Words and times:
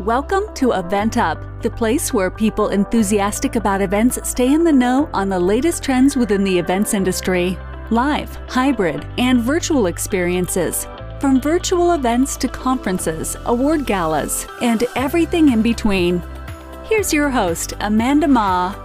Welcome 0.00 0.52
to 0.54 0.70
EventUp, 0.70 1.62
the 1.62 1.70
place 1.70 2.12
where 2.12 2.28
people 2.28 2.70
enthusiastic 2.70 3.54
about 3.54 3.80
events 3.80 4.18
stay 4.28 4.52
in 4.52 4.64
the 4.64 4.72
know 4.72 5.08
on 5.14 5.28
the 5.28 5.38
latest 5.38 5.84
trends 5.84 6.16
within 6.16 6.42
the 6.42 6.58
events 6.58 6.94
industry. 6.94 7.56
Live, 7.90 8.34
hybrid, 8.48 9.06
and 9.18 9.40
virtual 9.40 9.86
experiences. 9.86 10.88
From 11.20 11.40
virtual 11.40 11.92
events 11.92 12.36
to 12.38 12.48
conferences, 12.48 13.36
award 13.44 13.86
galas, 13.86 14.48
and 14.60 14.82
everything 14.96 15.52
in 15.52 15.62
between. 15.62 16.20
Here's 16.86 17.12
your 17.12 17.30
host, 17.30 17.74
Amanda 17.78 18.26
Ma. 18.26 18.83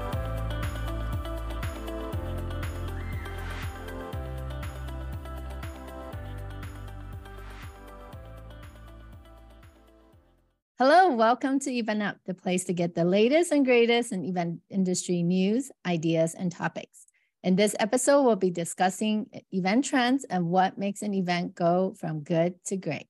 Welcome 11.20 11.60
to 11.60 11.70
EventUp, 11.70 12.20
the 12.26 12.34
place 12.34 12.64
to 12.64 12.74
get 12.74 12.96
the 12.96 13.04
latest 13.04 13.52
and 13.52 13.66
greatest 13.66 14.14
in 14.14 14.24
event 14.24 14.62
industry 14.70 15.22
news, 15.22 15.70
ideas, 15.86 16.34
and 16.34 16.50
topics. 16.50 17.08
In 17.44 17.58
this 17.58 17.76
episode, 17.78 18.24
we'll 18.24 18.38
be 18.38 18.52
discussing 18.52 19.28
event 19.52 19.84
trends 19.84 20.24
and 20.24 20.46
what 20.46 20.78
makes 20.78 21.02
an 21.02 21.14
event 21.14 21.56
go 21.56 21.94
from 22.00 22.22
good 22.22 22.64
to 22.68 22.78
great. 22.78 23.10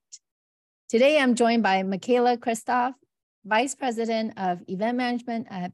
Today, 0.88 1.20
I'm 1.20 1.36
joined 1.36 1.62
by 1.62 1.84
Micaela 1.84 2.38
Christophe, 2.38 2.96
Vice 3.46 3.76
President 3.76 4.34
of 4.38 4.64
Event 4.68 4.98
Management 4.98 5.46
at 5.52 5.72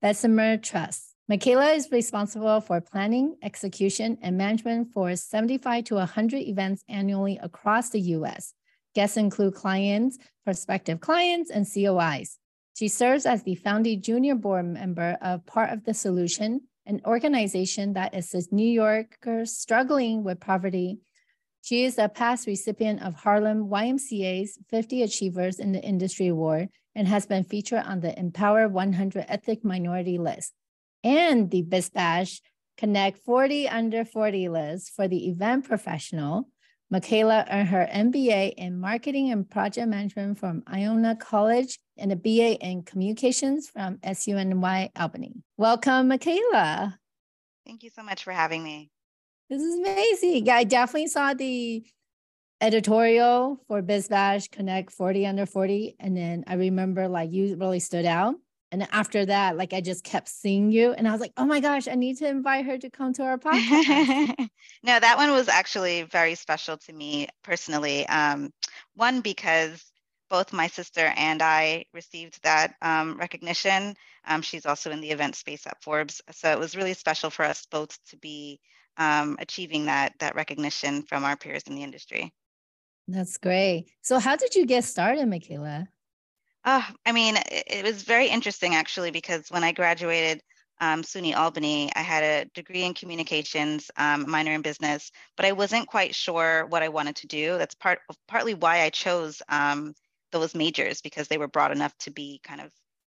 Bessemer 0.00 0.56
Trust. 0.56 1.14
Micaela 1.28 1.72
is 1.72 1.92
responsible 1.92 2.62
for 2.62 2.80
planning, 2.80 3.36
execution, 3.42 4.16
and 4.22 4.38
management 4.38 4.94
for 4.94 5.14
75 5.14 5.84
to 5.84 5.96
100 5.96 6.38
events 6.38 6.84
annually 6.88 7.38
across 7.42 7.90
the 7.90 8.00
US 8.00 8.54
Guests 8.96 9.18
include 9.18 9.52
clients, 9.52 10.16
prospective 10.42 11.00
clients, 11.00 11.50
and 11.50 11.66
COIs. 11.66 12.38
She 12.78 12.88
serves 12.88 13.26
as 13.26 13.42
the 13.42 13.54
founding 13.54 14.00
junior 14.00 14.34
board 14.34 14.64
member 14.64 15.18
of 15.20 15.44
Part 15.44 15.68
of 15.68 15.84
the 15.84 15.92
Solution, 15.92 16.62
an 16.86 17.02
organization 17.04 17.92
that 17.92 18.14
assists 18.14 18.54
New 18.54 18.66
Yorkers 18.66 19.54
struggling 19.54 20.24
with 20.24 20.40
poverty. 20.40 21.00
She 21.60 21.84
is 21.84 21.98
a 21.98 22.08
past 22.08 22.46
recipient 22.46 23.02
of 23.02 23.12
Harlem 23.16 23.68
YMCA's 23.68 24.58
50 24.70 25.02
Achievers 25.02 25.58
in 25.58 25.72
the 25.72 25.82
Industry 25.82 26.28
Award 26.28 26.70
and 26.94 27.06
has 27.06 27.26
been 27.26 27.44
featured 27.44 27.84
on 27.84 28.00
the 28.00 28.12
EMpower 28.12 28.70
100 28.70 29.26
Ethnic 29.28 29.62
Minority 29.62 30.16
list 30.16 30.54
and 31.04 31.50
the 31.50 31.62
BizBash 31.64 32.40
Connect 32.78 33.18
40 33.18 33.68
Under 33.68 34.06
40 34.06 34.48
list 34.48 34.92
for 34.96 35.06
the 35.06 35.28
event 35.28 35.66
professional 35.66 36.48
Micaela 36.88 37.44
earned 37.50 37.68
her 37.68 37.88
MBA 37.92 38.54
in 38.56 38.78
Marketing 38.78 39.32
and 39.32 39.48
Project 39.50 39.88
Management 39.88 40.38
from 40.38 40.62
Iona 40.72 41.16
College 41.16 41.78
and 41.98 42.12
a 42.12 42.16
BA 42.16 42.64
in 42.64 42.84
Communications 42.84 43.68
from 43.68 43.98
SUNY 43.98 44.90
Albany. 44.96 45.42
Welcome, 45.56 46.08
Micaela. 46.08 46.96
Thank 47.66 47.82
you 47.82 47.90
so 47.90 48.04
much 48.04 48.22
for 48.22 48.32
having 48.32 48.62
me. 48.62 48.90
This 49.50 49.62
is 49.62 49.80
amazing. 49.80 50.48
I 50.48 50.62
definitely 50.62 51.08
saw 51.08 51.34
the 51.34 51.84
editorial 52.60 53.60
for 53.66 53.82
BizBash 53.82 54.52
Connect 54.52 54.92
40 54.92 55.26
Under 55.26 55.46
40. 55.46 55.96
And 55.98 56.16
then 56.16 56.44
I 56.46 56.54
remember 56.54 57.08
like 57.08 57.32
you 57.32 57.56
really 57.56 57.80
stood 57.80 58.06
out. 58.06 58.36
And 58.72 58.86
after 58.90 59.24
that, 59.26 59.56
like 59.56 59.72
I 59.72 59.80
just 59.80 60.04
kept 60.04 60.28
seeing 60.28 60.72
you, 60.72 60.92
and 60.92 61.06
I 61.06 61.12
was 61.12 61.20
like, 61.20 61.32
oh 61.36 61.44
my 61.44 61.60
gosh, 61.60 61.86
I 61.86 61.94
need 61.94 62.18
to 62.18 62.28
invite 62.28 62.66
her 62.66 62.76
to 62.78 62.90
come 62.90 63.12
to 63.14 63.22
our 63.22 63.38
podcast. 63.38 64.36
no, 64.82 64.98
that 65.00 65.16
one 65.16 65.30
was 65.30 65.48
actually 65.48 66.02
very 66.02 66.34
special 66.34 66.76
to 66.78 66.92
me 66.92 67.28
personally. 67.44 68.06
Um, 68.08 68.50
one, 68.94 69.20
because 69.20 69.84
both 70.28 70.52
my 70.52 70.66
sister 70.66 71.12
and 71.16 71.40
I 71.42 71.84
received 71.94 72.42
that 72.42 72.74
um, 72.82 73.16
recognition. 73.18 73.94
Um, 74.26 74.42
she's 74.42 74.66
also 74.66 74.90
in 74.90 75.00
the 75.00 75.10
event 75.10 75.36
space 75.36 75.66
at 75.66 75.82
Forbes. 75.82 76.20
So 76.32 76.50
it 76.50 76.58
was 76.58 76.76
really 76.76 76.94
special 76.94 77.30
for 77.30 77.44
us 77.44 77.66
both 77.70 77.96
to 78.10 78.16
be 78.16 78.60
um, 78.96 79.36
achieving 79.40 79.86
that, 79.86 80.14
that 80.18 80.34
recognition 80.34 81.02
from 81.02 81.24
our 81.24 81.36
peers 81.36 81.62
in 81.66 81.74
the 81.74 81.82
industry. 81.82 82.32
That's 83.08 83.38
great. 83.38 83.86
So, 84.02 84.18
how 84.18 84.34
did 84.34 84.56
you 84.56 84.66
get 84.66 84.82
started, 84.82 85.26
Micaela? 85.28 85.88
Uh, 86.66 86.82
I 87.06 87.12
mean, 87.12 87.36
it, 87.36 87.64
it, 87.68 87.84
was 87.84 88.02
very 88.02 88.26
interesting 88.26 88.74
actually 88.74 89.12
because 89.12 89.48
when 89.50 89.62
I 89.62 89.70
graduated 89.70 90.42
um, 90.80 91.02
SUNY 91.02 91.32
Albany, 91.36 91.92
I 91.94 92.00
had 92.00 92.24
a 92.24 92.50
degree 92.54 92.82
in 92.82 92.92
communications, 92.92 93.88
um, 93.96 94.28
minor 94.28 94.50
in 94.50 94.62
business, 94.62 95.12
but 95.36 95.46
I 95.46 95.52
wasn't 95.52 95.86
quite 95.86 96.12
sure 96.12 96.66
what 96.66 96.82
I 96.82 96.88
wanted 96.88 97.14
to 97.16 97.28
do. 97.28 97.56
That's 97.56 97.76
part 97.76 98.00
partly 98.26 98.54
why 98.54 98.80
I 98.80 98.90
chose 98.90 99.40
um, 99.48 99.94
those 100.32 100.56
majors 100.56 101.00
because 101.00 101.28
they 101.28 101.38
were 101.38 101.46
broad 101.46 101.70
enough 101.70 101.96
to 101.98 102.10
be 102.10 102.40
kind 102.42 102.60
of 102.60 102.72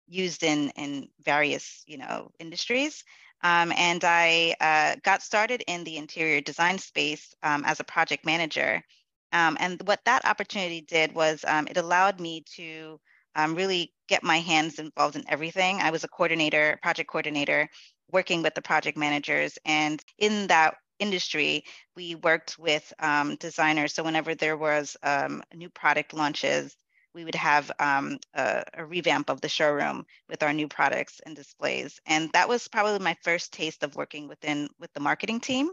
used 0.08 0.42
in 0.44 0.70
in 0.70 1.08
various 1.22 1.84
you 1.86 1.98
know 1.98 2.30
industries. 2.38 3.04
Um, 3.42 3.70
and 3.76 4.02
I 4.02 4.54
uh, 4.60 4.96
got 5.04 5.22
started 5.22 5.62
in 5.66 5.84
the 5.84 5.98
interior 5.98 6.40
design 6.40 6.78
space 6.78 7.34
um, 7.42 7.64
as 7.66 7.80
a 7.80 7.84
project 7.84 8.24
manager. 8.24 8.82
Um, 9.32 9.58
and 9.60 9.82
what 9.84 10.00
that 10.06 10.24
opportunity 10.24 10.80
did 10.80 11.14
was 11.14 11.44
it 11.46 11.76
allowed 11.76 12.18
me 12.18 12.44
to 12.56 12.98
um, 13.34 13.54
really 13.54 13.92
get 14.08 14.22
my 14.22 14.38
hands 14.38 14.78
involved 14.78 15.16
in 15.16 15.24
everything. 15.28 15.80
I 15.80 15.90
was 15.90 16.04
a 16.04 16.08
coordinator, 16.08 16.78
project 16.82 17.10
coordinator, 17.10 17.68
working 18.10 18.42
with 18.42 18.54
the 18.54 18.62
project 18.62 18.96
managers. 18.98 19.58
And 19.64 20.02
in 20.18 20.46
that 20.48 20.76
industry, 20.98 21.64
we 21.96 22.14
worked 22.16 22.58
with 22.58 22.92
um, 22.98 23.36
designers. 23.36 23.94
So 23.94 24.04
whenever 24.04 24.34
there 24.34 24.56
was 24.56 24.96
um, 25.02 25.42
new 25.54 25.70
product 25.70 26.14
launches, 26.14 26.76
we 27.14 27.24
would 27.24 27.34
have 27.34 27.70
um, 27.78 28.18
a, 28.34 28.64
a, 28.74 28.84
revamp 28.86 29.28
of 29.28 29.40
the 29.40 29.48
showroom 29.48 30.06
with 30.28 30.42
our 30.42 30.52
new 30.52 30.68
products 30.68 31.20
and 31.26 31.36
displays. 31.36 32.00
And 32.06 32.30
that 32.32 32.48
was 32.48 32.68
probably 32.68 32.98
my 33.04 33.16
first 33.22 33.52
taste 33.52 33.82
of 33.82 33.96
working 33.96 34.28
within 34.28 34.68
with 34.78 34.92
the 34.94 35.00
marketing 35.00 35.40
team. 35.40 35.70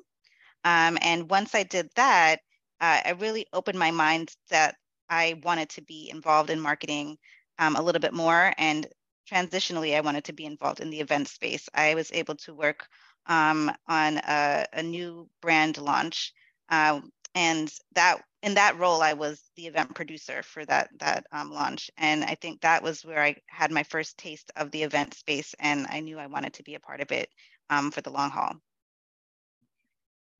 Um, 0.65 0.97
and 1.01 1.29
once 1.29 1.55
I 1.55 1.63
did 1.63 1.89
that, 1.95 2.41
uh, 2.81 3.01
I 3.05 3.11
really 3.11 3.45
opened 3.53 3.79
my 3.79 3.91
mind 3.91 4.33
that 4.49 4.75
I 5.09 5.39
wanted 5.43 5.69
to 5.69 5.81
be 5.81 6.09
involved 6.11 6.49
in 6.49 6.59
marketing 6.59 7.17
um, 7.59 7.75
a 7.75 7.81
little 7.81 8.01
bit 8.01 8.13
more. 8.13 8.53
And 8.57 8.87
transitionally, 9.31 9.95
I 9.95 10.01
wanted 10.01 10.23
to 10.25 10.33
be 10.33 10.45
involved 10.45 10.79
in 10.79 10.89
the 10.89 10.99
event 10.99 11.27
space. 11.27 11.69
I 11.73 11.93
was 11.93 12.11
able 12.11 12.35
to 12.37 12.53
work 12.55 12.87
um, 13.27 13.71
on 13.87 14.17
a, 14.17 14.65
a, 14.73 14.81
new 14.81 15.29
brand 15.41 15.77
launch. 15.77 16.33
Uh, 16.69 17.01
and 17.35 17.71
that 17.93 18.23
in 18.41 18.55
that 18.55 18.79
role, 18.79 19.01
I 19.01 19.13
was 19.13 19.41
the 19.55 19.67
event 19.67 19.93
producer 19.93 20.41
for 20.41 20.65
that 20.65 20.89
that 20.99 21.25
um, 21.31 21.51
launch, 21.51 21.91
and 21.97 22.23
I 22.23 22.35
think 22.35 22.61
that 22.61 22.81
was 22.81 23.05
where 23.05 23.21
I 23.21 23.35
had 23.47 23.71
my 23.71 23.83
first 23.83 24.17
taste 24.17 24.51
of 24.55 24.71
the 24.71 24.83
event 24.83 25.13
space, 25.13 25.53
and 25.59 25.85
I 25.89 25.99
knew 25.99 26.17
I 26.17 26.27
wanted 26.27 26.53
to 26.53 26.63
be 26.63 26.75
a 26.75 26.79
part 26.79 27.01
of 27.01 27.11
it 27.11 27.29
um, 27.69 27.91
for 27.91 28.01
the 28.01 28.09
long 28.09 28.31
haul. 28.31 28.55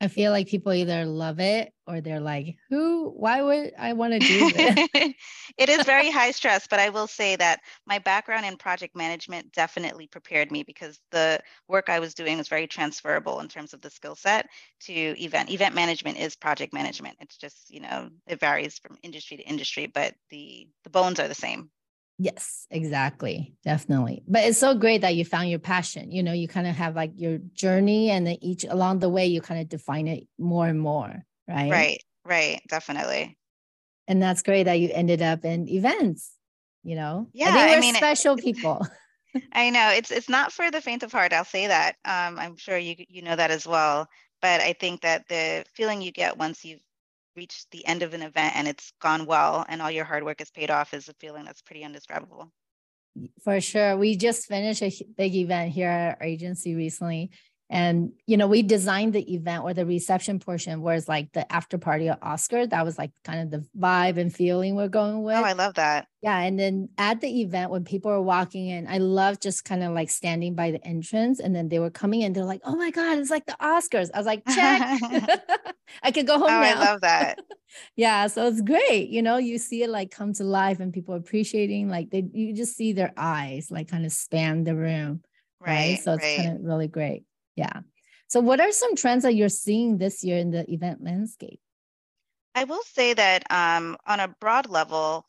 I 0.01 0.07
feel 0.07 0.31
like 0.31 0.47
people 0.47 0.71
either 0.71 1.05
love 1.05 1.41
it 1.41 1.73
or 1.85 1.99
they're 1.99 2.21
like, 2.21 2.55
who, 2.69 3.09
why 3.09 3.41
would 3.41 3.73
I 3.77 3.93
want 3.93 4.13
to 4.13 4.19
do 4.19 4.49
this? 4.51 5.15
it 5.57 5.69
is 5.69 5.85
very 5.85 6.09
high 6.11 6.31
stress, 6.31 6.67
but 6.67 6.79
I 6.79 6.89
will 6.89 7.07
say 7.07 7.35
that 7.35 7.59
my 7.85 7.99
background 7.99 8.45
in 8.45 8.55
project 8.55 8.95
management 8.95 9.51
definitely 9.51 10.07
prepared 10.07 10.51
me 10.51 10.63
because 10.63 10.99
the 11.11 11.41
work 11.67 11.89
I 11.89 11.99
was 11.99 12.13
doing 12.13 12.37
was 12.37 12.47
very 12.47 12.65
transferable 12.65 13.41
in 13.41 13.49
terms 13.49 13.73
of 13.73 13.81
the 13.81 13.89
skill 13.89 14.15
set 14.15 14.47
to 14.81 14.93
event. 14.93 15.51
Event 15.51 15.75
management 15.75 16.17
is 16.17 16.35
project 16.35 16.73
management. 16.73 17.17
It's 17.19 17.37
just, 17.37 17.69
you 17.69 17.81
know, 17.81 18.09
it 18.25 18.39
varies 18.39 18.79
from 18.79 18.97
industry 19.03 19.37
to 19.37 19.43
industry, 19.43 19.87
but 19.87 20.13
the 20.29 20.67
the 20.85 20.89
bones 20.89 21.19
are 21.19 21.27
the 21.27 21.35
same. 21.35 21.71
Yes, 22.21 22.67
exactly. 22.69 23.55
Definitely. 23.63 24.23
But 24.27 24.43
it's 24.43 24.57
so 24.57 24.75
great 24.75 25.01
that 25.01 25.15
you 25.15 25.23
found 25.23 25.49
your 25.49 25.59
passion. 25.59 26.11
You 26.11 26.21
know, 26.21 26.33
you 26.33 26.49
kind 26.49 26.67
of 26.67 26.75
have 26.75 26.93
like 26.93 27.13
your 27.15 27.37
journey 27.53 28.09
and 28.09 28.27
then 28.27 28.37
each 28.41 28.65
along 28.65 28.99
the 28.99 29.07
way 29.07 29.27
you 29.27 29.39
kind 29.39 29.61
of 29.61 29.69
define 29.69 30.07
it 30.07 30.27
more 30.37 30.67
and 30.67 30.79
more, 30.79 31.23
right? 31.47 31.71
Right, 31.71 32.03
right, 32.25 32.61
definitely. 32.67 33.37
And 34.09 34.21
that's 34.21 34.41
great 34.41 34.63
that 34.63 34.81
you 34.81 34.89
ended 34.91 35.21
up 35.21 35.45
in 35.45 35.69
events, 35.69 36.33
you 36.83 36.95
know. 36.95 37.29
Yeah, 37.31 37.55
I 37.55 37.79
mean 37.79 37.95
special 37.95 38.35
it, 38.35 38.43
people. 38.43 38.85
I 39.53 39.69
know. 39.69 39.91
It's 39.91 40.11
it's 40.11 40.29
not 40.29 40.51
for 40.51 40.71
the 40.71 40.81
faint 40.81 41.03
of 41.03 41.11
heart, 41.11 41.33
I'll 41.33 41.45
say 41.45 41.67
that. 41.67 41.95
Um, 42.03 42.37
I'm 42.37 42.57
sure 42.57 42.77
you 42.77 42.95
you 43.07 43.21
know 43.21 43.35
that 43.35 43.51
as 43.51 43.65
well. 43.65 44.07
But 44.41 44.61
I 44.61 44.73
think 44.73 45.01
that 45.01 45.27
the 45.27 45.65
feeling 45.73 46.01
you 46.01 46.11
get 46.11 46.37
once 46.37 46.65
you've 46.65 46.83
reached 47.39 47.71
the 47.71 47.85
end 47.85 48.03
of 48.03 48.13
an 48.13 48.21
event 48.21 48.53
and 48.57 48.67
it's 48.67 48.91
gone 48.99 49.25
well 49.25 49.65
and 49.69 49.81
all 49.81 49.89
your 49.89 50.03
hard 50.03 50.23
work 50.25 50.41
is 50.41 50.51
paid 50.51 50.69
off 50.69 50.93
is 50.93 51.07
a 51.07 51.13
feeling 51.13 51.45
that's 51.45 51.61
pretty 51.61 51.83
indescribable. 51.83 52.51
For 53.43 53.61
sure. 53.61 53.95
We 53.97 54.17
just 54.17 54.45
finished 54.45 54.81
a 54.81 54.91
big 55.17 55.35
event 55.35 55.71
here 55.71 55.89
at 55.89 56.17
our 56.19 56.27
agency 56.27 56.75
recently. 56.75 57.31
And 57.69 58.13
you 58.25 58.35
know, 58.35 58.47
we 58.47 58.63
designed 58.63 59.13
the 59.13 59.33
event 59.33 59.63
or 59.63 59.73
the 59.73 59.85
reception 59.85 60.39
portion, 60.39 60.81
whereas 60.81 61.07
like 61.07 61.31
the 61.33 61.51
after 61.53 61.77
party 61.77 62.09
at 62.09 62.17
Oscar, 62.23 62.65
that 62.65 62.83
was 62.83 62.97
like 62.97 63.11
kind 63.23 63.41
of 63.41 63.51
the 63.51 63.67
vibe 63.77 64.17
and 64.17 64.33
feeling 64.33 64.75
we're 64.75 64.87
going 64.87 65.21
with. 65.21 65.35
Oh, 65.35 65.43
I 65.43 65.53
love 65.53 65.75
that. 65.75 66.07
Yeah. 66.23 66.39
And 66.39 66.59
then 66.59 66.89
at 66.97 67.21
the 67.21 67.41
event, 67.41 67.69
when 67.69 67.85
people 67.85 68.09
were 68.11 68.21
walking 68.21 68.67
in, 68.67 68.87
I 68.87 68.97
love 68.97 69.39
just 69.39 69.65
kind 69.65 69.83
of 69.83 69.93
like 69.93 70.09
standing 70.09 70.55
by 70.55 70.71
the 70.71 70.85
entrance. 70.85 71.39
And 71.39 71.55
then 71.55 71.69
they 71.69 71.79
were 71.79 71.91
coming 71.91 72.21
in, 72.21 72.33
they're 72.33 72.43
like, 72.43 72.61
oh 72.65 72.75
my 72.75 72.89
God, 72.89 73.19
it's 73.19 73.29
like 73.29 73.45
the 73.45 73.55
Oscars. 73.61 74.09
I 74.13 74.17
was 74.17 74.25
like, 74.25 74.43
check. 74.47 74.99
I 76.03 76.11
could 76.11 76.27
go 76.27 76.33
home 76.33 76.49
oh, 76.49 76.61
now. 76.61 76.61
I 76.61 76.73
love 76.73 77.01
that. 77.01 77.39
yeah. 77.95 78.27
So 78.27 78.47
it's 78.47 78.61
great. 78.61 79.09
You 79.09 79.21
know, 79.21 79.37
you 79.37 79.59
see 79.59 79.83
it 79.83 79.89
like 79.89 80.11
come 80.11 80.33
to 80.33 80.43
life 80.43 80.79
and 80.79 80.91
people 80.91 81.13
appreciating, 81.13 81.87
like 81.89 82.09
they 82.09 82.27
you 82.33 82.53
just 82.53 82.75
see 82.75 82.93
their 82.93 83.13
eyes 83.15 83.69
like 83.69 83.89
kind 83.89 84.05
of 84.05 84.11
span 84.11 84.63
the 84.63 84.75
room. 84.75 85.21
Right. 85.61 85.67
right? 85.67 85.99
So 85.99 86.13
it's 86.13 86.23
right. 86.23 86.37
kind 86.37 86.57
of 86.57 86.63
really 86.63 86.87
great. 86.87 87.25
Yeah. 87.59 87.81
So, 88.27 88.39
what 88.39 88.61
are 88.61 88.71
some 88.71 88.95
trends 88.95 89.23
that 89.23 89.35
you're 89.35 89.49
seeing 89.49 89.97
this 89.97 90.23
year 90.23 90.37
in 90.37 90.51
the 90.51 90.63
event 90.71 91.03
landscape? 91.03 91.59
I 92.55 92.63
will 92.63 92.83
say 92.83 93.13
that 93.13 93.43
um, 93.51 93.97
on 94.07 94.21
a 94.21 94.33
broad 94.39 94.69
level, 94.69 95.25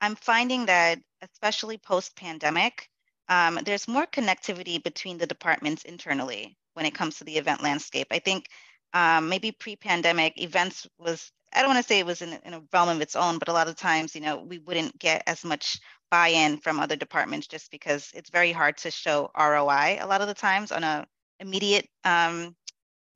I'm 0.00 0.16
finding 0.16 0.66
that, 0.66 1.00
especially 1.20 1.76
post 1.76 2.16
pandemic, 2.16 2.88
um, 3.28 3.58
there's 3.64 3.86
more 3.86 4.06
connectivity 4.06 4.82
between 4.82 5.18
the 5.18 5.26
departments 5.26 5.84
internally 5.84 6.56
when 6.72 6.86
it 6.86 6.94
comes 6.94 7.18
to 7.18 7.24
the 7.24 7.36
event 7.36 7.62
landscape. 7.62 8.06
I 8.10 8.20
think 8.20 8.48
um, 8.94 9.28
maybe 9.28 9.52
pre 9.52 9.76
pandemic 9.76 10.40
events 10.40 10.86
was, 10.98 11.30
I 11.52 11.60
don't 11.60 11.74
want 11.74 11.84
to 11.84 11.88
say 11.88 11.98
it 11.98 12.06
was 12.06 12.22
in, 12.22 12.38
in 12.44 12.54
a 12.54 12.62
realm 12.72 12.88
of 12.88 13.02
its 13.02 13.16
own, 13.16 13.38
but 13.38 13.48
a 13.48 13.52
lot 13.52 13.68
of 13.68 13.76
times, 13.76 14.14
you 14.14 14.22
know, 14.22 14.38
we 14.38 14.58
wouldn't 14.60 14.98
get 14.98 15.22
as 15.26 15.44
much 15.44 15.78
buy 16.10 16.28
in 16.28 16.56
from 16.58 16.80
other 16.80 16.96
departments 16.96 17.46
just 17.48 17.70
because 17.70 18.10
it's 18.14 18.30
very 18.30 18.52
hard 18.52 18.78
to 18.78 18.90
show 18.90 19.30
ROI 19.36 19.98
a 20.00 20.06
lot 20.06 20.22
of 20.22 20.28
the 20.28 20.34
times 20.34 20.72
on 20.72 20.84
a 20.84 21.06
immediate 21.40 21.88
um, 22.04 22.54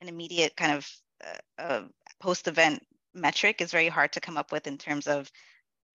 an 0.01 0.09
immediate 0.09 0.57
kind 0.57 0.73
of 0.73 0.91
uh, 1.25 1.63
uh, 1.63 1.83
post-event 2.21 2.83
metric 3.15 3.61
is 3.61 3.73
very 3.73 3.89
hard 3.89 4.13
to 4.13 4.21
come 4.21 4.37
up 4.37 4.53
with 4.53 4.67
in 4.67 4.79
terms 4.79 5.07
of 5.07 5.31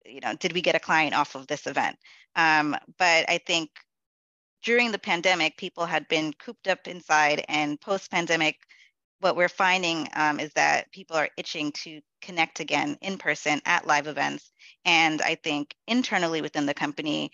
you 0.04 0.20
know 0.20 0.34
did 0.34 0.52
we 0.52 0.60
get 0.60 0.74
a 0.74 0.80
client 0.80 1.14
off 1.14 1.34
of 1.34 1.46
this 1.46 1.66
event? 1.66 1.96
Um, 2.36 2.76
but 2.98 3.28
i 3.28 3.38
think 3.46 3.70
during 4.62 4.90
the 4.92 4.98
pandemic 4.98 5.56
people 5.56 5.86
had 5.86 6.08
been 6.08 6.32
cooped 6.34 6.68
up 6.68 6.88
inside 6.88 7.44
and 7.48 7.80
post-pandemic 7.80 8.56
what 9.20 9.36
we're 9.36 9.48
finding 9.48 10.08
um, 10.16 10.40
is 10.40 10.52
that 10.54 10.90
people 10.92 11.16
are 11.16 11.28
itching 11.38 11.72
to 11.72 12.00
connect 12.20 12.60
again 12.60 12.98
in 13.00 13.16
person 13.16 13.60
at 13.64 13.86
live 13.86 14.06
events. 14.06 14.50
And 14.84 15.22
i 15.22 15.36
think 15.36 15.74
internally 15.86 16.42
within 16.42 16.66
the 16.66 16.74
company 16.74 17.30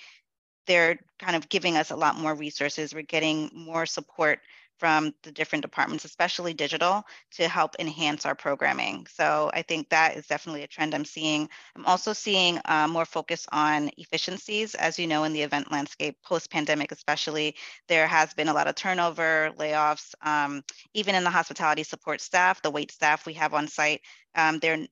they're 0.67 0.99
kind 1.19 1.35
of 1.35 1.49
giving 1.49 1.77
us 1.77 1.91
a 1.91 1.97
lot 1.97 2.17
more 2.17 2.35
resources. 2.35 2.95
We're 2.95 3.03
getting 3.03 3.51
more 3.53 3.87
support 3.87 4.39
from 4.81 5.15
the 5.23 5.31
different 5.31 5.63
departments, 5.63 6.07
especially 6.07 6.55
digital, 6.55 7.05
to 7.33 7.47
help 7.47 7.77
enhance 7.79 8.25
our 8.25 8.35
programming. 8.35 9.07
So 9.13 9.51
I 9.53 9.61
think 9.61 9.91
that 9.91 10.17
is 10.17 10.27
definitely 10.27 10.63
a 10.63 10.67
trend 10.67 10.95
I'm 10.95 11.05
seeing. 11.05 11.49
I'm 11.77 11.85
also 11.85 12.15
seeing 12.15 12.59
uh, 12.65 12.89
more 12.89 13.05
focus 13.05 13.47
on 13.53 13.91
efficiencies. 13.99 14.75
As 14.75 14.99
you 14.99 15.07
know, 15.07 15.25
in 15.25 15.35
the 15.35 15.43
event 15.43 15.71
landscape, 15.71 16.17
post 16.25 16.51
pandemic 16.51 16.93
especially, 16.93 17.55
there 17.89 18.07
has 18.07 18.33
been 18.33 18.49
a 18.49 18.55
lot 18.55 18.67
of 18.67 18.75
turnover, 18.75 19.53
layoffs, 19.59 20.15
um, 20.23 20.63
even 20.95 21.15
in 21.15 21.25
the 21.25 21.31
hospitality 21.31 21.83
support 21.83 22.23
staff, 22.23 22.63
the 22.63 22.71
wait 22.71 22.91
staff 22.91 23.27
we 23.27 23.35
have 23.35 23.53
on 23.53 23.69
site. 23.69 24.01
Um, 24.35 24.59
they're 24.61 24.87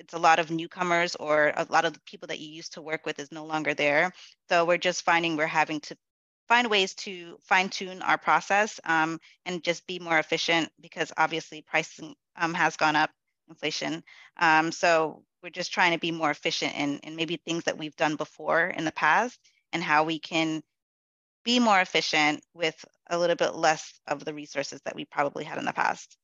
it's 0.00 0.14
a 0.14 0.18
lot 0.18 0.38
of 0.38 0.50
newcomers 0.50 1.14
or 1.16 1.52
a 1.54 1.66
lot 1.68 1.84
of 1.84 1.92
the 1.92 2.00
people 2.06 2.28
that 2.28 2.38
you 2.40 2.48
used 2.48 2.72
to 2.72 2.80
work 2.80 3.04
with 3.04 3.18
is 3.18 3.30
no 3.30 3.44
longer 3.44 3.74
there. 3.74 4.12
So 4.48 4.64
we're 4.64 4.78
just 4.78 5.02
finding 5.02 5.36
we're 5.36 5.46
having 5.46 5.78
to 5.80 5.96
find 6.50 6.68
ways 6.68 6.94
to 6.94 7.38
fine 7.44 7.68
tune 7.68 8.02
our 8.02 8.18
process 8.18 8.80
um, 8.82 9.20
and 9.46 9.62
just 9.62 9.86
be 9.86 10.00
more 10.00 10.18
efficient 10.18 10.68
because 10.80 11.12
obviously 11.16 11.62
pricing 11.62 12.12
um, 12.36 12.52
has 12.52 12.76
gone 12.76 12.96
up, 12.96 13.08
inflation. 13.48 14.02
Um, 14.36 14.72
so 14.72 15.22
we're 15.44 15.50
just 15.50 15.72
trying 15.72 15.92
to 15.92 15.98
be 16.00 16.10
more 16.10 16.32
efficient 16.32 16.74
in, 16.74 16.98
in 17.04 17.14
maybe 17.14 17.36
things 17.36 17.64
that 17.64 17.78
we've 17.78 17.94
done 17.94 18.16
before 18.16 18.66
in 18.66 18.84
the 18.84 18.90
past 18.90 19.38
and 19.72 19.80
how 19.80 20.02
we 20.02 20.18
can 20.18 20.60
be 21.44 21.60
more 21.60 21.80
efficient 21.80 22.42
with 22.52 22.84
a 23.08 23.16
little 23.16 23.36
bit 23.36 23.54
less 23.54 24.00
of 24.08 24.24
the 24.24 24.34
resources 24.34 24.80
that 24.84 24.96
we 24.96 25.04
probably 25.04 25.44
had 25.44 25.56
in 25.56 25.64
the 25.64 25.72
past. 25.72 26.16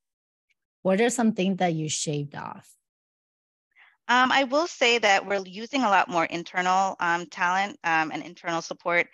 What 0.81 0.99
are 0.99 1.09
some 1.09 1.31
things 1.31 1.57
that 1.59 1.73
you 1.73 1.87
shaved 1.87 2.35
off? 2.35 2.69
Um, 4.09 4.31
I 4.31 4.43
will 4.43 4.67
say 4.67 4.97
that 4.99 5.25
we're 5.25 5.43
using 5.45 5.83
a 5.83 5.89
lot 5.89 6.09
more 6.09 6.25
internal 6.25 6.97
um, 6.99 7.25
talent 7.27 7.77
um, 7.83 8.11
and 8.11 8.23
internal 8.23 8.61
support 8.61 9.07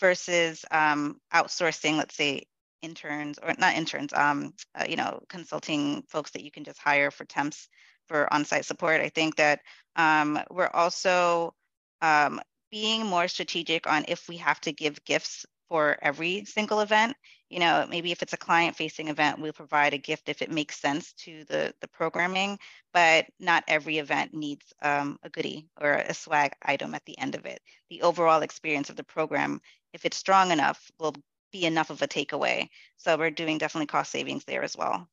versus 0.00 0.64
um, 0.70 1.20
outsourcing, 1.32 1.96
let's 1.96 2.16
say 2.16 2.44
interns 2.82 3.38
or 3.42 3.54
not 3.58 3.74
interns, 3.74 4.12
um, 4.12 4.54
uh, 4.74 4.84
you 4.88 4.96
know, 4.96 5.20
consulting 5.28 6.02
folks 6.08 6.30
that 6.32 6.44
you 6.44 6.50
can 6.50 6.64
just 6.64 6.78
hire 6.78 7.10
for 7.10 7.24
temps 7.24 7.68
for 8.06 8.32
on-site 8.32 8.64
support. 8.64 9.00
I 9.00 9.08
think 9.08 9.36
that 9.36 9.60
um, 9.96 10.38
we're 10.50 10.70
also 10.72 11.54
um, 12.00 12.40
being 12.70 13.06
more 13.06 13.28
strategic 13.28 13.86
on 13.86 14.04
if 14.08 14.28
we 14.28 14.36
have 14.38 14.60
to 14.62 14.72
give 14.72 15.04
gifts 15.04 15.44
for 15.68 15.98
every 16.00 16.44
single 16.44 16.80
event. 16.80 17.16
You 17.50 17.60
know, 17.60 17.86
maybe 17.88 18.12
if 18.12 18.22
it's 18.22 18.34
a 18.34 18.38
client 18.38 18.76
facing 18.76 19.08
event, 19.08 19.38
we'll 19.38 19.52
provide 19.52 19.94
a 19.94 19.98
gift 19.98 20.28
if 20.28 20.42
it 20.42 20.50
makes 20.50 20.78
sense 20.78 21.12
to 21.24 21.44
the, 21.44 21.72
the 21.80 21.88
programming, 21.88 22.58
but 22.92 23.26
not 23.40 23.64
every 23.68 23.98
event 23.98 24.34
needs 24.34 24.66
um, 24.82 25.18
a 25.22 25.30
goodie 25.30 25.68
or 25.80 25.92
a 25.92 26.12
swag 26.12 26.52
item 26.62 26.94
at 26.94 27.04
the 27.06 27.18
end 27.18 27.34
of 27.34 27.46
it. 27.46 27.60
The 27.88 28.02
overall 28.02 28.42
experience 28.42 28.90
of 28.90 28.96
the 28.96 29.04
program 29.04 29.60
if 29.92 30.04
it's 30.04 30.16
strong 30.16 30.50
enough, 30.50 30.90
will 30.98 31.14
be 31.52 31.64
enough 31.64 31.90
of 31.90 32.02
a 32.02 32.08
takeaway. 32.08 32.68
So 32.96 33.16
we're 33.16 33.30
doing 33.30 33.58
definitely 33.58 33.86
cost 33.86 34.10
savings 34.10 34.44
there 34.44 34.62
as 34.62 34.76
well. 34.76 35.08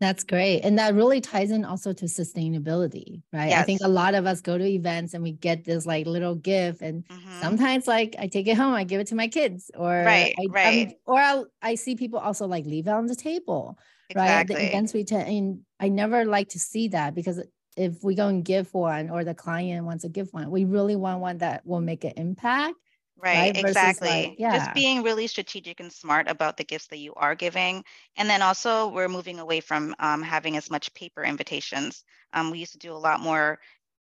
That's 0.00 0.22
great. 0.22 0.60
And 0.60 0.78
that 0.78 0.94
really 0.94 1.20
ties 1.20 1.50
in 1.50 1.64
also 1.64 1.92
to 1.92 2.04
sustainability, 2.04 3.22
right? 3.32 3.48
Yes. 3.48 3.62
I 3.62 3.64
think 3.64 3.80
a 3.82 3.88
lot 3.88 4.14
of 4.14 4.26
us 4.26 4.40
go 4.40 4.56
to 4.56 4.64
events 4.64 5.12
and 5.12 5.24
we 5.24 5.32
get 5.32 5.64
this 5.64 5.86
like 5.86 6.06
little 6.06 6.36
gift 6.36 6.82
and 6.82 7.04
mm-hmm. 7.04 7.40
sometimes 7.40 7.88
like 7.88 8.14
I 8.16 8.28
take 8.28 8.46
it 8.46 8.56
home, 8.56 8.74
I 8.74 8.84
give 8.84 9.00
it 9.00 9.08
to 9.08 9.16
my 9.16 9.26
kids 9.26 9.72
or 9.76 9.88
right, 9.88 10.36
I, 10.38 10.46
right. 10.50 10.94
or 11.04 11.18
I'll, 11.18 11.46
I 11.60 11.74
see 11.74 11.96
people 11.96 12.20
also 12.20 12.46
like 12.46 12.64
leave 12.64 12.86
it 12.86 12.92
on 12.92 13.06
the 13.06 13.16
table, 13.16 13.76
exactly. 14.08 14.54
right? 14.54 14.62
The 14.62 14.68
events 14.68 14.94
we 14.94 15.00
attend, 15.00 15.60
I 15.80 15.88
never 15.88 16.24
like 16.24 16.50
to 16.50 16.60
see 16.60 16.88
that 16.88 17.16
because 17.16 17.42
if 17.76 18.04
we 18.04 18.14
go 18.14 18.28
and 18.28 18.44
give 18.44 18.72
one 18.72 19.10
or 19.10 19.24
the 19.24 19.34
client 19.34 19.84
wants 19.84 20.02
to 20.02 20.08
give 20.08 20.28
one, 20.32 20.48
we 20.48 20.64
really 20.64 20.94
want 20.94 21.20
one 21.20 21.38
that 21.38 21.66
will 21.66 21.80
make 21.80 22.04
an 22.04 22.12
impact 22.16 22.76
Right, 23.18 23.52
right? 23.54 23.56
exactly. 23.56 24.08
Like, 24.08 24.38
yeah. 24.38 24.58
Just 24.58 24.72
being 24.72 25.02
really 25.02 25.26
strategic 25.26 25.80
and 25.80 25.92
smart 25.92 26.28
about 26.28 26.56
the 26.56 26.64
gifts 26.64 26.86
that 26.88 26.98
you 26.98 27.14
are 27.14 27.34
giving. 27.34 27.84
And 28.16 28.30
then 28.30 28.42
also, 28.42 28.88
we're 28.88 29.08
moving 29.08 29.40
away 29.40 29.60
from 29.60 29.94
um, 29.98 30.22
having 30.22 30.56
as 30.56 30.70
much 30.70 30.94
paper 30.94 31.24
invitations. 31.24 32.04
Um, 32.32 32.50
we 32.50 32.58
used 32.60 32.72
to 32.72 32.78
do 32.78 32.92
a 32.92 32.94
lot 32.94 33.20
more, 33.20 33.58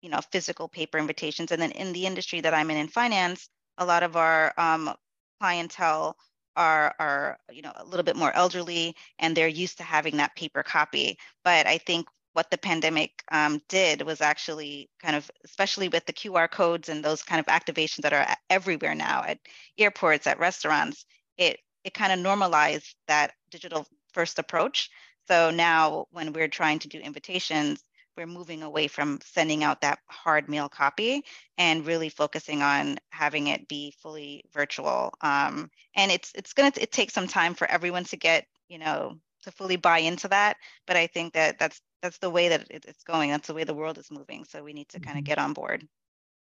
you 0.01 0.09
know, 0.09 0.19
physical 0.31 0.67
paper 0.67 0.97
invitations. 0.97 1.51
And 1.51 1.61
then 1.61 1.71
in 1.71 1.93
the 1.93 2.05
industry 2.05 2.41
that 2.41 2.53
I'm 2.53 2.69
in, 2.71 2.77
in 2.77 2.87
finance, 2.89 3.49
a 3.77 3.85
lot 3.85 4.03
of 4.03 4.15
our 4.17 4.53
um, 4.57 4.93
clientele 5.39 6.17
are 6.55 6.95
are 6.99 7.37
you 7.51 7.61
know 7.61 7.71
a 7.75 7.85
little 7.85 8.03
bit 8.03 8.15
more 8.15 8.33
elderly 8.35 8.95
and 9.19 9.37
they're 9.37 9.47
used 9.47 9.77
to 9.77 9.83
having 9.83 10.17
that 10.17 10.35
paper 10.35 10.63
copy 10.63 11.17
but 11.43 11.67
i 11.67 11.77
think 11.77 12.07
what 12.37 12.51
the 12.51 12.57
pandemic 12.59 13.23
um, 13.31 13.59
did 13.67 14.03
was 14.03 14.21
actually 14.21 14.91
kind 15.01 15.15
of, 15.15 15.31
especially 15.43 15.89
with 15.89 16.05
the 16.05 16.13
QR 16.13 16.47
codes 16.47 16.87
and 16.87 17.03
those 17.03 17.23
kind 17.23 17.39
of 17.39 17.47
activations 17.47 18.03
that 18.03 18.13
are 18.13 18.27
everywhere 18.51 18.93
now 18.93 19.23
at 19.25 19.39
airports, 19.79 20.27
at 20.27 20.37
restaurants, 20.37 21.03
it 21.39 21.59
it 21.83 21.95
kind 21.95 22.13
of 22.13 22.19
normalized 22.19 22.93
that 23.07 23.31
digital 23.49 23.87
first 24.13 24.37
approach. 24.37 24.91
So 25.27 25.49
now 25.49 26.05
when 26.11 26.31
we're 26.31 26.47
trying 26.47 26.77
to 26.79 26.87
do 26.87 26.99
invitations, 26.99 27.83
we're 28.15 28.27
moving 28.27 28.61
away 28.61 28.87
from 28.87 29.19
sending 29.23 29.63
out 29.63 29.81
that 29.81 29.97
hard 30.05 30.47
mail 30.47 30.69
copy 30.69 31.23
and 31.57 31.87
really 31.87 32.09
focusing 32.09 32.61
on 32.61 32.99
having 33.09 33.47
it 33.47 33.67
be 33.67 33.95
fully 33.99 34.43
virtual. 34.53 35.11
Um, 35.21 35.71
and 35.95 36.11
it's 36.11 36.31
it's 36.35 36.53
gonna 36.53 36.71
it 36.77 36.91
take 36.91 37.09
some 37.09 37.27
time 37.27 37.55
for 37.55 37.65
everyone 37.65 38.03
to 38.03 38.15
get 38.15 38.45
you 38.69 38.77
know 38.77 39.17
to 39.47 39.51
fully 39.51 39.77
buy 39.77 39.99
into 39.99 40.27
that. 40.27 40.57
But 40.85 40.97
I 40.97 41.07
think 41.07 41.33
that 41.33 41.57
that's 41.57 41.81
that's 42.01 42.19
the 42.19 42.29
way 42.29 42.49
that 42.49 42.67
it's 42.69 43.03
going. 43.03 43.31
That's 43.31 43.47
the 43.47 43.53
way 43.53 43.63
the 43.63 43.73
world 43.73 43.97
is 43.97 44.11
moving. 44.11 44.45
So 44.45 44.63
we 44.63 44.73
need 44.73 44.89
to 44.89 44.99
kind 44.99 45.17
of 45.17 45.23
mm-hmm. 45.23 45.29
get 45.29 45.39
on 45.39 45.53
board. 45.53 45.87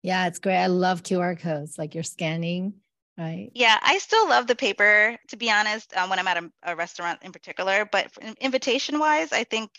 Yeah, 0.02 0.26
it's 0.26 0.38
great. 0.38 0.58
I 0.58 0.66
love 0.66 1.02
QR 1.02 1.38
codes, 1.38 1.78
like 1.78 1.94
you're 1.94 2.04
scanning, 2.04 2.74
right? 3.18 3.50
Yeah, 3.54 3.78
I 3.82 3.98
still 3.98 4.28
love 4.28 4.46
the 4.46 4.54
paper, 4.54 5.16
to 5.28 5.36
be 5.36 5.50
honest, 5.50 5.96
um, 5.96 6.10
when 6.10 6.18
I'm 6.18 6.28
at 6.28 6.42
a, 6.42 6.50
a, 6.62 6.76
restaurant 6.76 7.20
in 7.22 7.32
particular. 7.32 7.88
But 7.90 8.10
invitation 8.40 8.98
wise, 8.98 9.32
I 9.32 9.44
think 9.44 9.70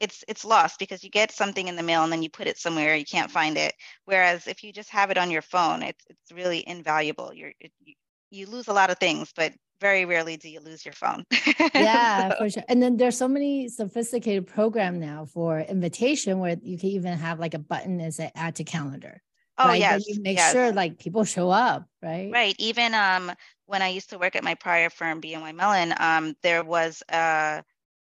it's 0.00 0.24
it's 0.26 0.44
lost 0.44 0.78
because 0.78 1.04
you 1.04 1.10
get 1.10 1.30
something 1.30 1.68
in 1.68 1.76
the 1.76 1.82
mail 1.82 2.02
and 2.02 2.12
then 2.12 2.22
you 2.22 2.30
put 2.30 2.48
it 2.48 2.58
somewhere 2.58 2.96
you 2.96 3.04
can't 3.04 3.30
find 3.30 3.56
it. 3.56 3.74
Whereas 4.04 4.46
if 4.46 4.62
you 4.62 4.72
just 4.72 4.90
have 4.90 5.10
it 5.10 5.18
on 5.18 5.30
your 5.30 5.42
phone, 5.42 5.82
it's 5.82 6.04
it's 6.08 6.32
really 6.32 6.64
invaluable. 6.66 7.32
You're 7.32 7.52
it, 7.60 7.72
you, 7.84 7.94
you 8.30 8.46
lose 8.46 8.68
a 8.68 8.72
lot 8.72 8.90
of 8.90 8.98
things, 8.98 9.32
but 9.34 9.52
very 9.82 10.06
rarely 10.06 10.36
do 10.38 10.48
you 10.48 10.60
lose 10.60 10.86
your 10.86 10.94
phone. 10.94 11.26
yeah, 11.74 12.30
so. 12.30 12.36
for 12.38 12.50
sure. 12.50 12.62
And 12.68 12.82
then 12.82 12.96
there's 12.96 13.18
so 13.18 13.28
many 13.28 13.68
sophisticated 13.68 14.46
program 14.46 15.00
now 15.00 15.26
for 15.26 15.60
invitation 15.60 16.38
where 16.38 16.56
you 16.62 16.78
can 16.78 16.88
even 16.90 17.18
have 17.18 17.38
like 17.40 17.54
a 17.54 17.58
button 17.58 17.98
that 17.98 18.14
say 18.14 18.30
add 18.34 18.54
to 18.56 18.64
calendar. 18.64 19.20
Oh 19.58 19.66
right? 19.66 19.80
yes, 19.80 20.08
you 20.08 20.22
make 20.22 20.38
yes. 20.38 20.52
sure 20.52 20.72
like 20.72 20.98
people 20.98 21.24
show 21.24 21.50
up, 21.50 21.86
right? 22.00 22.30
Right. 22.32 22.56
Even 22.58 22.94
um 22.94 23.32
when 23.66 23.82
I 23.82 23.88
used 23.88 24.10
to 24.10 24.18
work 24.18 24.36
at 24.36 24.44
my 24.44 24.54
prior 24.54 24.90
firm, 24.90 25.20
BNY 25.20 25.54
Mellon, 25.54 25.94
um, 25.98 26.34
there 26.42 26.62
was 26.62 27.02
uh, 27.10 27.62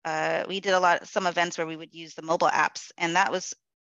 uh, 0.06 0.44
we 0.48 0.60
did 0.60 0.74
a 0.74 0.80
lot 0.80 1.08
some 1.08 1.26
events 1.26 1.58
where 1.58 1.68
we 1.68 1.76
would 1.76 1.94
use 1.94 2.14
the 2.14 2.22
mobile 2.22 2.50
apps, 2.50 2.92
and 2.98 3.16
that 3.16 3.32
was 3.32 3.54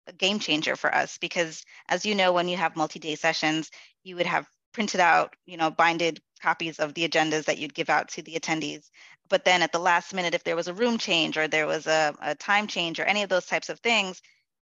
a 0.08 0.14
game 0.14 0.40
changer 0.40 0.76
for 0.76 0.94
us 0.94 1.18
because, 1.18 1.64
as 1.90 2.06
you 2.06 2.14
know, 2.14 2.32
when 2.34 2.48
you 2.48 2.56
have 2.56 2.76
multi-day 2.76 3.16
sessions, 3.16 3.72
you 4.04 4.16
would 4.16 4.28
have 4.28 4.46
printed 4.76 5.00
out, 5.00 5.38
you 5.46 5.56
know, 5.56 5.72
binded 5.72 6.22
copies 6.42 6.80
of 6.80 6.94
the 6.94 7.08
agendas 7.08 7.46
that 7.46 7.58
you'd 7.58 7.74
give 7.74 7.90
out 7.90 8.10
to 8.10 8.22
the 8.22 8.36
attendees. 8.36 8.90
But 9.30 9.46
then 9.46 9.62
at 9.62 9.72
the 9.72 9.80
last 9.80 10.14
minute, 10.14 10.36
if 10.36 10.44
there 10.44 10.58
was 10.58 10.68
a 10.68 10.74
room 10.74 10.98
change 10.98 11.38
or 11.38 11.48
there 11.48 11.66
was 11.66 11.88
a, 11.88 12.14
a 12.22 12.36
time 12.36 12.68
change 12.68 13.00
or 13.00 13.06
any 13.06 13.24
of 13.24 13.30
those 13.30 13.46
types 13.46 13.70
of 13.70 13.80
things, 13.80 14.22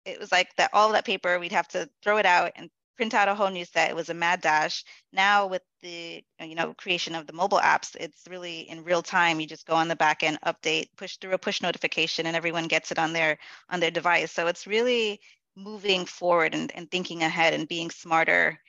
it 0.05 0.19
was 0.19 0.31
like 0.31 0.49
that 0.55 0.71
all 0.73 0.87
of 0.87 0.93
that 0.93 1.05
paper, 1.05 1.37
we'd 1.37 1.51
have 1.51 1.67
to 1.69 1.87
throw 2.01 2.17
it 2.17 2.25
out 2.25 2.53
and 2.55 2.71
print 2.97 3.13
out 3.13 3.27
a 3.27 3.35
whole 3.35 3.51
new 3.51 3.65
set. 3.65 3.91
It 3.91 3.95
was 3.95 4.09
a 4.09 4.15
mad 4.15 4.41
dash. 4.41 4.83
Now 5.13 5.45
with 5.45 5.61
the 5.83 6.23
you 6.41 6.55
know 6.55 6.73
creation 6.73 7.13
of 7.13 7.27
the 7.27 7.33
mobile 7.33 7.59
apps, 7.59 7.95
it's 7.95 8.23
really 8.27 8.61
in 8.61 8.83
real 8.83 9.03
time. 9.03 9.39
You 9.39 9.45
just 9.45 9.67
go 9.67 9.75
on 9.75 9.87
the 9.89 9.95
back 9.95 10.23
end, 10.23 10.39
update, 10.43 10.87
push 10.97 11.17
through 11.17 11.33
a 11.33 11.37
push 11.37 11.61
notification, 11.61 12.25
and 12.25 12.35
everyone 12.35 12.67
gets 12.67 12.91
it 12.91 12.97
on 12.97 13.13
their 13.13 13.37
on 13.69 13.79
their 13.79 13.91
device. 13.91 14.31
So 14.31 14.47
it's 14.47 14.65
really 14.65 15.21
moving 15.55 16.05
forward 16.05 16.55
and, 16.55 16.71
and 16.75 16.89
thinking 16.89 17.21
ahead 17.21 17.53
and 17.53 17.67
being 17.67 17.91
smarter 17.91 18.59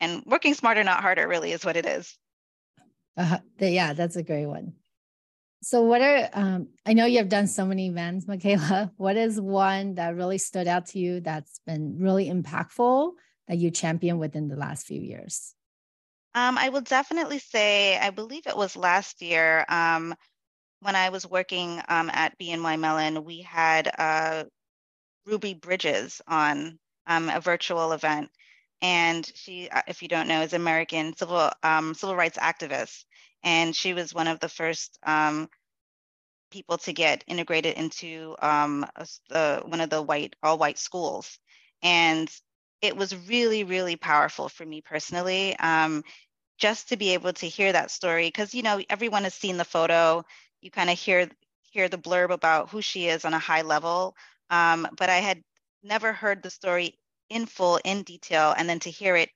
and 0.00 0.22
working 0.26 0.54
smarter, 0.54 0.84
not 0.84 1.00
harder, 1.00 1.26
really 1.26 1.52
is 1.52 1.64
what 1.64 1.76
it 1.76 1.86
is. 1.86 2.16
Uh, 3.16 3.38
yeah, 3.58 3.92
that's 3.92 4.16
a 4.16 4.22
great 4.22 4.46
one. 4.46 4.74
So, 5.62 5.82
what 5.82 6.02
are, 6.02 6.28
um, 6.32 6.68
I 6.84 6.92
know 6.92 7.06
you 7.06 7.18
have 7.18 7.28
done 7.28 7.46
so 7.46 7.64
many 7.64 7.88
events, 7.88 8.28
Micaela. 8.28 8.92
What 8.96 9.16
is 9.16 9.40
one 9.40 9.94
that 9.94 10.14
really 10.14 10.38
stood 10.38 10.68
out 10.68 10.86
to 10.88 10.98
you 10.98 11.20
that's 11.20 11.60
been 11.66 11.98
really 11.98 12.30
impactful 12.30 13.12
that 13.48 13.58
you 13.58 13.70
championed 13.70 14.20
within 14.20 14.48
the 14.48 14.56
last 14.56 14.86
few 14.86 15.00
years? 15.00 15.54
Um, 16.34 16.58
I 16.58 16.68
will 16.68 16.82
definitely 16.82 17.38
say, 17.38 17.98
I 17.98 18.10
believe 18.10 18.46
it 18.46 18.56
was 18.56 18.76
last 18.76 19.22
year 19.22 19.64
um, 19.68 20.14
when 20.80 20.94
I 20.94 21.08
was 21.08 21.26
working 21.26 21.80
um, 21.88 22.10
at 22.12 22.38
BNY 22.38 22.78
Mellon, 22.78 23.24
we 23.24 23.40
had 23.40 23.90
uh, 23.98 24.44
Ruby 25.24 25.54
Bridges 25.54 26.20
on 26.28 26.78
um, 27.06 27.30
a 27.30 27.40
virtual 27.40 27.92
event 27.92 28.30
and 28.82 29.30
she, 29.34 29.68
uh, 29.70 29.82
if 29.88 30.02
you 30.02 30.08
don't 30.08 30.28
know, 30.28 30.42
is 30.42 30.52
American 30.52 31.16
civil 31.16 31.50
um, 31.62 31.94
civil 31.94 32.16
rights 32.16 32.38
activist, 32.38 33.04
and 33.42 33.74
she 33.74 33.94
was 33.94 34.14
one 34.14 34.28
of 34.28 34.40
the 34.40 34.48
first 34.48 34.98
um, 35.04 35.48
people 36.50 36.78
to 36.78 36.92
get 36.92 37.24
integrated 37.26 37.76
into 37.76 38.34
um, 38.40 38.86
one 39.66 39.80
of 39.80 39.90
the 39.90 40.02
white 40.02 40.36
all 40.42 40.58
white 40.58 40.78
schools, 40.78 41.38
and 41.82 42.30
it 42.82 42.96
was 42.96 43.16
really 43.28 43.64
really 43.64 43.96
powerful 43.96 44.48
for 44.48 44.64
me 44.64 44.80
personally, 44.80 45.56
um, 45.58 46.02
just 46.58 46.90
to 46.90 46.96
be 46.96 47.14
able 47.14 47.32
to 47.34 47.46
hear 47.48 47.72
that 47.72 47.90
story. 47.90 48.28
Because 48.28 48.54
you 48.54 48.62
know 48.62 48.82
everyone 48.90 49.24
has 49.24 49.34
seen 49.34 49.56
the 49.56 49.64
photo, 49.64 50.24
you 50.60 50.70
kind 50.70 50.90
of 50.90 50.98
hear 50.98 51.28
hear 51.70 51.88
the 51.88 51.98
blurb 51.98 52.30
about 52.30 52.70
who 52.70 52.82
she 52.82 53.08
is 53.08 53.24
on 53.24 53.34
a 53.34 53.38
high 53.38 53.62
level, 53.62 54.16
um, 54.50 54.88
but 54.98 55.10
I 55.10 55.18
had 55.18 55.42
never 55.82 56.12
heard 56.12 56.42
the 56.42 56.50
story 56.50 56.98
in 57.30 57.46
full, 57.46 57.78
in 57.84 58.02
detail, 58.02 58.54
and 58.56 58.68
then 58.68 58.80
to 58.80 58.90
hear 58.90 59.16
it 59.16 59.30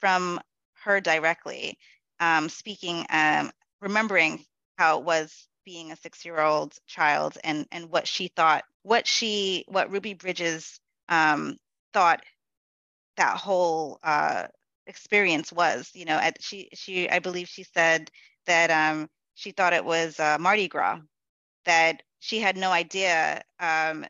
from 0.00 0.40
her 0.84 1.00
directly, 1.00 1.78
um, 2.20 2.48
speaking, 2.48 3.06
um, 3.10 3.50
remembering 3.80 4.44
how 4.76 4.98
it 4.98 5.04
was 5.04 5.48
being 5.64 5.92
a 5.92 5.96
six-year-old 5.96 6.74
child 6.86 7.38
and 7.44 7.66
and 7.70 7.90
what 7.90 8.06
she 8.06 8.28
thought, 8.28 8.64
what 8.82 9.06
she, 9.06 9.64
what 9.68 9.90
Ruby 9.90 10.14
Bridges 10.14 10.80
um, 11.08 11.56
thought 11.92 12.22
that 13.16 13.36
whole 13.36 13.98
uh, 14.02 14.46
experience 14.86 15.52
was. 15.52 15.90
You 15.94 16.04
know, 16.04 16.18
at, 16.18 16.42
she 16.42 16.68
she 16.74 17.08
I 17.08 17.18
believe 17.20 17.48
she 17.48 17.64
said 17.64 18.10
that 18.46 18.70
um, 18.70 19.08
she 19.34 19.52
thought 19.52 19.72
it 19.72 19.84
was 19.84 20.18
uh, 20.18 20.38
Mardi 20.40 20.68
Gras, 20.68 21.00
that 21.64 22.02
she 22.18 22.40
had 22.40 22.56
no 22.56 22.70
idea 22.70 23.42
um, 23.60 24.04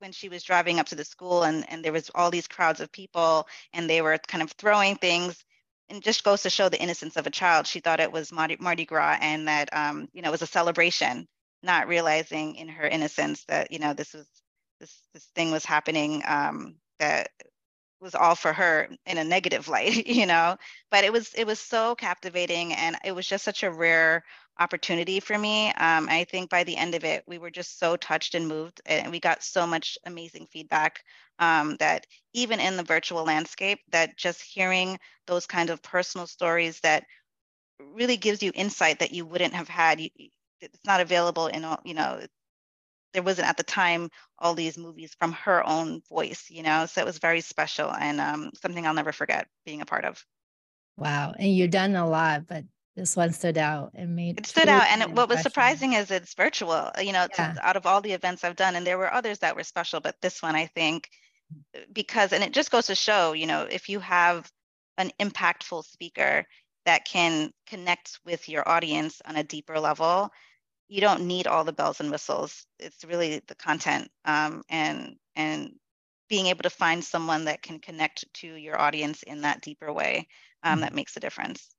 when 0.00 0.12
she 0.12 0.28
was 0.28 0.42
driving 0.42 0.80
up 0.80 0.86
to 0.86 0.94
the 0.94 1.04
school 1.04 1.42
and, 1.44 1.64
and 1.70 1.84
there 1.84 1.92
was 1.92 2.10
all 2.14 2.30
these 2.30 2.48
crowds 2.48 2.80
of 2.80 2.90
people 2.90 3.46
and 3.72 3.88
they 3.88 4.02
were 4.02 4.18
kind 4.26 4.42
of 4.42 4.50
throwing 4.52 4.96
things 4.96 5.44
and 5.90 6.02
just 6.02 6.24
goes 6.24 6.42
to 6.42 6.50
show 6.50 6.68
the 6.68 6.80
innocence 6.80 7.16
of 7.16 7.26
a 7.26 7.30
child. 7.30 7.66
She 7.66 7.80
thought 7.80 8.00
it 8.00 8.12
was 8.12 8.32
Mardi, 8.32 8.56
Mardi 8.58 8.86
Gras 8.86 9.18
and 9.20 9.46
that, 9.48 9.68
um, 9.72 10.08
you 10.12 10.22
know, 10.22 10.28
it 10.28 10.32
was 10.32 10.42
a 10.42 10.46
celebration, 10.46 11.26
not 11.62 11.88
realizing 11.88 12.56
in 12.56 12.68
her 12.68 12.86
innocence 12.86 13.44
that, 13.44 13.70
you 13.70 13.78
know, 13.78 13.92
this 13.92 14.14
was, 14.14 14.26
this, 14.80 14.96
this 15.12 15.24
thing 15.34 15.50
was 15.50 15.64
happening 15.64 16.22
um, 16.26 16.76
that 16.98 17.28
was 18.00 18.14
all 18.14 18.34
for 18.34 18.54
her 18.54 18.88
in 19.04 19.18
a 19.18 19.24
negative 19.24 19.68
light, 19.68 20.06
you 20.06 20.24
know, 20.24 20.56
but 20.90 21.04
it 21.04 21.12
was, 21.12 21.34
it 21.34 21.46
was 21.46 21.60
so 21.60 21.94
captivating 21.94 22.72
and 22.72 22.96
it 23.04 23.12
was 23.12 23.26
just 23.26 23.44
such 23.44 23.62
a 23.62 23.70
rare 23.70 24.24
opportunity 24.60 25.20
for 25.20 25.36
me. 25.36 25.68
Um, 25.68 26.08
I 26.08 26.24
think 26.24 26.50
by 26.50 26.64
the 26.64 26.76
end 26.76 26.94
of 26.94 27.04
it, 27.04 27.24
we 27.26 27.38
were 27.38 27.50
just 27.50 27.78
so 27.78 27.96
touched 27.96 28.34
and 28.34 28.46
moved, 28.46 28.80
and 28.86 29.10
we 29.10 29.18
got 29.18 29.42
so 29.42 29.66
much 29.66 29.98
amazing 30.04 30.46
feedback 30.46 31.02
um, 31.38 31.76
that 31.80 32.06
even 32.34 32.60
in 32.60 32.76
the 32.76 32.84
virtual 32.84 33.24
landscape, 33.24 33.80
that 33.90 34.16
just 34.16 34.42
hearing 34.42 34.98
those 35.26 35.46
kind 35.46 35.70
of 35.70 35.82
personal 35.82 36.26
stories 36.26 36.78
that 36.80 37.04
really 37.80 38.18
gives 38.18 38.42
you 38.42 38.52
insight 38.54 38.98
that 38.98 39.12
you 39.12 39.24
wouldn't 39.24 39.54
have 39.54 39.68
had. 39.68 40.00
it's 40.00 40.84
not 40.84 41.00
available 41.00 41.46
in 41.46 41.64
all, 41.64 41.80
you 41.84 41.94
know, 41.94 42.20
there 43.12 43.22
wasn't 43.22 43.48
at 43.48 43.56
the 43.56 43.62
time 43.62 44.10
all 44.38 44.54
these 44.54 44.78
movies 44.78 45.14
from 45.18 45.32
her 45.32 45.66
own 45.66 46.02
voice, 46.08 46.50
you 46.50 46.62
know, 46.62 46.86
so 46.86 47.00
it 47.00 47.06
was 47.06 47.18
very 47.18 47.40
special 47.40 47.92
and 47.92 48.20
um, 48.20 48.50
something 48.60 48.86
I'll 48.86 48.94
never 48.94 49.12
forget 49.12 49.48
being 49.64 49.80
a 49.80 49.86
part 49.86 50.04
of. 50.04 50.24
Wow. 50.96 51.34
And 51.38 51.52
you've 51.54 51.70
done 51.70 51.96
a 51.96 52.08
lot, 52.08 52.46
but 52.46 52.64
this 52.96 53.16
one 53.16 53.32
stood 53.32 53.56
out 53.56 53.92
and 53.94 54.16
made 54.16 54.38
it 54.38 54.46
stood 54.46 54.68
out 54.68 54.84
and 54.88 55.16
what 55.16 55.28
was 55.28 55.40
surprising 55.40 55.92
is 55.92 56.10
it's 56.10 56.34
virtual 56.34 56.90
you 57.00 57.12
know 57.12 57.26
yeah. 57.38 57.54
out 57.62 57.76
of 57.76 57.86
all 57.86 58.00
the 58.00 58.12
events 58.12 58.44
i've 58.44 58.56
done 58.56 58.76
and 58.76 58.86
there 58.86 58.98
were 58.98 59.12
others 59.12 59.38
that 59.38 59.54
were 59.54 59.62
special 59.62 60.00
but 60.00 60.16
this 60.20 60.42
one 60.42 60.56
i 60.56 60.66
think 60.66 61.08
because 61.92 62.32
and 62.32 62.44
it 62.44 62.52
just 62.52 62.70
goes 62.70 62.86
to 62.86 62.94
show 62.94 63.32
you 63.32 63.46
know 63.46 63.62
if 63.70 63.88
you 63.88 64.00
have 64.00 64.50
an 64.98 65.10
impactful 65.20 65.84
speaker 65.84 66.44
that 66.84 67.04
can 67.04 67.50
connect 67.66 68.18
with 68.24 68.48
your 68.48 68.68
audience 68.68 69.20
on 69.26 69.36
a 69.36 69.44
deeper 69.44 69.78
level 69.78 70.30
you 70.88 71.00
don't 71.00 71.26
need 71.26 71.46
all 71.46 71.64
the 71.64 71.72
bells 71.72 72.00
and 72.00 72.10
whistles 72.10 72.66
it's 72.78 73.04
really 73.04 73.40
the 73.46 73.54
content 73.54 74.08
um, 74.24 74.62
and 74.68 75.16
and 75.36 75.72
being 76.28 76.46
able 76.46 76.62
to 76.62 76.70
find 76.70 77.02
someone 77.02 77.44
that 77.44 77.62
can 77.62 77.80
connect 77.80 78.24
to 78.32 78.46
your 78.54 78.80
audience 78.80 79.22
in 79.24 79.40
that 79.40 79.60
deeper 79.62 79.92
way 79.92 80.26
um, 80.62 80.74
mm-hmm. 80.74 80.82
that 80.82 80.94
makes 80.94 81.16
a 81.16 81.20
difference 81.20 81.70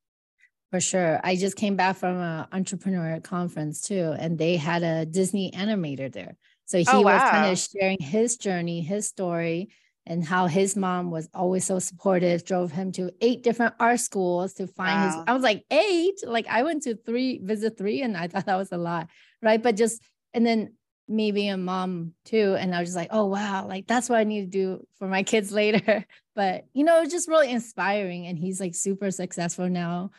for 0.71 0.79
sure. 0.79 1.19
I 1.23 1.35
just 1.35 1.57
came 1.57 1.75
back 1.75 1.97
from 1.97 2.17
an 2.17 2.47
entrepreneur 2.51 3.19
conference 3.19 3.81
too, 3.81 4.15
and 4.17 4.39
they 4.39 4.55
had 4.55 4.83
a 4.83 5.05
Disney 5.05 5.51
animator 5.51 6.11
there. 6.11 6.37
So 6.65 6.77
he 6.77 6.85
oh, 6.87 7.01
wow. 7.01 7.13
was 7.13 7.21
kind 7.29 7.51
of 7.51 7.59
sharing 7.59 7.99
his 7.99 8.37
journey, 8.37 8.79
his 8.81 9.05
story, 9.05 9.69
and 10.05 10.23
how 10.23 10.47
his 10.47 10.77
mom 10.77 11.11
was 11.11 11.27
always 11.33 11.65
so 11.65 11.77
supportive, 11.79 12.45
drove 12.45 12.71
him 12.71 12.93
to 12.93 13.11
eight 13.19 13.43
different 13.43 13.75
art 13.79 13.99
schools 13.99 14.53
to 14.53 14.67
find 14.67 15.01
wow. 15.01 15.05
his. 15.07 15.23
I 15.27 15.33
was 15.33 15.43
like, 15.43 15.65
eight? 15.69 16.21
Like 16.25 16.47
I 16.47 16.63
went 16.63 16.83
to 16.83 16.95
three, 16.95 17.39
visit 17.43 17.77
three, 17.77 18.01
and 18.01 18.15
I 18.15 18.27
thought 18.27 18.45
that 18.45 18.55
was 18.55 18.71
a 18.71 18.77
lot. 18.77 19.09
Right. 19.41 19.61
But 19.61 19.75
just, 19.75 20.01
and 20.33 20.45
then 20.45 20.73
me 21.09 21.33
being 21.33 21.51
a 21.51 21.57
mom 21.57 22.13
too. 22.23 22.55
And 22.57 22.73
I 22.73 22.79
was 22.79 22.89
just 22.89 22.95
like, 22.95 23.09
oh, 23.11 23.25
wow, 23.25 23.67
like 23.67 23.85
that's 23.85 24.07
what 24.07 24.19
I 24.19 24.23
need 24.23 24.41
to 24.41 24.47
do 24.47 24.87
for 24.97 25.07
my 25.07 25.23
kids 25.23 25.51
later. 25.51 26.05
But, 26.33 26.65
you 26.73 26.85
know, 26.85 27.01
it's 27.01 27.11
just 27.11 27.27
really 27.27 27.51
inspiring. 27.51 28.27
And 28.27 28.37
he's 28.39 28.61
like 28.61 28.73
super 28.73 29.11
successful 29.11 29.67
now 29.67 30.11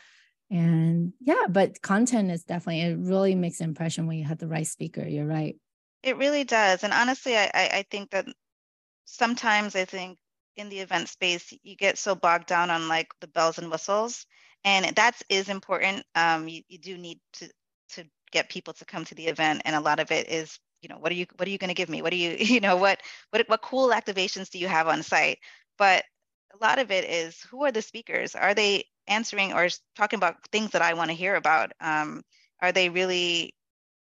and 0.53 1.13
yeah 1.19 1.45
but 1.49 1.81
content 1.81 2.31
is 2.31 2.43
definitely 2.43 2.81
it 2.81 2.97
really 2.99 3.35
makes 3.35 3.59
an 3.59 3.67
impression 3.67 4.05
when 4.07 4.17
you 4.17 4.23
have 4.23 4.37
the 4.37 4.47
right 4.47 4.67
speaker 4.67 5.05
you're 5.05 5.25
right. 5.25 5.57
It 6.03 6.17
really 6.17 6.43
does 6.43 6.83
and 6.83 6.93
honestly 6.93 7.35
i 7.35 7.49
i 7.53 7.85
think 7.89 8.11
that 8.11 8.27
sometimes 9.05 9.75
i 9.75 9.85
think 9.85 10.17
in 10.55 10.69
the 10.69 10.79
event 10.79 11.09
space 11.09 11.51
you 11.63 11.75
get 11.75 11.97
so 11.97 12.13
bogged 12.13 12.45
down 12.45 12.69
on 12.69 12.87
like 12.87 13.07
the 13.19 13.27
bells 13.27 13.57
and 13.57 13.71
whistles 13.71 14.25
and 14.63 14.85
that 14.95 15.19
is 15.29 15.49
important 15.49 16.03
um 16.15 16.47
you, 16.47 16.61
you 16.67 16.77
do 16.77 16.97
need 16.97 17.19
to 17.33 17.49
to 17.89 18.03
get 18.31 18.49
people 18.49 18.73
to 18.73 18.85
come 18.85 19.05
to 19.05 19.15
the 19.15 19.27
event 19.27 19.61
and 19.65 19.75
a 19.75 19.81
lot 19.81 19.99
of 19.99 20.11
it 20.11 20.29
is 20.29 20.59
you 20.83 20.89
know 20.89 20.97
what 20.97 21.11
are 21.11 21.15
you 21.15 21.25
what 21.37 21.47
are 21.47 21.51
you 21.51 21.57
going 21.57 21.69
to 21.69 21.73
give 21.73 21.89
me? 21.89 22.01
What 22.01 22.11
do 22.11 22.17
you 22.17 22.31
you 22.39 22.59
know 22.59 22.75
what 22.75 22.99
what 23.31 23.47
what 23.47 23.61
cool 23.61 23.89
activations 23.89 24.51
do 24.51 24.59
you 24.59 24.67
have 24.67 24.87
on 24.87 25.01
site? 25.01 25.39
But 25.77 26.03
a 26.53 26.63
lot 26.63 26.77
of 26.77 26.91
it 26.91 27.05
is 27.05 27.39
who 27.49 27.63
are 27.63 27.71
the 27.71 27.81
speakers? 27.81 28.35
Are 28.35 28.53
they 28.53 28.83
answering 29.07 29.53
or 29.53 29.67
talking 29.95 30.17
about 30.17 30.45
things 30.51 30.71
that 30.71 30.81
I 30.81 30.93
want 30.93 31.09
to 31.09 31.15
hear 31.15 31.35
about? 31.35 31.71
Um, 31.81 32.23
are 32.61 32.71
they 32.71 32.89
really 32.89 33.55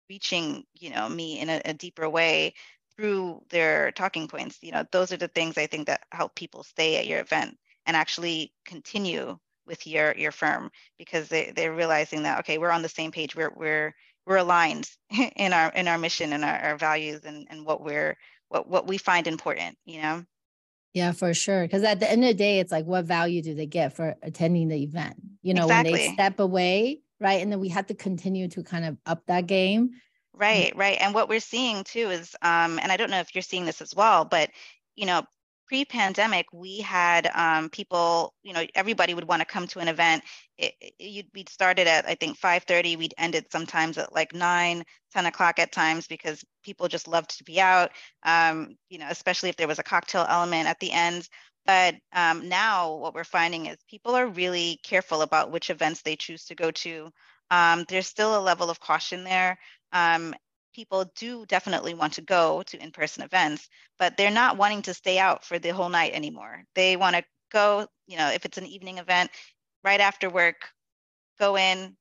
reaching, 0.09 0.65
you 0.75 0.91
know, 0.91 1.09
me 1.09 1.41
in 1.41 1.49
a, 1.49 1.61
a, 1.65 1.75
deeper 1.75 2.09
way 2.09 2.55
through 2.97 3.43
their 3.51 3.93
talking 3.93 4.29
points? 4.29 4.59
You 4.63 4.73
know, 4.73 4.85
those 4.93 5.13
are 5.13 5.17
the 5.17 5.29
things 5.29 5.59
I 5.59 5.67
think 5.67 5.87
that 5.87 6.05
help 6.13 6.35
people 6.35 6.63
stay 6.63 6.97
at 6.97 7.07
your 7.07 7.21
event 7.21 7.57
and 7.87 7.97
actually 7.97 8.53
continue 8.65 9.39
with 9.67 9.87
your 9.87 10.15
your 10.17 10.33
firm 10.33 10.71
because 10.99 11.29
they, 11.29 11.53
they're 11.55 11.75
realizing 11.75 12.23
that 12.23 12.41
okay, 12.41 12.59
we're 12.59 12.71
on 12.71 12.83
the 12.83 12.89
same 12.89 13.11
page. 13.11 13.35
We're 13.35 13.53
we're 13.55 13.95
we're 14.27 14.37
aligned 14.37 14.89
in 15.37 15.53
our 15.53 15.71
in 15.73 15.89
our 15.89 15.99
mission 15.99 16.33
and 16.33 16.45
our, 16.45 16.59
our 16.59 16.77
values 16.77 17.23
and, 17.25 17.47
and 17.51 17.65
what 17.65 17.83
we're 17.83 18.17
what 18.49 18.69
what 18.69 18.87
we 18.87 18.99
find 18.99 19.27
important, 19.27 19.77
you 19.85 20.03
know. 20.03 20.25
Yeah, 20.97 21.13
for 21.13 21.35
sure. 21.35 21.61
Because 21.63 21.83
at 21.83 22.01
the 22.01 22.11
end 22.11 22.25
of 22.25 22.29
the 22.29 22.35
day, 22.35 22.59
it's 22.59 22.73
like, 22.73 22.87
what 22.87 23.05
value 23.05 23.43
do 23.43 23.55
they 23.55 23.67
get 23.67 23.95
for 23.95 24.17
attending 24.23 24.69
the 24.69 24.83
event? 24.83 25.17
You 25.43 25.53
know, 25.53 25.65
exactly. 25.65 25.93
when 25.93 26.01
they 26.01 26.13
step 26.15 26.41
away, 26.41 27.01
right? 27.21 27.43
And 27.43 27.53
then 27.53 27.61
we 27.61 27.69
have 27.69 27.89
to 27.89 27.95
continue 27.95 28.49
to 28.49 28.63
kind 28.63 28.87
of 28.87 28.97
up 29.05 29.27
that 29.27 29.47
game. 29.47 29.91
Right, 30.33 30.75
right. 30.75 30.97
And 30.99 31.13
what 31.13 31.29
we're 31.29 31.41
seeing 31.41 31.85
too 31.85 32.09
is, 32.09 32.35
um, 32.41 32.79
and 32.83 32.91
I 32.91 32.97
don't 32.97 33.11
know 33.11 33.21
if 33.21 33.35
you're 33.35 33.43
seeing 33.43 33.67
this 33.67 33.83
as 33.83 33.95
well, 33.95 34.25
but 34.25 34.49
you 34.95 35.05
know, 35.05 35.23
pre-pandemic, 35.67 36.47
we 36.53 36.79
had 36.79 37.31
um, 37.35 37.69
people, 37.71 38.35
you 38.43 38.53
know, 38.53 38.65
everybody 38.75 39.15
would 39.15 39.27
want 39.27 39.41
to 39.41 39.47
come 39.47 39.67
to 39.69 39.81
an 39.81 39.89
event. 39.89 40.23
It, 40.59 40.75
it, 40.81 41.27
we'd 41.35 41.49
started 41.49 41.87
at, 41.87 42.07
I 42.07 42.15
think, 42.15 42.39
5.30. 42.39 42.97
We'd 42.97 43.15
ended 43.19 43.47
sometimes 43.51 43.99
at 43.99 44.13
like 44.13 44.33
9, 44.33 44.85
10 45.13 45.27
o'clock 45.27 45.59
at 45.59 45.73
times 45.73 46.07
because 46.07 46.45
people 46.63 46.89
just 46.89 47.09
loved 47.09 47.37
to 47.39 47.45
be 47.45 47.61
out, 47.61 47.91
um, 48.25 48.77
you 48.89 48.99
know, 48.99 49.09
especially 49.11 49.49
if 49.49 49.57
there 49.57 49.69
was 49.69 49.79
a 49.79 49.85
cocktail 49.85 50.27
element 50.29 50.69
at 50.69 50.79
the 50.81 50.93
end. 50.93 51.29
But 51.67 51.97
um, 52.13 52.49
now 52.49 52.95
what 52.95 53.15
we're 53.15 53.25
finding 53.25 53.67
is 53.67 53.77
people 53.91 54.15
are 54.15 54.29
really 54.29 54.79
careful 54.85 55.23
about 55.23 55.51
which 55.51 55.71
events 55.71 56.03
they 56.03 56.15
choose 56.17 56.45
to 56.47 56.55
go 56.55 56.71
to. 56.71 57.11
Um, 57.51 57.85
there's 57.89 58.07
still 58.07 58.39
a 58.39 58.41
level 58.41 58.71
of 58.71 58.81
caution 58.81 59.25
there. 59.25 59.59
Um, 59.93 60.35
people 60.77 61.11
do 61.17 61.47
definitely 61.47 61.95
want 61.95 62.13
to 62.13 62.21
go 62.21 62.63
to 62.67 62.81
in-person 62.83 63.23
events, 63.23 63.71
but 63.99 64.15
they're 64.17 64.31
not 64.31 64.59
wanting 64.59 64.83
to 64.83 64.93
stay 64.93 65.19
out 65.19 65.43
for 65.43 65.59
the 65.59 65.71
whole 65.71 65.89
night 65.89 66.13
anymore. 66.13 66.63
They 66.75 66.99
want 66.99 67.17
to 67.17 67.25
go, 67.51 67.87
you 68.07 68.19
know, 68.19 68.29
if 68.29 68.45
it's 68.45 68.59
an 68.59 68.67
evening 68.67 68.99
event, 68.99 69.31
right 69.83 70.01
after 70.01 70.29
work, 70.29 70.57
go 71.41 71.57
in, 71.57 71.97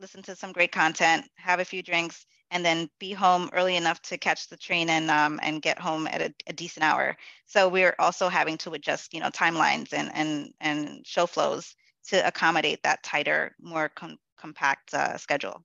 listen 0.00 0.22
to 0.22 0.34
some 0.34 0.52
great 0.52 0.72
content, 0.72 1.26
have 1.36 1.60
a 1.60 1.66
few 1.66 1.82
drinks, 1.82 2.24
and 2.50 2.64
then 2.64 2.88
be 2.98 3.12
home 3.12 3.50
early 3.52 3.76
enough 3.76 4.00
to 4.02 4.16
catch 4.16 4.48
the 4.48 4.56
train 4.56 4.88
and 4.88 5.10
um, 5.10 5.38
and 5.42 5.60
get 5.60 5.78
home 5.78 6.06
at 6.06 6.22
a, 6.22 6.34
a, 6.46 6.52
decent 6.52 6.84
hour. 6.84 7.16
So 7.44 7.68
we're 7.68 7.94
also 7.98 8.28
having 8.28 8.56
to 8.58 8.72
adjust, 8.72 9.12
you 9.12 9.20
know, 9.20 9.30
timelines 9.30 9.92
and 9.92 10.10
and 10.14 10.52
and 10.60 11.06
show 11.06 11.26
flows 11.26 11.74
to 12.08 12.26
accommodate 12.26 12.82
that 12.84 13.02
tighter, 13.02 13.54
more 13.60 13.90
com- 13.90 14.18
compact 14.38 14.94
uh, 14.94 15.18
schedule. 15.18 15.62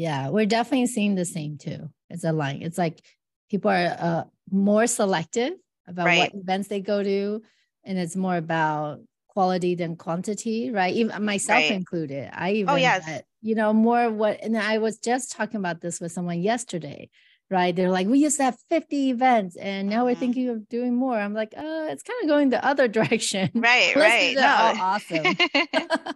Yeah, 0.00 0.30
we're 0.30 0.46
definitely 0.46 0.86
seeing 0.86 1.14
the 1.14 1.26
same 1.26 1.58
too. 1.58 1.90
It's 2.08 2.24
a 2.24 2.32
line. 2.32 2.62
It's 2.62 2.78
like 2.78 3.02
people 3.50 3.70
are 3.70 3.96
uh, 3.98 4.24
more 4.50 4.86
selective 4.86 5.52
about 5.86 6.06
right. 6.06 6.32
what 6.32 6.42
events 6.42 6.68
they 6.68 6.80
go 6.80 7.02
to, 7.02 7.42
and 7.84 7.98
it's 7.98 8.16
more 8.16 8.38
about 8.38 9.00
quality 9.28 9.74
than 9.74 9.96
quantity, 9.96 10.70
right? 10.70 10.94
Even 10.94 11.22
myself 11.22 11.58
right. 11.58 11.72
included. 11.72 12.30
I 12.32 12.48
oh, 12.48 12.54
even, 12.54 12.70
oh 12.70 12.76
yes, 12.76 13.22
you 13.42 13.54
know, 13.54 13.74
more 13.74 14.10
what. 14.10 14.42
And 14.42 14.56
I 14.56 14.78
was 14.78 14.96
just 14.96 15.32
talking 15.32 15.58
about 15.58 15.82
this 15.82 16.00
with 16.00 16.12
someone 16.12 16.40
yesterday, 16.40 17.10
right? 17.50 17.76
They're 17.76 17.90
like, 17.90 18.06
we 18.06 18.20
used 18.20 18.38
to 18.38 18.44
have 18.44 18.56
50 18.70 19.10
events 19.10 19.56
and 19.56 19.90
now 19.90 20.06
we're 20.06 20.12
mm-hmm. 20.12 20.20
thinking 20.20 20.48
of 20.48 20.66
doing 20.70 20.94
more. 20.94 21.18
I'm 21.18 21.34
like, 21.34 21.52
oh, 21.58 21.88
it's 21.88 22.04
kind 22.04 22.22
of 22.22 22.28
going 22.30 22.48
the 22.48 22.64
other 22.64 22.88
direction. 22.96 23.50
Right, 23.54 23.94
right. 23.94 24.34
No. 24.34 24.82
awesome. 24.82 25.26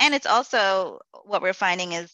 and 0.00 0.12
it's 0.12 0.26
also 0.26 0.98
what 1.24 1.40
we're 1.40 1.52
finding 1.52 1.92
is 1.92 2.12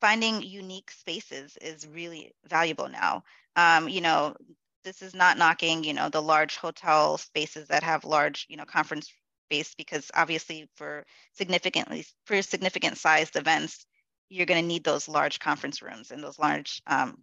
finding 0.00 0.42
unique 0.42 0.90
spaces 0.90 1.56
is 1.60 1.86
really 1.86 2.32
valuable 2.46 2.88
now. 2.88 3.24
Um, 3.56 3.88
you 3.88 4.00
know, 4.00 4.36
this 4.84 5.02
is 5.02 5.14
not 5.14 5.38
knocking, 5.38 5.84
you 5.84 5.92
know, 5.92 6.08
the 6.08 6.22
large 6.22 6.56
hotel 6.56 7.18
spaces 7.18 7.68
that 7.68 7.82
have 7.82 8.04
large, 8.04 8.46
you 8.48 8.56
know, 8.56 8.64
conference 8.64 9.12
space 9.46 9.74
because 9.74 10.10
obviously 10.14 10.68
for 10.76 11.04
significantly 11.32 12.06
for 12.24 12.40
significant 12.42 12.98
sized 12.98 13.36
events, 13.36 13.86
you're 14.28 14.46
going 14.46 14.60
to 14.60 14.66
need 14.66 14.84
those 14.84 15.08
large 15.08 15.38
conference 15.40 15.82
rooms 15.82 16.10
and 16.10 16.22
those 16.22 16.38
large, 16.38 16.82
um, 16.86 17.22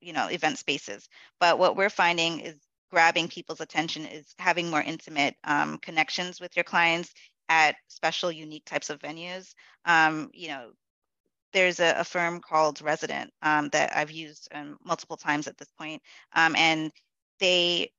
you 0.00 0.12
know, 0.12 0.26
event 0.26 0.58
spaces. 0.58 1.08
But 1.40 1.58
what 1.58 1.76
we're 1.76 1.90
finding 1.90 2.40
is 2.40 2.56
grabbing 2.90 3.28
people's 3.28 3.60
attention 3.60 4.04
is 4.04 4.34
having 4.38 4.68
more 4.68 4.82
intimate 4.82 5.34
um, 5.44 5.78
connections 5.78 6.40
with 6.40 6.54
your 6.56 6.64
clients 6.64 7.14
at 7.48 7.76
special, 7.88 8.30
unique 8.30 8.64
types 8.64 8.90
of 8.90 8.98
venues. 9.00 9.54
Um, 9.84 10.30
you 10.34 10.48
know, 10.48 10.70
there's 11.52 11.80
a, 11.80 11.94
a 11.98 12.04
firm 12.04 12.40
called 12.40 12.80
Resident 12.82 13.30
um, 13.42 13.68
that 13.70 13.96
I've 13.96 14.10
used 14.10 14.48
um, 14.52 14.78
multiple 14.84 15.16
times 15.16 15.46
at 15.46 15.58
this 15.58 15.68
point, 15.78 16.02
um, 16.34 16.54
and 16.56 16.90
they 17.40 17.90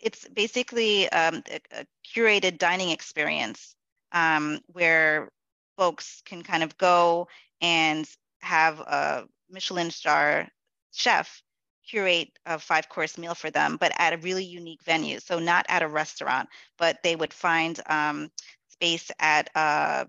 it's 0.00 0.26
basically 0.28 1.08
um, 1.10 1.42
a, 1.50 1.60
a, 1.80 1.86
curated 2.04 2.58
dining 2.58 2.90
experience 2.90 3.76
um, 4.10 4.58
where 4.66 5.30
folks 5.76 6.22
can 6.24 6.42
kind 6.42 6.62
of 6.62 6.76
go 6.76 7.28
and 7.60 8.08
have 8.40 8.80
a 8.80 9.24
Michelin 9.48 9.90
star 9.90 10.48
chef 10.92 11.42
curate 11.88 12.30
a 12.46 12.58
five 12.58 12.88
course 12.88 13.18
meal 13.18 13.34
for 13.34 13.50
them, 13.50 13.76
but 13.76 13.92
at 13.98 14.12
a 14.12 14.18
really 14.18 14.44
unique 14.44 14.82
venue. 14.84 15.18
So 15.20 15.38
not 15.38 15.66
at 15.68 15.82
a 15.82 15.88
restaurant, 15.88 16.48
but 16.78 16.98
they 17.02 17.16
would 17.16 17.32
find 17.32 17.80
um, 17.86 18.30
space 18.68 19.10
at 19.18 19.50
a, 19.54 20.06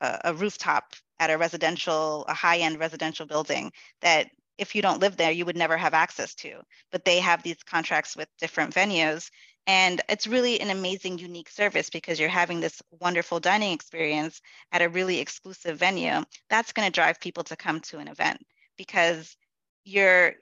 a, 0.00 0.34
rooftop 0.34 0.94
at 1.22 1.30
a 1.30 1.38
residential, 1.38 2.24
a 2.26 2.34
high-end 2.34 2.80
residential 2.80 3.26
building 3.26 3.70
that 4.00 4.28
if 4.58 4.74
you 4.74 4.82
don't 4.82 5.00
live 5.00 5.16
there, 5.16 5.30
you 5.30 5.46
would 5.46 5.56
never 5.56 5.76
have 5.76 5.94
access 5.94 6.34
to. 6.34 6.60
But 6.90 7.04
they 7.04 7.20
have 7.20 7.42
these 7.42 7.62
contracts 7.62 8.16
with 8.16 8.28
different 8.40 8.74
venues. 8.74 9.30
And 9.68 10.00
it's 10.08 10.26
really 10.26 10.60
an 10.60 10.70
amazing, 10.70 11.18
unique 11.18 11.48
service 11.48 11.90
because 11.90 12.18
you're 12.18 12.28
having 12.28 12.58
this 12.60 12.82
wonderful 13.00 13.38
dining 13.38 13.72
experience 13.72 14.40
at 14.72 14.82
a 14.82 14.88
really 14.88 15.20
exclusive 15.20 15.78
venue. 15.78 16.24
That's 16.50 16.72
going 16.72 16.86
to 16.86 16.92
drive 16.92 17.20
people 17.20 17.44
to 17.44 17.56
come 17.56 17.78
to 17.80 17.98
an 17.98 18.08
event 18.08 18.44
because 18.76 19.36
you're 19.84 20.34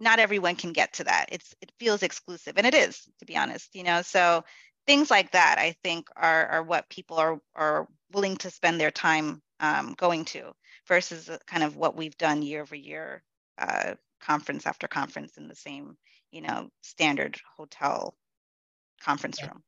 not 0.00 0.18
everyone 0.18 0.56
can 0.56 0.72
get 0.72 0.94
to 0.94 1.04
that. 1.04 1.26
It's 1.30 1.54
it 1.60 1.70
feels 1.78 2.02
exclusive, 2.02 2.54
and 2.56 2.66
it 2.66 2.74
is, 2.74 3.06
to 3.18 3.26
be 3.26 3.36
honest. 3.36 3.74
You 3.74 3.84
know, 3.84 4.00
so 4.02 4.44
things 4.86 5.10
like 5.10 5.32
that, 5.32 5.56
I 5.58 5.76
think, 5.84 6.08
are 6.16 6.46
are 6.46 6.62
what 6.62 6.88
people 6.88 7.18
are 7.18 7.38
are 7.54 7.86
willing 8.12 8.36
to 8.38 8.50
spend 8.50 8.80
their 8.80 8.90
time 8.90 9.42
um, 9.60 9.94
going 9.96 10.24
to 10.26 10.52
versus 10.88 11.30
kind 11.46 11.62
of 11.62 11.76
what 11.76 11.96
we've 11.96 12.16
done 12.18 12.42
year 12.42 12.62
over 12.62 12.74
year, 12.74 13.22
uh, 13.58 13.94
conference 14.20 14.66
after 14.66 14.88
conference 14.88 15.36
in 15.36 15.48
the 15.48 15.54
same, 15.54 15.96
you 16.30 16.40
know, 16.40 16.68
standard 16.82 17.40
hotel 17.56 18.14
conference 19.00 19.38
yeah. 19.40 19.48
room. 19.48 19.62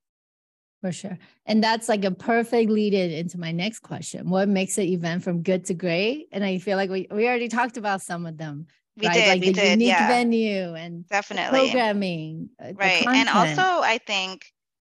For 0.80 0.92
sure. 0.92 1.18
And 1.46 1.64
that's 1.64 1.88
like 1.88 2.04
a 2.04 2.10
perfect 2.10 2.70
lead 2.70 2.92
in 2.92 3.10
into 3.10 3.38
my 3.38 3.52
next 3.52 3.78
question. 3.78 4.28
What 4.28 4.48
makes 4.48 4.76
an 4.76 4.84
event 4.84 5.24
from 5.24 5.42
good 5.42 5.64
to 5.66 5.74
great? 5.74 6.28
And 6.30 6.44
I 6.44 6.58
feel 6.58 6.76
like 6.76 6.90
we, 6.90 7.06
we 7.10 7.26
already 7.26 7.48
talked 7.48 7.78
about 7.78 8.02
some 8.02 8.26
of 8.26 8.36
them. 8.36 8.66
We 8.98 9.06
right? 9.06 9.14
did. 9.14 9.28
Like 9.28 9.40
we 9.40 9.46
the 9.46 9.52
did, 9.54 9.70
unique 9.70 9.88
yeah. 9.88 10.08
venue 10.08 10.74
and 10.74 11.08
definitely 11.08 11.70
programming. 11.70 12.50
Uh, 12.62 12.74
right. 12.74 13.06
And 13.06 13.30
also 13.30 13.62
I 13.62 13.98
think 14.06 14.44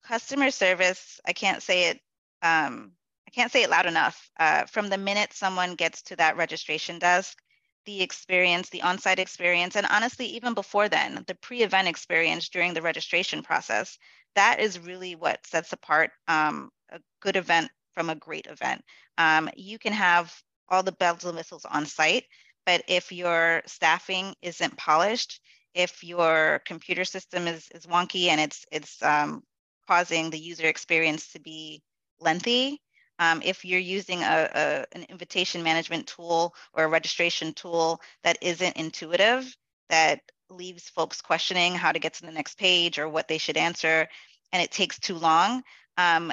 customer 0.04 0.50
service, 0.50 1.20
I 1.26 1.34
can't 1.34 1.62
say 1.62 1.92
it 1.92 2.00
um, 2.42 2.92
can't 3.36 3.52
say 3.52 3.64
it 3.64 3.70
loud 3.70 3.86
enough. 3.86 4.30
Uh, 4.40 4.66
from 4.66 4.88
the 4.88 4.98
minute 4.98 5.34
someone 5.34 5.76
gets 5.76 6.02
to 6.04 6.16
that 6.16 6.38
registration 6.38 7.00
desk, 7.00 7.38
the 7.86 8.02
experience, 8.02 8.70
the 8.70 8.82
on 8.82 8.98
site 8.98 9.20
experience, 9.20 9.76
and 9.76 9.86
honestly, 9.90 10.26
even 10.28 10.54
before 10.54 10.90
then, 10.90 11.24
the 11.28 11.36
pre 11.36 11.62
event 11.62 11.88
experience 11.88 12.50
during 12.50 12.74
the 12.74 12.82
registration 12.82 13.44
process, 13.44 13.98
that 14.36 14.60
is 14.60 14.80
really 14.80 15.16
what 15.16 15.46
sets 15.46 15.74
apart 15.74 16.12
um, 16.28 16.70
a 16.92 17.00
good 17.22 17.36
event 17.36 17.70
from 17.94 18.10
a 18.10 18.16
great 18.16 18.48
event. 18.48 18.82
Um, 19.18 19.50
you 19.56 19.78
can 19.78 19.94
have 19.94 20.34
all 20.70 20.82
the 20.82 20.94
bells 20.94 21.26
and 21.26 21.36
whistles 21.36 21.66
on 21.66 21.86
site, 21.86 22.24
but 22.66 22.84
if 22.88 23.12
your 23.12 23.62
staffing 23.68 24.34
isn't 24.42 24.78
polished, 24.78 25.42
if 25.74 26.04
your 26.04 26.62
computer 26.66 27.04
system 27.06 27.48
is, 27.48 27.68
is 27.76 27.86
wonky 27.86 28.30
and 28.30 28.40
it's 28.40 28.66
it's 28.72 29.04
um, 29.04 29.44
causing 29.88 30.30
the 30.30 30.40
user 30.40 30.68
experience 30.68 31.34
to 31.34 31.40
be 31.40 31.84
lengthy, 32.20 32.82
um, 33.20 33.42
if 33.44 33.64
you're 33.64 33.80
using 33.80 34.22
a, 34.22 34.50
a, 34.54 34.86
an 34.92 35.06
invitation 35.10 35.64
management 35.64 36.08
tool 36.08 36.54
or 36.74 36.84
a 36.84 36.90
registration 36.90 37.54
tool 37.54 38.02
that 38.24 38.38
isn't 38.42 38.78
intuitive, 38.78 39.56
that 39.90 40.22
leaves 40.50 40.90
folks 40.90 41.22
questioning 41.22 41.76
how 41.76 41.92
to 41.92 42.00
get 42.00 42.14
to 42.16 42.26
the 42.26 42.32
next 42.32 42.58
page 42.58 43.00
or 43.00 43.10
what 43.10 43.28
they 43.28 43.38
should 43.38 43.58
answer, 43.58 44.08
and 44.52 44.62
it 44.62 44.72
takes 44.72 45.00
too 45.00 45.16
long, 45.16 45.64
um, 45.98 46.32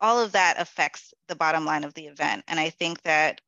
all 0.00 0.20
of 0.20 0.32
that 0.32 0.56
affects 0.58 1.14
the 1.28 1.36
bottom 1.36 1.64
line 1.64 1.84
of 1.84 1.94
the 1.94 2.06
event. 2.06 2.44
And 2.48 2.60
I 2.60 2.70
think 2.70 3.00
that 3.02 3.40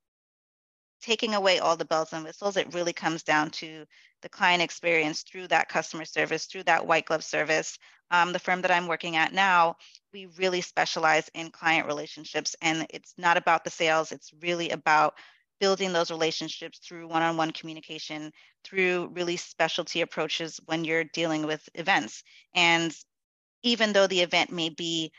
taking 1.03 1.35
away 1.35 1.59
all 1.59 1.77
the 1.77 1.85
bells 1.85 2.13
and 2.13 2.25
whistles, 2.25 2.57
it 2.57 2.75
really 2.75 2.93
comes 2.93 3.23
down 3.23 3.51
to 3.51 3.85
the 4.23 4.29
client 4.29 4.63
experience 4.63 5.23
through 5.23 5.49
that 5.49 5.69
customer 5.69 6.05
service, 6.05 6.47
through 6.47 6.65
that 6.65 6.87
white 6.87 7.07
glove 7.07 7.23
service. 7.23 7.79
Um, 8.11 8.33
the 8.33 8.39
firm 8.39 8.63
that 8.63 8.71
I'm 8.71 8.87
working 8.87 9.17
at 9.17 9.33
now, 9.33 9.77
we 10.13 10.27
really 10.39 10.61
specialize 10.61 11.29
in 11.35 11.51
client 11.51 11.87
relationships, 11.87 12.57
and 12.63 12.87
it's 12.91 13.15
not 13.19 13.37
about 13.37 13.65
the 13.65 13.71
sales, 13.71 14.13
it's 14.13 14.33
really 14.41 14.71
about 14.71 15.15
building 15.61 15.93
those 15.93 16.11
relationships 16.11 16.79
through 16.79 17.09
one 17.09 17.23
on 17.23 17.37
one 17.37 17.51
communication, 17.51 18.33
through 18.65 19.11
really 19.13 19.37
specialty 19.37 20.01
approaches 20.01 20.61
when 20.67 20.85
you're 20.85 21.05
dealing 21.05 21.47
with 21.47 21.69
events. 21.75 22.23
And 22.55 22.95
even 23.63 23.93
though 23.93 24.07
the 24.07 24.21
event 24.21 24.53
may 24.53 24.69
be 24.69 25.13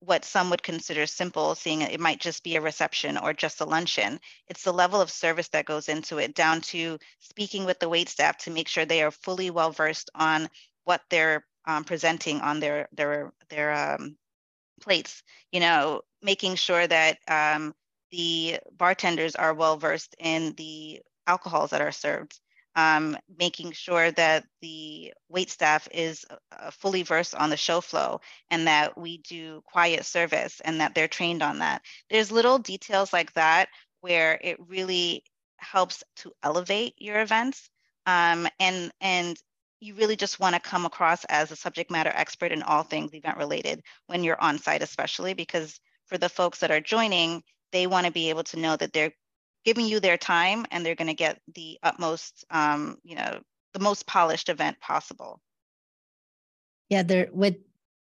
what 0.00 0.24
some 0.24 0.48
would 0.50 0.62
consider 0.62 1.06
simple, 1.06 1.54
seeing 1.54 1.82
it 1.82 1.98
might 1.98 2.20
just 2.20 2.44
be 2.44 2.56
a 2.56 2.60
reception 2.60 3.18
or 3.18 3.32
just 3.32 3.60
a 3.60 3.64
luncheon. 3.64 4.20
It's 4.46 4.62
the 4.62 4.72
level 4.72 5.00
of 5.00 5.10
service 5.10 5.48
that 5.48 5.64
goes 5.64 5.88
into 5.88 6.18
it, 6.18 6.34
down 6.34 6.60
to 6.62 6.98
speaking 7.18 7.64
with 7.64 7.80
the 7.80 7.88
wait 7.88 8.08
staff 8.08 8.36
to 8.38 8.50
make 8.50 8.68
sure 8.68 8.84
they 8.84 9.02
are 9.02 9.10
fully 9.10 9.50
well 9.50 9.72
versed 9.72 10.10
on 10.14 10.48
what 10.84 11.02
they're 11.10 11.44
um, 11.68 11.84
presenting 11.84 12.40
on 12.40 12.60
their 12.60 12.88
their 12.92 13.32
their 13.50 13.72
um, 13.72 14.16
plates. 14.82 15.22
You 15.52 15.60
know, 15.60 16.02
making 16.22 16.56
sure 16.56 16.86
that 16.86 17.18
um, 17.28 17.74
the 18.10 18.58
bartenders 18.76 19.36
are 19.36 19.54
well 19.54 19.76
versed 19.76 20.16
in 20.18 20.54
the 20.56 21.00
alcohols 21.28 21.70
that 21.70 21.82
are 21.82 21.92
served 21.92 22.40
um, 22.78 23.16
making 23.38 23.72
sure 23.72 24.12
that 24.12 24.44
the 24.60 25.12
wait 25.28 25.50
staff 25.50 25.88
is 25.92 26.24
uh, 26.52 26.70
fully 26.70 27.02
versed 27.02 27.34
on 27.34 27.50
the 27.50 27.56
show 27.56 27.80
flow 27.80 28.20
and 28.52 28.68
that 28.68 28.96
we 28.96 29.18
do 29.18 29.60
quiet 29.66 30.04
service 30.06 30.60
and 30.64 30.80
that 30.80 30.94
they're 30.94 31.08
trained 31.08 31.42
on 31.42 31.58
that. 31.58 31.82
There's 32.08 32.30
little 32.30 32.60
details 32.60 33.12
like 33.12 33.32
that 33.32 33.68
where 34.00 34.38
it 34.44 34.58
really 34.68 35.24
helps 35.56 36.04
to 36.18 36.30
elevate 36.44 36.94
your 36.98 37.20
events 37.20 37.68
um, 38.06 38.46
and 38.60 38.92
and 39.00 39.36
you 39.80 39.94
really 39.94 40.16
just 40.16 40.40
want 40.40 40.54
to 40.54 40.60
come 40.60 40.84
across 40.84 41.24
as 41.26 41.50
a 41.50 41.56
subject 41.56 41.90
matter 41.90 42.12
expert 42.14 42.52
in 42.52 42.62
all 42.62 42.82
things 42.82 43.14
event 43.14 43.36
related 43.36 43.82
when 44.06 44.24
you're 44.24 44.40
on 44.40 44.58
site 44.58 44.82
especially 44.82 45.34
because 45.34 45.80
for 46.06 46.18
the 46.18 46.28
folks 46.28 46.60
that 46.60 46.70
are 46.70 46.80
joining 46.80 47.42
they 47.72 47.86
want 47.86 48.06
to 48.06 48.12
be 48.12 48.30
able 48.30 48.44
to 48.44 48.58
know 48.58 48.76
that 48.76 48.92
they're 48.92 49.12
giving 49.64 49.86
you 49.86 50.00
their 50.00 50.16
time 50.16 50.64
and 50.70 50.84
they're 50.84 50.94
going 50.94 51.08
to 51.08 51.14
get 51.14 51.40
the 51.54 51.78
utmost 51.82 52.44
um, 52.50 52.96
you 53.04 53.14
know 53.16 53.40
the 53.74 53.80
most 53.80 54.06
polished 54.06 54.48
event 54.48 54.80
possible. 54.80 55.40
Yeah 56.88 57.02
there 57.02 57.28
with 57.32 57.56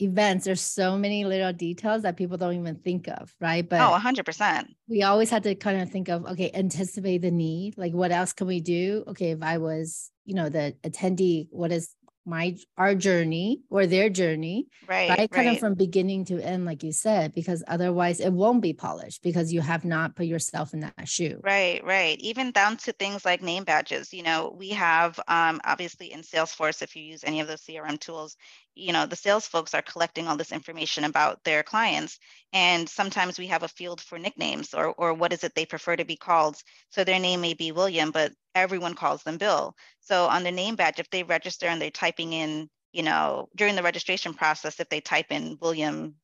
events 0.04 0.46
there's 0.46 0.62
so 0.62 0.98
many 0.98 1.26
little 1.26 1.54
details 1.54 2.04
that 2.04 2.18
people 2.18 2.38
don't 2.38 2.56
even 2.56 2.76
think 2.76 3.08
of 3.08 3.34
right? 3.40 3.68
But 3.68 3.82
oh 3.82 3.98
100% 3.98 4.66
we 4.88 5.04
always 5.04 5.30
had 5.30 5.44
to 5.44 5.56
kind 5.56 5.82
of 5.82 5.90
think 5.90 6.10
of 6.10 6.26
okay 6.26 6.52
anticipate 6.54 7.20
the 7.20 7.32
need. 7.32 7.78
Like 7.78 7.94
what 7.94 8.12
else 8.12 8.34
can 8.34 8.48
we 8.48 8.60
do? 8.60 9.04
Okay 9.08 9.32
if 9.32 9.42
i 9.42 9.58
was 9.58 10.12
you 10.26 10.36
know 10.36 10.50
the 10.50 10.76
attendee 10.84 11.48
what 11.52 11.72
is 11.72 11.96
my 12.26 12.56
our 12.78 12.96
journey 12.96 13.62
or 13.70 13.86
their 13.86 14.10
journey 14.10 14.68
right, 14.88 15.10
right? 15.10 15.30
Kind 15.30 15.48
right. 15.48 15.54
of 15.56 15.60
from 15.60 15.74
beginning 15.74 16.24
to 16.26 16.40
end 16.40 16.66
like 16.66 16.82
you 16.82 16.94
said 16.94 17.34
because 17.34 17.64
otherwise 17.68 18.20
it 18.22 18.32
won't 18.32 18.62
be 18.62 18.72
polished 18.72 19.22
because 19.24 19.52
you 19.52 19.60
have 19.60 19.84
not 19.84 20.16
put 20.16 20.26
yourself 20.26 20.74
in 20.74 20.82
that 20.82 21.08
shoe. 21.08 21.40
Right 21.44 21.84
right. 21.84 22.18
Even 22.20 22.52
down 22.52 22.78
to 22.78 22.94
things 22.94 23.26
like 23.26 23.42
name 23.42 23.66
badges 23.66 24.14
you 24.14 24.24
know 24.24 24.56
we 24.58 24.70
have 24.70 25.20
um, 25.28 25.60
obviously 25.66 26.14
in 26.14 26.22
salesforce 26.22 26.82
if 26.82 26.96
you 26.96 27.04
use 27.04 27.24
any 27.26 27.42
of 27.42 27.48
those 27.48 27.62
crm 27.62 28.00
tools 28.00 28.38
you 28.76 28.94
know 28.94 29.06
the 29.06 29.16
sales 29.16 29.48
folks 29.48 29.74
are 29.74 29.82
collecting 29.82 30.28
all 30.28 30.38
this 30.38 30.52
information 30.52 31.04
about 31.04 31.44
their 31.44 31.64
clients 31.64 32.20
and 32.54 32.88
sometimes 32.90 33.38
we 33.38 33.48
have 33.48 33.64
a 33.64 33.68
field 33.68 34.02
for 34.02 34.18
nicknames 34.20 34.74
or 34.74 34.94
or 34.94 35.14
what 35.14 35.34
is 35.34 35.44
it 35.44 35.54
they 35.56 35.66
prefer 35.66 35.96
to 35.96 36.06
be 36.06 36.16
called. 36.16 36.58
So 36.90 37.04
their 37.04 37.20
name 37.20 37.42
may 37.42 37.54
be 37.54 37.72
william 37.72 38.12
but 38.12 38.34
everyone 38.56 38.96
calls 38.96 39.24
them 39.24 39.38
bill. 39.38 39.76
So 40.02 40.26
on 40.26 40.44
the 40.44 40.52
name 40.52 40.76
badge 40.76 41.00
if 41.00 41.10
they 41.10 41.24
register 41.24 41.68
and 41.68 41.82
they're 41.82 41.92
typing 41.92 42.34
in 42.34 42.70
you 42.94 43.04
know 43.04 43.50
during 43.56 43.76
the 43.76 43.84
registration 43.84 44.34
process 44.34 44.80
if 44.80 44.88
they 44.90 45.02
type 45.02 45.32
in 45.32 45.58
william 45.62 46.16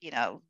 you 0.00 0.10
know 0.10 0.40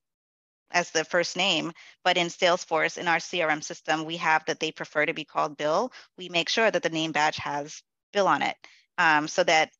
as 0.70 0.90
the 0.90 1.04
first 1.04 1.36
name 1.36 1.72
but 2.04 2.18
in 2.18 2.26
salesforce 2.26 2.98
in 2.98 3.08
our 3.08 3.16
crm 3.16 3.62
system 3.62 4.04
we 4.04 4.16
have 4.18 4.44
that 4.44 4.60
they 4.60 4.70
prefer 4.70 5.06
to 5.06 5.14
be 5.14 5.24
called 5.24 5.56
bill 5.56 5.90
we 6.18 6.28
make 6.28 6.48
sure 6.48 6.70
that 6.70 6.82
the 6.82 6.90
name 6.90 7.12
badge 7.12 7.36
has 7.36 7.82
bill 8.12 8.28
on 8.28 8.42
it 8.42 8.56
um, 8.98 9.28
so 9.28 9.44
that 9.44 9.70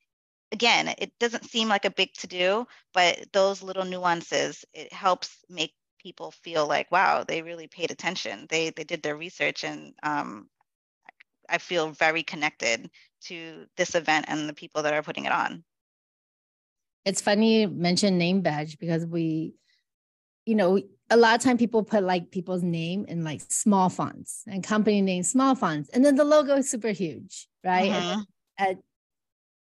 again, 0.52 0.94
it 0.98 1.12
doesn't 1.18 1.50
seem 1.50 1.68
like 1.68 1.84
a 1.84 1.90
big 1.90 2.12
to 2.14 2.26
do, 2.26 2.66
but 2.94 3.18
those 3.32 3.62
little 3.62 3.84
nuances, 3.84 4.64
it 4.72 4.92
helps 4.92 5.36
make 5.48 5.74
people 5.98 6.30
feel 6.30 6.66
like, 6.66 6.90
wow, 6.90 7.24
they 7.26 7.42
really 7.42 7.66
paid 7.66 7.90
attention. 7.90 8.46
They 8.48 8.70
they 8.70 8.84
did 8.84 9.02
their 9.02 9.16
research, 9.16 9.64
and 9.64 9.94
um, 10.02 10.48
I 11.48 11.58
feel 11.58 11.90
very 11.90 12.22
connected 12.22 12.90
to 13.24 13.66
this 13.76 13.94
event 13.94 14.26
and 14.28 14.48
the 14.48 14.54
people 14.54 14.82
that 14.82 14.94
are 14.94 15.02
putting 15.02 15.24
it 15.24 15.32
on. 15.32 15.64
It's 17.04 17.20
funny 17.20 17.62
you 17.62 17.68
mention 17.68 18.18
name 18.18 18.42
badge 18.42 18.78
because 18.78 19.06
we, 19.06 19.54
you 20.44 20.54
know, 20.54 20.80
a 21.10 21.16
lot 21.16 21.36
of 21.36 21.42
time 21.42 21.56
people 21.56 21.82
put 21.82 22.04
like 22.04 22.30
people's 22.30 22.62
name 22.62 23.06
in 23.08 23.24
like 23.24 23.40
small 23.48 23.88
fonts 23.88 24.42
and 24.46 24.62
company 24.62 25.00
name 25.02 25.22
small 25.22 25.54
fonts, 25.54 25.90
and 25.90 26.04
then 26.04 26.16
the 26.16 26.24
logo 26.24 26.56
is 26.56 26.70
super 26.70 26.90
huge, 26.90 27.48
right? 27.64 27.90
Mm-hmm. 27.90 28.20
at 28.58 28.76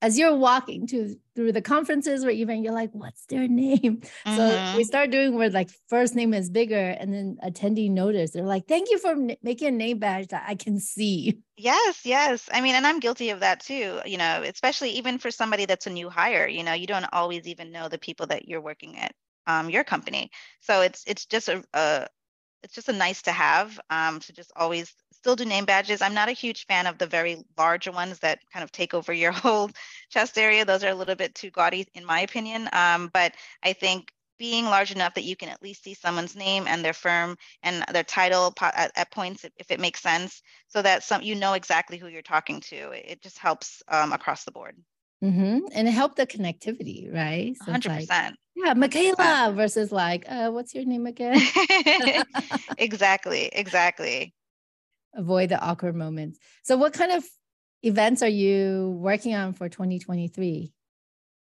as 0.02 0.18
you're 0.18 0.36
walking 0.36 0.88
to 0.88 1.16
through 1.36 1.52
the 1.52 1.62
conferences 1.62 2.24
or 2.24 2.30
even 2.30 2.64
you're 2.64 2.74
like 2.74 2.92
what's 2.94 3.26
their 3.26 3.48
name? 3.48 4.02
Mm-hmm. 4.26 4.36
so 4.72 4.78
we 4.78 4.84
start 4.84 5.12
doing 5.12 5.36
where 5.36 5.50
like 5.50 5.70
first 5.88 6.16
name 6.16 6.34
is 6.34 6.50
bigger 6.50 6.76
and 6.76 7.14
then 7.14 7.38
attendee 7.44 7.90
notice. 7.90 8.32
They're 8.32 8.44
like 8.44 8.68
thank 8.68 8.90
you 8.90 9.00
for 9.00 9.12
n- 9.12 9.38
making 9.42 9.68
a 9.68 9.72
name 9.72 10.00
badge 10.00 10.28
that 10.30 10.46
i 10.48 10.56
can 10.56 10.80
see. 10.80 11.40
Yes 11.58 12.02
yes. 12.06 12.50
I 12.52 12.62
mean 12.62 12.76
and 12.76 12.86
i'm 12.86 13.00
guilty 13.00 13.32
of 13.32 13.40
that 13.40 13.62
too 13.62 14.00
you 14.06 14.18
know 14.18 14.44
especially 14.46 14.92
even 14.92 15.18
for 15.18 15.32
somebody 15.32 15.66
that's 15.66 15.88
a 15.88 15.92
new 15.92 16.10
hire 16.10 16.48
you 16.48 16.64
know 16.64 16.74
you 16.74 16.88
don't 16.88 17.06
always 17.14 17.48
even 17.48 17.72
know 17.72 17.88
the 17.88 17.98
people 17.98 18.28
that 18.28 18.48
you're 18.48 18.62
working 18.62 18.98
at 18.98 19.14
um, 19.48 19.70
your 19.70 19.84
company. 19.84 20.30
So 20.60 20.82
it's 20.82 21.04
it's 21.08 21.26
just 21.26 21.50
a, 21.50 21.64
a 21.74 22.08
it's 22.64 22.76
just 22.76 22.90
a 22.90 22.94
nice 22.94 23.24
to 23.24 23.32
have 23.32 23.80
um, 23.90 24.20
to 24.20 24.34
just 24.34 24.52
always 24.56 24.94
still 25.28 25.36
do 25.36 25.44
name 25.44 25.66
badges. 25.66 26.02
I'm 26.02 26.14
not 26.14 26.30
a 26.30 26.32
huge 26.32 26.66
fan 26.68 26.88
of 26.88 26.98
the 26.98 27.06
very 27.06 27.44
large 27.58 27.86
ones 27.90 28.20
that 28.20 28.40
kind 28.54 28.64
of 28.64 28.72
take 28.72 28.94
over 28.94 29.12
your 29.12 29.32
whole 29.44 29.70
chest 30.10 30.38
area. 30.38 30.64
Those 30.64 30.86
are 30.86 30.90
a 30.90 30.96
little 30.96 31.16
bit 31.16 31.36
too 31.36 31.50
gaudy, 31.50 31.86
in 31.96 32.06
my 32.06 32.22
opinion. 32.22 32.70
Um, 32.72 33.10
but 33.12 33.34
I 33.62 33.74
think 33.74 34.14
being 34.40 34.64
large 34.64 34.94
enough 34.94 35.16
that 35.16 35.26
you 35.26 35.36
can 35.36 35.50
at 35.50 35.62
least 35.62 35.84
see 35.84 35.96
someone's 35.96 36.34
name 36.34 36.66
and 36.66 36.86
their 36.86 36.94
firm 36.94 37.36
and 37.62 37.84
their 37.92 38.06
title 38.06 38.54
at, 38.62 38.94
at 38.96 39.12
points 39.12 39.44
if 39.58 39.70
it 39.70 39.82
makes 39.82 40.00
sense, 40.00 40.42
so 40.70 40.82
that 40.82 41.04
some 41.04 41.22
you 41.22 41.36
know 41.36 41.56
exactly 41.56 41.98
who 41.98 42.08
you're 42.08 42.22
talking 42.22 42.62
to. 42.62 42.92
It 42.92 43.22
just 43.22 43.38
helps 43.38 43.84
um, 43.90 44.14
across 44.14 44.46
the 44.46 44.52
board. 44.52 44.78
Mm-hmm. 45.22 45.60
And 45.74 45.90
it 45.90 45.92
helped 45.92 46.16
the 46.16 46.26
connectivity, 46.26 47.14
right? 47.14 47.54
So 47.66 47.74
100%. 47.74 48.08
Like, 48.08 48.34
yeah, 48.56 48.74
Micaela 48.76 49.52
versus 49.54 49.92
like, 49.92 50.24
uh, 50.30 50.52
what's 50.52 50.74
your 50.74 50.86
name 50.86 51.06
again? 51.06 51.38
exactly, 52.78 53.50
exactly. 53.52 54.34
Avoid 55.14 55.50
the 55.50 55.60
awkward 55.60 55.96
moments. 55.96 56.40
So, 56.64 56.78
what 56.78 56.94
kind 56.94 57.12
of 57.12 57.24
events 57.84 58.22
are 58.22 58.30
you 58.30 58.98
working 59.00 59.34
on 59.34 59.54
for 59.54 59.70
2023? 59.70 60.74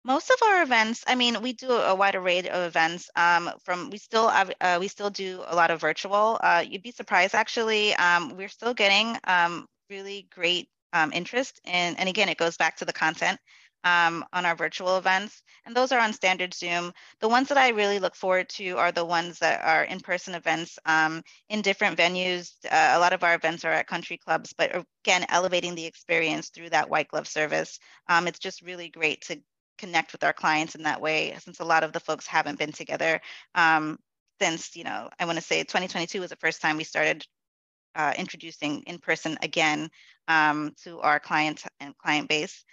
Most 0.05 0.29
of 0.29 0.37
our 0.47 0.63
events, 0.63 1.03
I 1.07 1.15
mean, 1.15 1.41
we 1.41 1.53
do 1.53 1.69
a 1.69 1.93
wide 1.93 2.15
array 2.15 2.39
of 2.39 2.67
events. 2.67 3.09
Um, 3.15 3.51
from 3.63 3.89
we 3.89 3.97
still 3.97 4.27
uh, 4.27 4.77
we 4.79 4.87
still 4.87 5.09
do 5.09 5.43
a 5.45 5.55
lot 5.55 5.71
of 5.71 5.81
virtual. 5.81 6.39
Uh, 6.41 6.63
you'd 6.67 6.83
be 6.83 6.91
surprised, 6.91 7.35
actually. 7.35 7.93
Um, 7.95 8.37
we're 8.37 8.47
still 8.47 8.73
getting 8.73 9.17
um, 9.25 9.67
really 9.89 10.27
great 10.33 10.69
um, 10.93 11.11
interest. 11.13 11.59
And, 11.65 11.99
and 11.99 12.09
again, 12.09 12.29
it 12.29 12.37
goes 12.37 12.57
back 12.57 12.77
to 12.77 12.85
the 12.85 12.93
content 12.93 13.39
um, 13.83 14.25
on 14.33 14.45
our 14.45 14.55
virtual 14.55 14.97
events. 14.97 15.41
And 15.65 15.75
those 15.75 15.91
are 15.91 15.99
on 15.99 16.13
standard 16.13 16.53
Zoom. 16.53 16.91
The 17.21 17.29
ones 17.29 17.47
that 17.49 17.57
I 17.57 17.69
really 17.69 17.99
look 17.99 18.15
forward 18.15 18.49
to 18.49 18.77
are 18.77 18.91
the 18.91 19.05
ones 19.05 19.39
that 19.39 19.63
are 19.63 19.83
in-person 19.83 20.35
events 20.35 20.77
um, 20.85 21.23
in 21.49 21.61
different 21.61 21.97
venues. 21.97 22.51
Uh, 22.65 22.93
a 22.93 22.99
lot 22.99 23.13
of 23.13 23.23
our 23.23 23.35
events 23.35 23.65
are 23.65 23.71
at 23.71 23.87
country 23.87 24.17
clubs, 24.17 24.53
but 24.57 24.85
again, 25.03 25.25
elevating 25.29 25.75
the 25.75 25.85
experience 25.85 26.49
through 26.49 26.69
that 26.69 26.89
white 26.89 27.07
glove 27.07 27.27
service. 27.27 27.79
Um, 28.07 28.27
it's 28.27 28.39
just 28.39 28.61
really 28.61 28.89
great 28.89 29.21
to 29.27 29.39
connect 29.77 30.11
with 30.11 30.23
our 30.23 30.33
clients 30.33 30.75
in 30.75 30.83
that 30.83 31.01
way, 31.01 31.35
since 31.39 31.59
a 31.59 31.65
lot 31.65 31.83
of 31.83 31.93
the 31.93 31.99
folks 31.99 32.27
haven't 32.27 32.59
been 32.59 32.73
together 32.73 33.21
um, 33.55 33.97
since, 34.41 34.75
you 34.75 34.83
know, 34.83 35.09
I 35.19 35.25
want 35.25 35.37
to 35.37 35.43
say 35.43 35.59
2022 35.63 36.21
was 36.21 36.29
the 36.29 36.35
first 36.37 36.61
time 36.61 36.77
we 36.77 36.83
started 36.83 37.25
uh, 37.95 38.13
introducing 38.17 38.83
in 38.83 38.99
person 38.99 39.37
again 39.41 39.89
um, 40.27 40.73
to 40.83 40.99
our 40.99 41.19
clients 41.19 41.65
and 41.79 41.97
client 41.97 42.29
base. 42.29 42.63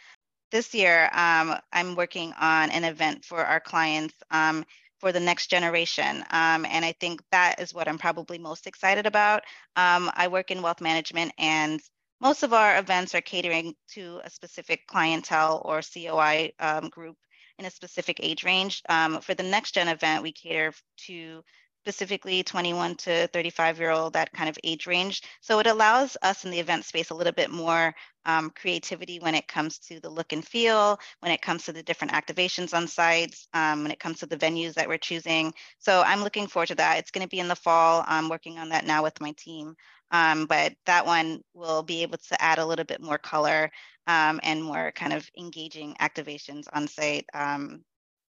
This 0.53 0.75
year, 0.75 1.11
um, 1.13 1.57
I'm 1.73 1.97
working 1.97 2.33
on 2.39 2.71
an 2.71 2.85
event 2.85 3.25
for 3.25 3.45
our 3.45 3.61
clients 3.61 4.15
um, 4.31 4.65
for 5.01 5.11
the 5.13 5.21
next 5.21 5.49
generation. 5.49 6.25
Um, 6.31 6.65
and 6.65 6.85
I 6.85 6.93
think 6.93 7.21
that 7.33 7.61
is 7.61 7.75
what 7.75 7.89
I'm 7.89 7.99
probably 7.99 8.39
most 8.39 8.67
excited 8.67 9.07
about. 9.07 9.43
Um, 9.75 10.11
I 10.15 10.29
work 10.29 10.51
in 10.51 10.63
wealth 10.63 10.81
management, 10.81 11.33
and 11.39 11.81
most 12.21 12.43
of 12.43 12.53
our 12.53 12.79
events 12.79 13.15
are 13.15 13.21
catering 13.21 13.75
to 13.95 14.21
a 14.25 14.31
specific 14.31 14.87
clientele 14.87 15.63
or 15.65 15.81
COI 15.83 16.53
um, 16.61 16.89
group 16.89 17.17
in 17.59 17.65
a 17.65 17.71
specific 17.71 18.21
age 18.23 18.45
range. 18.45 18.83
for 19.23 19.35
the 19.35 19.43
next 19.43 19.75
gen 19.75 19.89
event, 19.89 20.23
we 20.23 20.33
cater 20.33 20.73
to 21.07 21.43
specifically 21.87 22.43
21 22.43 22.97
to 22.97 23.29
35 23.29 23.79
year 23.79 23.91
old, 23.93 24.13
that 24.13 24.33
kind 24.33 24.49
of 24.49 24.59
age 24.65 24.89
range. 24.89 25.23
So 25.41 25.61
it 25.61 25.69
allows 25.69 26.17
us 26.21 26.45
in 26.45 26.51
the 26.51 26.59
event 26.59 26.85
space 26.85 27.11
a 27.11 27.15
little 27.15 27.33
bit 27.33 27.49
more 27.49 27.95
um, 28.25 28.51
creativity 28.51 29.21
when 29.21 29.37
it 29.37 29.47
comes 29.47 29.79
to 29.79 30.01
the 30.01 30.11
look 30.11 30.33
and 30.33 30.45
feel, 30.45 30.99
when 31.21 31.31
it 31.31 31.43
comes 31.43 31.65
to 31.65 31.73
the 31.73 31.85
different 31.85 32.13
activations 32.13 32.75
on 32.75 32.89
sites, 32.89 33.47
um, 33.55 33.85
when 33.85 33.93
it 33.93 34.01
comes 34.01 34.19
to 34.19 34.27
the 34.27 34.37
venues 34.37 34.75
that 34.75 34.89
we're 34.89 34.99
choosing. 34.99 35.55
So 35.79 36.03
I'm 36.05 36.25
looking 36.25 36.49
forward 36.49 36.67
to 36.67 36.75
that. 36.75 36.99
It's 36.99 37.13
going 37.13 37.25
to 37.25 37.31
be 37.31 37.39
in 37.39 37.47
the 37.47 37.55
fall. 37.55 38.05
I'm 38.09 38.29
working 38.29 38.59
on 38.59 38.71
that 38.71 38.85
now 38.85 39.05
with 39.05 39.21
my 39.21 39.33
team. 39.39 39.77
Um, 40.11 40.47
but 40.47 40.75
that 40.87 41.07
one 41.07 41.41
will 41.55 41.85
be 41.85 42.03
able 42.03 42.19
to 42.19 42.43
add 42.43 42.59
a 42.59 42.67
little 42.67 42.85
bit 42.85 43.01
more 43.01 43.19
color 43.19 43.71
um, 44.09 44.41
and 44.43 44.61
more 44.61 44.91
kind 44.91 45.13
of 45.13 45.25
engaging 45.39 45.95
activations 46.01 46.67
on 46.73 46.89
site, 46.89 47.27
um, 47.33 47.85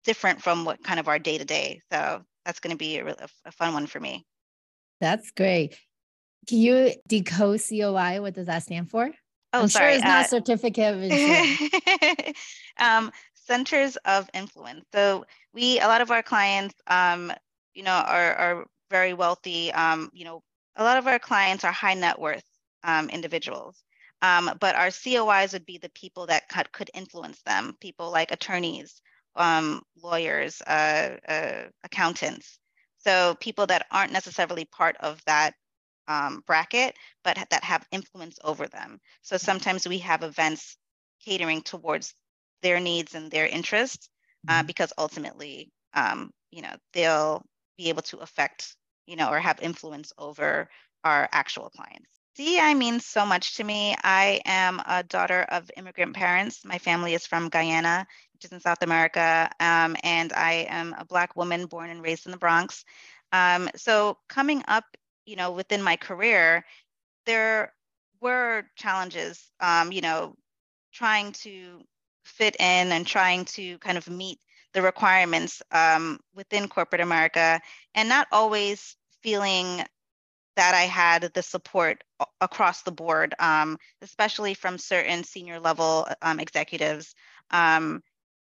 different 0.03 0.39
from 0.39 0.65
what 0.65 0.83
kind 0.83 0.99
of 0.99 1.07
our 1.07 1.17
day 1.17 1.39
to 1.39 1.45
day. 1.45 1.81
So 1.91 2.23
that's 2.45 2.59
going 2.59 2.71
to 2.71 2.77
be 2.77 2.97
a, 2.97 3.15
a 3.45 3.51
fun 3.51 3.73
one 3.73 3.87
for 3.87 3.99
me. 3.99 4.25
That's 5.01 5.31
great. 5.31 5.77
Can 6.47 6.59
you 6.59 6.93
decode 7.07 7.61
COI? 7.67 8.21
What 8.21 8.33
does 8.33 8.47
that 8.47 8.63
stand 8.63 8.89
for? 8.89 9.09
Oh, 9.53 9.61
I'm 9.61 9.67
sorry. 9.67 9.91
Sure 9.91 9.95
it's 9.95 10.03
not 10.03 10.25
uh, 10.25 10.27
certificate 10.27 10.95
of 10.95 11.03
insurance. 11.03 12.37
um, 12.77 13.11
centers 13.33 13.97
of 13.97 14.29
influence. 14.33 14.85
So 14.93 15.25
we, 15.53 15.79
a 15.79 15.87
lot 15.87 16.01
of 16.01 16.11
our 16.11 16.21
clients, 16.21 16.75
um, 16.87 17.33
you 17.73 17.83
know, 17.83 17.91
are, 17.91 18.35
are 18.35 18.65
very 18.89 19.13
wealthy, 19.13 19.71
um, 19.73 20.09
you 20.13 20.25
know, 20.25 20.43
a 20.75 20.83
lot 20.83 20.97
of 20.97 21.07
our 21.07 21.19
clients 21.19 21.63
are 21.63 21.71
high 21.71 21.95
net 21.95 22.19
worth 22.19 22.43
um, 22.83 23.09
individuals. 23.09 23.83
Um, 24.21 24.51
but 24.59 24.75
our 24.75 24.87
COIs 24.87 25.53
would 25.53 25.65
be 25.65 25.77
the 25.77 25.89
people 25.89 26.27
that 26.27 26.49
could, 26.49 26.71
could 26.71 26.91
influence 26.93 27.41
them, 27.43 27.75
people 27.79 28.11
like 28.11 28.31
attorneys, 28.31 29.01
um, 29.39 29.81
lawyers, 30.03 30.61
uh, 30.61 31.17
uh, 31.27 31.63
accountants. 31.83 32.59
So 32.99 33.35
people 33.39 33.65
that 33.67 33.87
aren't 33.91 34.11
necessarily 34.11 34.65
part 34.65 34.97
of 34.99 35.19
that 35.25 35.53
um, 36.07 36.43
bracket, 36.45 36.95
but 37.23 37.37
that 37.49 37.63
have 37.63 37.87
influence 37.91 38.37
over 38.43 38.67
them. 38.67 38.99
So 39.21 39.37
sometimes 39.37 39.87
we 39.87 39.99
have 39.99 40.23
events 40.23 40.77
catering 41.23 41.61
towards 41.61 42.13
their 42.61 42.79
needs 42.79 43.15
and 43.15 43.31
their 43.31 43.47
interests, 43.47 44.09
uh, 44.47 44.53
mm-hmm. 44.53 44.67
because 44.67 44.91
ultimately, 44.97 45.71
um, 45.93 46.31
you 46.51 46.61
know, 46.61 46.75
they'll 46.93 47.43
be 47.77 47.89
able 47.89 48.01
to 48.03 48.17
affect, 48.17 48.75
you 49.05 49.15
know, 49.15 49.29
or 49.29 49.39
have 49.39 49.61
influence 49.61 50.11
over 50.17 50.69
our 51.03 51.29
actual 51.31 51.69
clients. 51.69 52.09
DEI 52.35 52.73
means 52.73 53.05
so 53.05 53.25
much 53.25 53.57
to 53.57 53.63
me. 53.63 53.95
I 54.01 54.41
am 54.45 54.81
a 54.87 55.03
daughter 55.03 55.41
of 55.49 55.69
immigrant 55.75 56.15
parents. 56.15 56.63
My 56.63 56.77
family 56.77 57.13
is 57.13 57.27
from 57.27 57.49
Guyana, 57.49 58.07
which 58.39 58.45
is 58.45 58.53
in 58.53 58.61
South 58.61 58.81
America, 58.83 59.49
um, 59.59 59.97
and 60.01 60.31
I 60.31 60.65
am 60.69 60.95
a 60.97 61.03
Black 61.03 61.35
woman 61.35 61.65
born 61.65 61.89
and 61.89 62.01
raised 62.01 62.25
in 62.25 62.31
the 62.31 62.37
Bronx. 62.37 62.85
Um, 63.33 63.69
so 63.75 64.17
coming 64.29 64.63
up, 64.69 64.85
you 65.25 65.35
know, 65.35 65.51
within 65.51 65.83
my 65.83 65.97
career, 65.97 66.63
there 67.25 67.73
were 68.21 68.63
challenges, 68.77 69.51
um, 69.59 69.91
you 69.91 69.99
know, 69.99 70.35
trying 70.93 71.33
to 71.33 71.81
fit 72.23 72.55
in 72.61 72.93
and 72.93 73.05
trying 73.05 73.43
to 73.43 73.77
kind 73.79 73.97
of 73.97 74.09
meet 74.09 74.39
the 74.73 74.81
requirements 74.81 75.61
um, 75.71 76.17
within 76.33 76.69
corporate 76.69 77.01
America, 77.01 77.59
and 77.93 78.07
not 78.07 78.27
always 78.31 78.95
feeling 79.21 79.83
that 80.55 80.75
I 80.75 80.83
had 80.83 81.23
the 81.33 81.43
support 81.43 82.05
across 82.39 82.83
the 82.83 82.91
board, 82.91 83.35
um, 83.39 83.77
especially 84.01 84.53
from 84.53 84.77
certain 84.77 85.25
senior 85.25 85.59
level 85.59 86.07
um, 86.21 86.39
executives. 86.39 87.15
Um, 87.51 88.01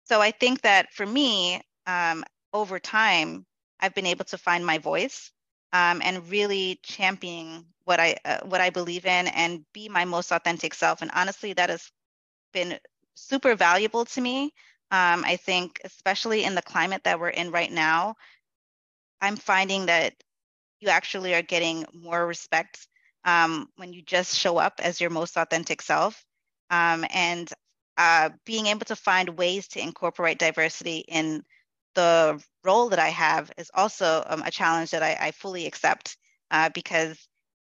so 0.05 0.21
I 0.21 0.31
think 0.31 0.61
that 0.61 0.93
for 0.93 1.05
me, 1.05 1.61
um, 1.87 2.23
over 2.53 2.79
time, 2.79 3.45
I've 3.79 3.93
been 3.93 4.05
able 4.05 4.25
to 4.25 4.37
find 4.37 4.65
my 4.65 4.77
voice 4.77 5.31
um, 5.73 6.01
and 6.03 6.29
really 6.29 6.79
championing 6.83 7.65
what 7.83 7.99
I 7.99 8.15
uh, 8.23 8.39
what 8.45 8.61
I 8.61 8.69
believe 8.69 9.05
in 9.05 9.27
and 9.27 9.65
be 9.73 9.89
my 9.89 10.05
most 10.05 10.31
authentic 10.31 10.73
self. 10.73 11.01
And 11.01 11.11
honestly, 11.13 11.53
that 11.53 11.69
has 11.69 11.91
been 12.53 12.79
super 13.15 13.55
valuable 13.55 14.05
to 14.05 14.21
me. 14.21 14.53
Um, 14.91 15.25
I 15.25 15.35
think, 15.37 15.81
especially 15.83 16.43
in 16.43 16.55
the 16.55 16.61
climate 16.61 17.03
that 17.03 17.19
we're 17.19 17.29
in 17.29 17.51
right 17.51 17.71
now, 17.71 18.15
I'm 19.21 19.35
finding 19.35 19.87
that 19.87 20.13
you 20.79 20.89
actually 20.89 21.33
are 21.33 21.41
getting 21.41 21.85
more 21.93 22.25
respect 22.25 22.87
um, 23.25 23.67
when 23.77 23.91
you 23.91 24.03
just 24.03 24.35
show 24.35 24.57
up 24.57 24.79
as 24.83 25.01
your 25.01 25.09
most 25.09 25.35
authentic 25.35 25.81
self. 25.81 26.23
Um, 26.69 27.05
and 27.13 27.51
uh, 27.97 28.29
being 28.45 28.67
able 28.67 28.85
to 28.85 28.95
find 28.95 29.37
ways 29.37 29.67
to 29.69 29.81
incorporate 29.81 30.39
diversity 30.39 30.99
in 31.07 31.43
the 31.95 32.43
role 32.63 32.89
that 32.89 32.99
I 32.99 33.09
have 33.09 33.51
is 33.57 33.71
also 33.73 34.23
um, 34.27 34.41
a 34.45 34.51
challenge 34.51 34.91
that 34.91 35.03
I, 35.03 35.17
I 35.19 35.31
fully 35.31 35.65
accept 35.65 36.17
uh, 36.51 36.69
because 36.73 37.17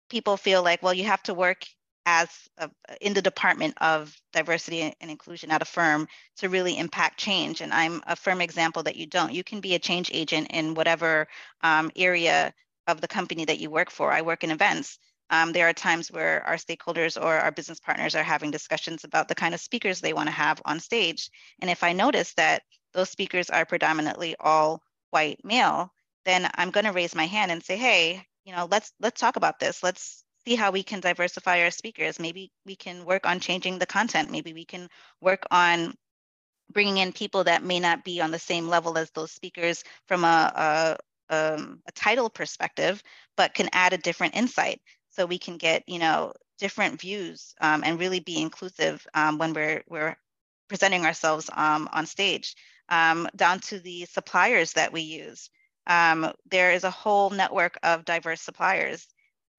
people 0.10 0.38
feel 0.38 0.64
like, 0.64 0.82
well, 0.82 0.94
you 0.94 1.04
have 1.06 1.24
to 1.24 1.34
work 1.34 1.64
as 2.06 2.30
a, 2.58 2.70
in 3.02 3.14
the 3.14 3.22
department 3.22 3.76
of 3.80 4.16
diversity 4.34 4.82
and 4.82 5.12
inclusion 5.12 5.52
at 5.52 5.62
a 5.62 5.66
firm 5.66 6.08
to 6.38 6.50
really 6.50 6.78
impact 6.78 7.18
change. 7.18 7.62
And 7.62 7.74
I'm 7.74 8.02
a 8.08 8.16
firm 8.16 8.42
example 8.42 8.84
that 8.84 8.96
you 8.96 9.06
don't. 9.06 9.34
You 9.34 9.44
can 9.44 9.62
be 9.62 9.76
a 9.76 9.80
change 9.80 10.12
agent 10.14 10.48
in 10.52 10.74
whatever 10.74 11.28
um, 11.62 11.92
area 11.96 12.54
of 12.88 13.00
the 13.00 13.08
company 13.08 13.46
that 13.46 13.60
you 13.60 13.70
work 13.70 13.90
for. 13.90 14.12
I 14.12 14.22
work 14.22 14.44
in 14.44 14.52
events. 14.52 15.00
Um, 15.34 15.52
there 15.52 15.67
are 15.67 15.74
times 15.74 16.12
where 16.12 16.46
our 16.46 16.58
stakeholders 16.58 17.19
or 17.19 17.34
our 17.34 17.52
business 17.52 17.80
partners 17.80 18.13
are 18.13 18.22
having 18.22 18.52
discussions 18.52 19.04
about 19.04 19.28
the 19.28 19.34
kind 19.34 19.56
of 19.56 19.60
speakers 19.60 20.00
they 20.00 20.13
want 20.13 20.28
to 20.28 20.32
have 20.32 20.62
on 20.63 20.80
stage. 20.80 21.32
And 21.60 21.72
if 21.72 21.84
I 21.84 21.91
notice 21.91 22.36
that 22.36 22.62
those 22.93 23.10
speakers 23.10 23.50
are 23.50 23.65
predominantly 23.65 24.36
all 24.39 24.84
white 25.10 25.43
male, 25.43 25.91
then 26.24 26.48
I'm 26.54 26.69
going 26.69 26.86
to 26.86 26.91
raise 26.91 27.15
my 27.15 27.26
hand 27.26 27.52
and 27.52 27.63
say, 27.63 27.78
hey, 27.78 28.24
you 28.46 28.54
know, 28.56 28.67
let's 28.69 28.91
let's 29.00 29.19
talk 29.19 29.36
about 29.36 29.58
this. 29.58 29.82
Let's 29.82 30.24
see 30.46 30.54
how 30.54 30.69
we 30.69 30.84
can 30.84 31.00
diversify 31.00 31.63
our 31.63 31.72
speakers. 31.72 32.19
Maybe 32.19 32.52
we 32.63 32.76
can 32.76 33.04
work 33.04 33.26
on 33.26 33.39
changing 33.39 33.80
the 33.80 33.88
content. 33.88 34.30
Maybe 34.30 34.54
we 34.54 34.65
can 34.65 34.88
work 35.19 35.48
on 35.50 35.96
bringing 36.72 36.98
in 36.98 37.12
people 37.12 37.46
that 37.46 37.63
may 37.63 37.80
not 37.80 38.04
be 38.04 38.22
on 38.22 38.30
the 38.30 38.38
same 38.38 38.67
level 38.67 39.00
as 39.00 39.10
those 39.10 39.32
speakers 39.32 39.84
from 40.08 40.26
a, 40.26 40.96
um, 41.32 41.82
a 41.88 41.91
title 41.96 42.30
perspective, 42.30 43.02
but 43.36 43.56
can 43.56 43.69
add 43.74 43.93
a 43.93 43.98
different 43.98 44.36
insight. 44.36 44.80
So 45.13 45.26
we 45.26 45.38
can 45.38 45.58
get, 45.58 45.88
you 45.88 45.99
know, 45.99 46.34
different 46.60 46.99
views 46.99 47.54
um, 47.62 47.84
and 47.84 47.99
really 47.99 48.19
be 48.19 48.41
inclusive 48.41 49.06
um, 49.13 49.38
when 49.38 49.54
we're, 49.54 49.84
we're 49.88 50.15
presenting 50.69 51.06
ourselves 51.06 51.49
um, 51.54 51.88
on 51.93 52.06
stage, 52.06 52.56
um, 52.89 53.28
down 53.36 53.60
to 53.60 53.80
the 53.80 54.06
suppliers 54.06 54.73
that 54.73 54.91
we 54.91 55.02
use. 55.02 55.49
Um, 55.88 56.32
there 56.49 56.71
is 56.71 56.84
a 56.84 56.89
whole 56.89 57.30
network 57.30 57.78
of 57.84 58.06
diverse 58.06 58.41
suppliers, 58.41 59.08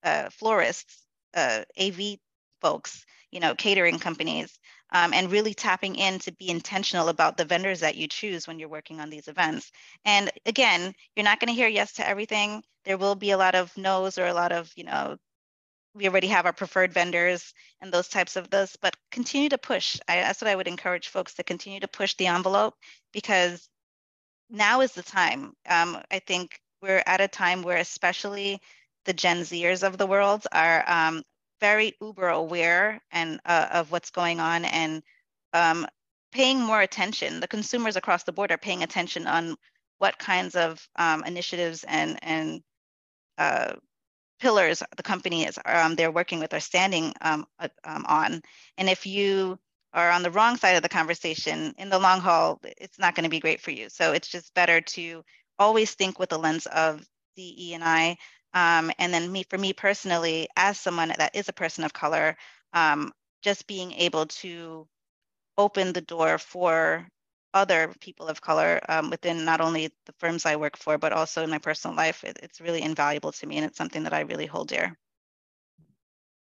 uh, 0.03 0.29
florists, 0.29 1.05
uh, 1.35 1.63
AV 1.79 2.17
folks, 2.61 3.05
you 3.31 3.39
know, 3.39 3.53
catering 3.55 3.99
companies, 3.99 4.57
um, 4.91 5.13
and 5.13 5.31
really 5.31 5.53
tapping 5.53 5.95
in 5.95 6.19
to 6.19 6.31
be 6.33 6.49
intentional 6.49 7.09
about 7.09 7.37
the 7.37 7.45
vendors 7.45 7.79
that 7.81 7.95
you 7.95 8.07
choose 8.07 8.47
when 8.47 8.59
you're 8.59 8.69
working 8.69 8.99
on 8.99 9.09
these 9.09 9.27
events. 9.27 9.71
And 10.05 10.31
again, 10.45 10.93
you're 11.15 11.23
not 11.23 11.39
going 11.39 11.49
to 11.49 11.53
hear 11.53 11.67
yes 11.67 11.93
to 11.93 12.07
everything. 12.07 12.63
There 12.85 12.97
will 12.97 13.15
be 13.15 13.31
a 13.31 13.37
lot 13.37 13.55
of 13.55 13.75
no's 13.77 14.17
or 14.17 14.25
a 14.25 14.33
lot 14.33 14.51
of, 14.51 14.71
you 14.75 14.83
know, 14.83 15.17
we 15.95 16.07
already 16.07 16.27
have 16.27 16.45
our 16.45 16.53
preferred 16.53 16.93
vendors 16.93 17.53
and 17.81 17.91
those 17.91 18.09
types 18.09 18.35
of 18.35 18.49
this, 18.49 18.75
but 18.81 18.95
continue 19.11 19.49
to 19.49 19.57
push. 19.57 19.97
I, 20.07 20.17
that's 20.17 20.41
what 20.41 20.49
I 20.49 20.55
would 20.55 20.67
encourage 20.67 21.07
folks 21.07 21.35
to 21.35 21.43
continue 21.43 21.79
to 21.79 21.87
push 21.87 22.15
the 22.15 22.27
envelope 22.27 22.75
because 23.13 23.69
now 24.49 24.81
is 24.81 24.91
the 24.91 25.03
time. 25.03 25.53
Um, 25.67 25.97
I 26.11 26.19
think 26.19 26.59
we're 26.81 27.01
at 27.05 27.21
a 27.21 27.27
time 27.29 27.63
where 27.63 27.77
especially 27.77 28.61
the 29.05 29.13
Gen 29.13 29.41
Zers 29.41 29.87
of 29.87 29.97
the 29.97 30.05
world 30.05 30.45
are 30.51 30.83
um, 30.87 31.23
very 31.61 31.93
uber 32.01 32.27
aware 32.27 33.01
and 33.11 33.39
uh, 33.45 33.67
of 33.71 33.91
what's 33.91 34.11
going 34.11 34.39
on 34.39 34.65
and 34.65 35.01
um, 35.53 35.87
paying 36.31 36.59
more 36.59 36.81
attention. 36.81 37.39
The 37.39 37.47
consumers 37.47 37.95
across 37.95 38.23
the 38.23 38.33
board 38.33 38.51
are 38.51 38.57
paying 38.57 38.83
attention 38.83 39.27
on 39.27 39.55
what 39.99 40.19
kinds 40.19 40.55
of 40.55 40.85
um, 40.97 41.23
initiatives 41.23 41.85
and 41.87 42.19
and 42.21 42.61
uh, 43.37 43.73
pillars 44.39 44.83
the 44.97 45.03
company 45.03 45.45
is 45.45 45.57
um, 45.65 45.95
they're 45.95 46.11
working 46.11 46.39
with 46.39 46.53
or 46.53 46.59
standing 46.59 47.13
um, 47.21 47.45
uh, 47.59 47.69
um, 47.83 48.05
on. 48.07 48.41
And 48.77 48.89
if 48.89 49.05
you 49.05 49.57
are 49.93 50.11
on 50.11 50.23
the 50.23 50.31
wrong 50.31 50.57
side 50.57 50.75
of 50.75 50.83
the 50.83 50.89
conversation 50.89 51.73
in 51.77 51.89
the 51.89 51.99
long 51.99 52.19
haul, 52.19 52.59
it's 52.63 52.99
not 52.99 53.15
going 53.15 53.23
to 53.23 53.29
be 53.29 53.39
great 53.39 53.61
for 53.61 53.71
you. 53.71 53.89
So 53.89 54.11
it's 54.13 54.27
just 54.27 54.53
better 54.53 54.81
to 54.81 55.23
always 55.57 55.93
think 55.93 56.19
with 56.19 56.29
the 56.29 56.39
lens 56.39 56.65
of 56.65 57.05
DE 57.37 57.73
and 57.73 57.83
I 57.83 58.17
um, 58.55 58.89
and 58.97 59.13
then 59.13 59.29
me, 59.29 59.43
for 59.43 59.57
me 59.57 59.73
personally, 59.73 60.47
as 60.55 60.79
someone 60.79 61.09
that 61.17 61.35
is 61.35 61.49
a 61.49 61.53
person 61.53 61.83
of 61.83 61.91
color, 61.91 62.37
um, 62.71 63.11
just 63.43 63.67
being 63.67 63.91
able 63.91 64.27
to 64.27 64.87
open 65.57 65.93
the 65.93 66.01
door 66.01 66.37
for 66.37 67.07
other 67.55 67.91
people 68.01 68.27
of 68.27 68.41
color 68.41 68.79
um, 68.89 69.09
within 69.09 69.45
not 69.45 69.61
only 69.61 69.89
the 70.05 70.13
firms 70.19 70.45
I 70.45 70.57
work 70.57 70.77
for, 70.77 70.97
but 70.97 71.13
also 71.13 71.41
in 71.43 71.49
my 71.49 71.57
personal 71.57 71.95
life, 71.95 72.23
it, 72.23 72.37
it's 72.43 72.61
really 72.61 72.83
invaluable 72.83 73.31
to 73.31 73.47
me. 73.47 73.55
And 73.57 73.65
it's 73.65 73.77
something 73.77 74.03
that 74.03 74.13
I 74.13 74.19
really 74.21 74.45
hold 74.45 74.67
dear. 74.67 74.95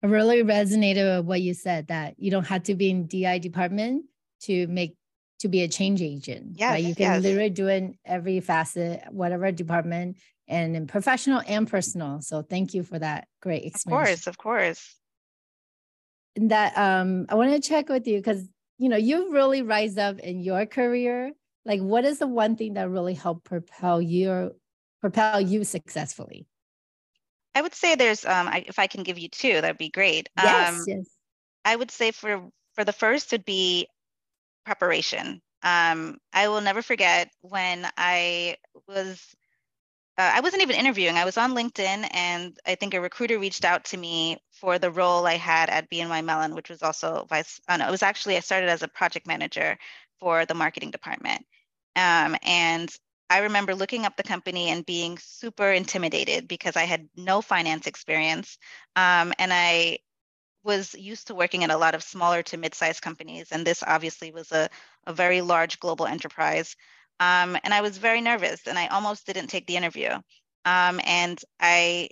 I 0.04 0.08
really 0.08 0.44
resonated 0.44 1.18
with 1.18 1.26
what 1.26 1.42
you 1.42 1.54
said 1.54 1.88
that 1.88 2.16
you 2.18 2.32
don't 2.32 2.48
have 2.48 2.64
to 2.64 2.76
be 2.76 2.90
in 2.90 3.08
DI 3.08 3.40
department 3.40 4.06
to 4.44 4.68
make 4.68 4.96
to 5.40 5.48
be 5.48 5.64
a 5.64 5.68
change 5.68 6.02
agent. 6.02 6.54
Yeah, 6.56 6.72
right? 6.72 6.84
you 6.84 6.96
can 6.96 7.14
yes. 7.14 7.24
literally 7.24 7.50
do 7.50 7.68
it 7.68 7.78
in 7.78 7.98
every 8.06 8.40
facet, 8.40 9.02
whatever 9.10 9.52
department, 9.52 10.18
and 10.48 10.76
in 10.76 10.86
professional 10.86 11.42
and 11.48 11.68
personal. 11.68 12.22
So 12.22 12.44
thank 12.44 12.76
you 12.76 12.84
for 12.84 13.00
that 13.00 13.28
great 13.42 13.66
experience. 13.66 14.28
Of 14.28 14.38
course, 14.38 14.78
of 14.78 14.78
course. 14.78 14.96
And 16.36 16.52
that 16.52 16.78
um, 16.78 17.26
I 17.30 17.36
want 17.36 17.52
to 17.52 17.68
check 17.68 17.90
with 17.90 18.08
you 18.08 18.18
because 18.18 18.48
you 18.82 18.90
know 18.90 18.98
you 18.98 19.32
really 19.32 19.62
rise 19.62 19.98
up 19.98 20.18
in 20.20 20.40
your 20.40 20.66
career. 20.66 21.32
Like, 21.66 21.82
what 21.82 22.04
is 22.04 22.18
the 22.18 22.28
one 22.28 22.56
thing 22.56 22.74
that 22.74 22.90
really 22.90 23.14
helped 23.14 23.44
propel 23.44 24.02
you 24.02 24.56
propel 25.02 25.40
you 25.40 25.64
successfully? 25.64 26.48
I 27.54 27.62
would 27.62 27.76
say 27.76 27.94
there's 27.94 28.26
um, 28.26 28.48
I, 28.48 28.64
if 28.66 28.80
I 28.80 28.88
can 28.88 29.04
give 29.04 29.20
you 29.20 29.30
two, 29.30 29.62
that'd 29.62 29.78
be 29.78 29.92
great. 29.92 30.30
Yes, 30.36 30.74
um, 30.74 30.86
yes. 30.88 31.06
I 31.64 31.76
would 31.76 31.92
say 31.92 32.10
for 32.10 32.50
for 32.74 32.84
the 32.84 32.92
first 32.92 33.32
would 33.32 33.46
be 33.46 33.88
preparation. 34.66 35.42
Um, 35.62 36.18
I 36.34 36.48
will 36.48 36.62
never 36.62 36.82
forget 36.82 37.30
when 37.42 37.88
I 37.98 38.56
was, 38.88 39.24
uh, 40.18 40.32
I 40.36 40.42
wasn't 40.42 40.62
even 40.62 40.76
interviewing. 40.76 41.16
I 41.18 41.26
was 41.26 41.38
on 41.38 41.54
LinkedIn, 41.54 42.08
and 42.14 42.58
I 42.66 42.76
think 42.76 42.94
a 42.94 43.02
recruiter 43.02 43.40
reached 43.40 43.66
out 43.66 43.86
to 43.86 43.98
me 43.98 44.38
for 44.52 44.78
the 44.78 44.92
role 44.92 45.26
I 45.26 45.38
had 45.38 45.70
at 45.70 45.90
BNY 45.90 46.24
Mellon, 46.24 46.56
which 46.56 46.70
was 46.70 46.84
also 46.84 47.26
vice. 47.30 47.60
Oh 47.70 47.78
no, 47.78 47.88
it 47.88 47.92
was 47.92 48.04
actually 48.04 48.38
I 48.38 48.42
started 48.42 48.70
as 48.70 48.84
a 48.84 48.88
project 48.88 49.28
manager 49.28 49.78
for 50.20 50.46
the 50.46 50.54
marketing 50.54 50.92
department, 50.92 51.46
um, 51.96 52.36
and 52.44 52.90
I 53.32 53.40
remember 53.40 53.74
looking 53.74 54.06
up 54.06 54.18
the 54.18 54.24
company 54.24 54.70
and 54.72 54.86
being 54.86 55.18
super 55.18 55.72
intimidated 55.72 56.50
because 56.50 56.76
I 56.76 56.84
had 56.84 57.08
no 57.16 57.42
finance 57.42 57.88
experience. 57.88 58.58
Um, 58.98 59.34
and 59.40 59.54
I 59.54 60.00
was 60.64 60.94
used 60.96 61.28
to 61.28 61.36
working 61.36 61.64
at 61.64 61.72
a 61.72 61.78
lot 61.78 61.96
of 61.96 62.04
smaller 62.04 62.44
to 62.44 62.58
mid-sized 62.58 63.02
companies. 63.02 63.48
And 63.52 63.66
this 63.66 63.84
obviously 63.88 64.32
was 64.32 64.52
a, 64.52 64.70
a 65.08 65.14
very 65.14 65.40
large 65.40 65.80
global 65.80 66.08
enterprise. 66.08 66.76
Um, 67.22 67.58
and 67.64 67.74
I 67.74 67.82
was 67.82 68.00
very 68.00 68.22
nervous 68.22 68.68
and 68.68 68.80
I 68.80 68.88
almost 68.88 69.28
didn't 69.28 69.48
take 69.48 69.68
the 69.68 69.78
interview. 69.78 70.10
Um, 70.66 71.00
and 71.06 71.40
I 71.60 72.10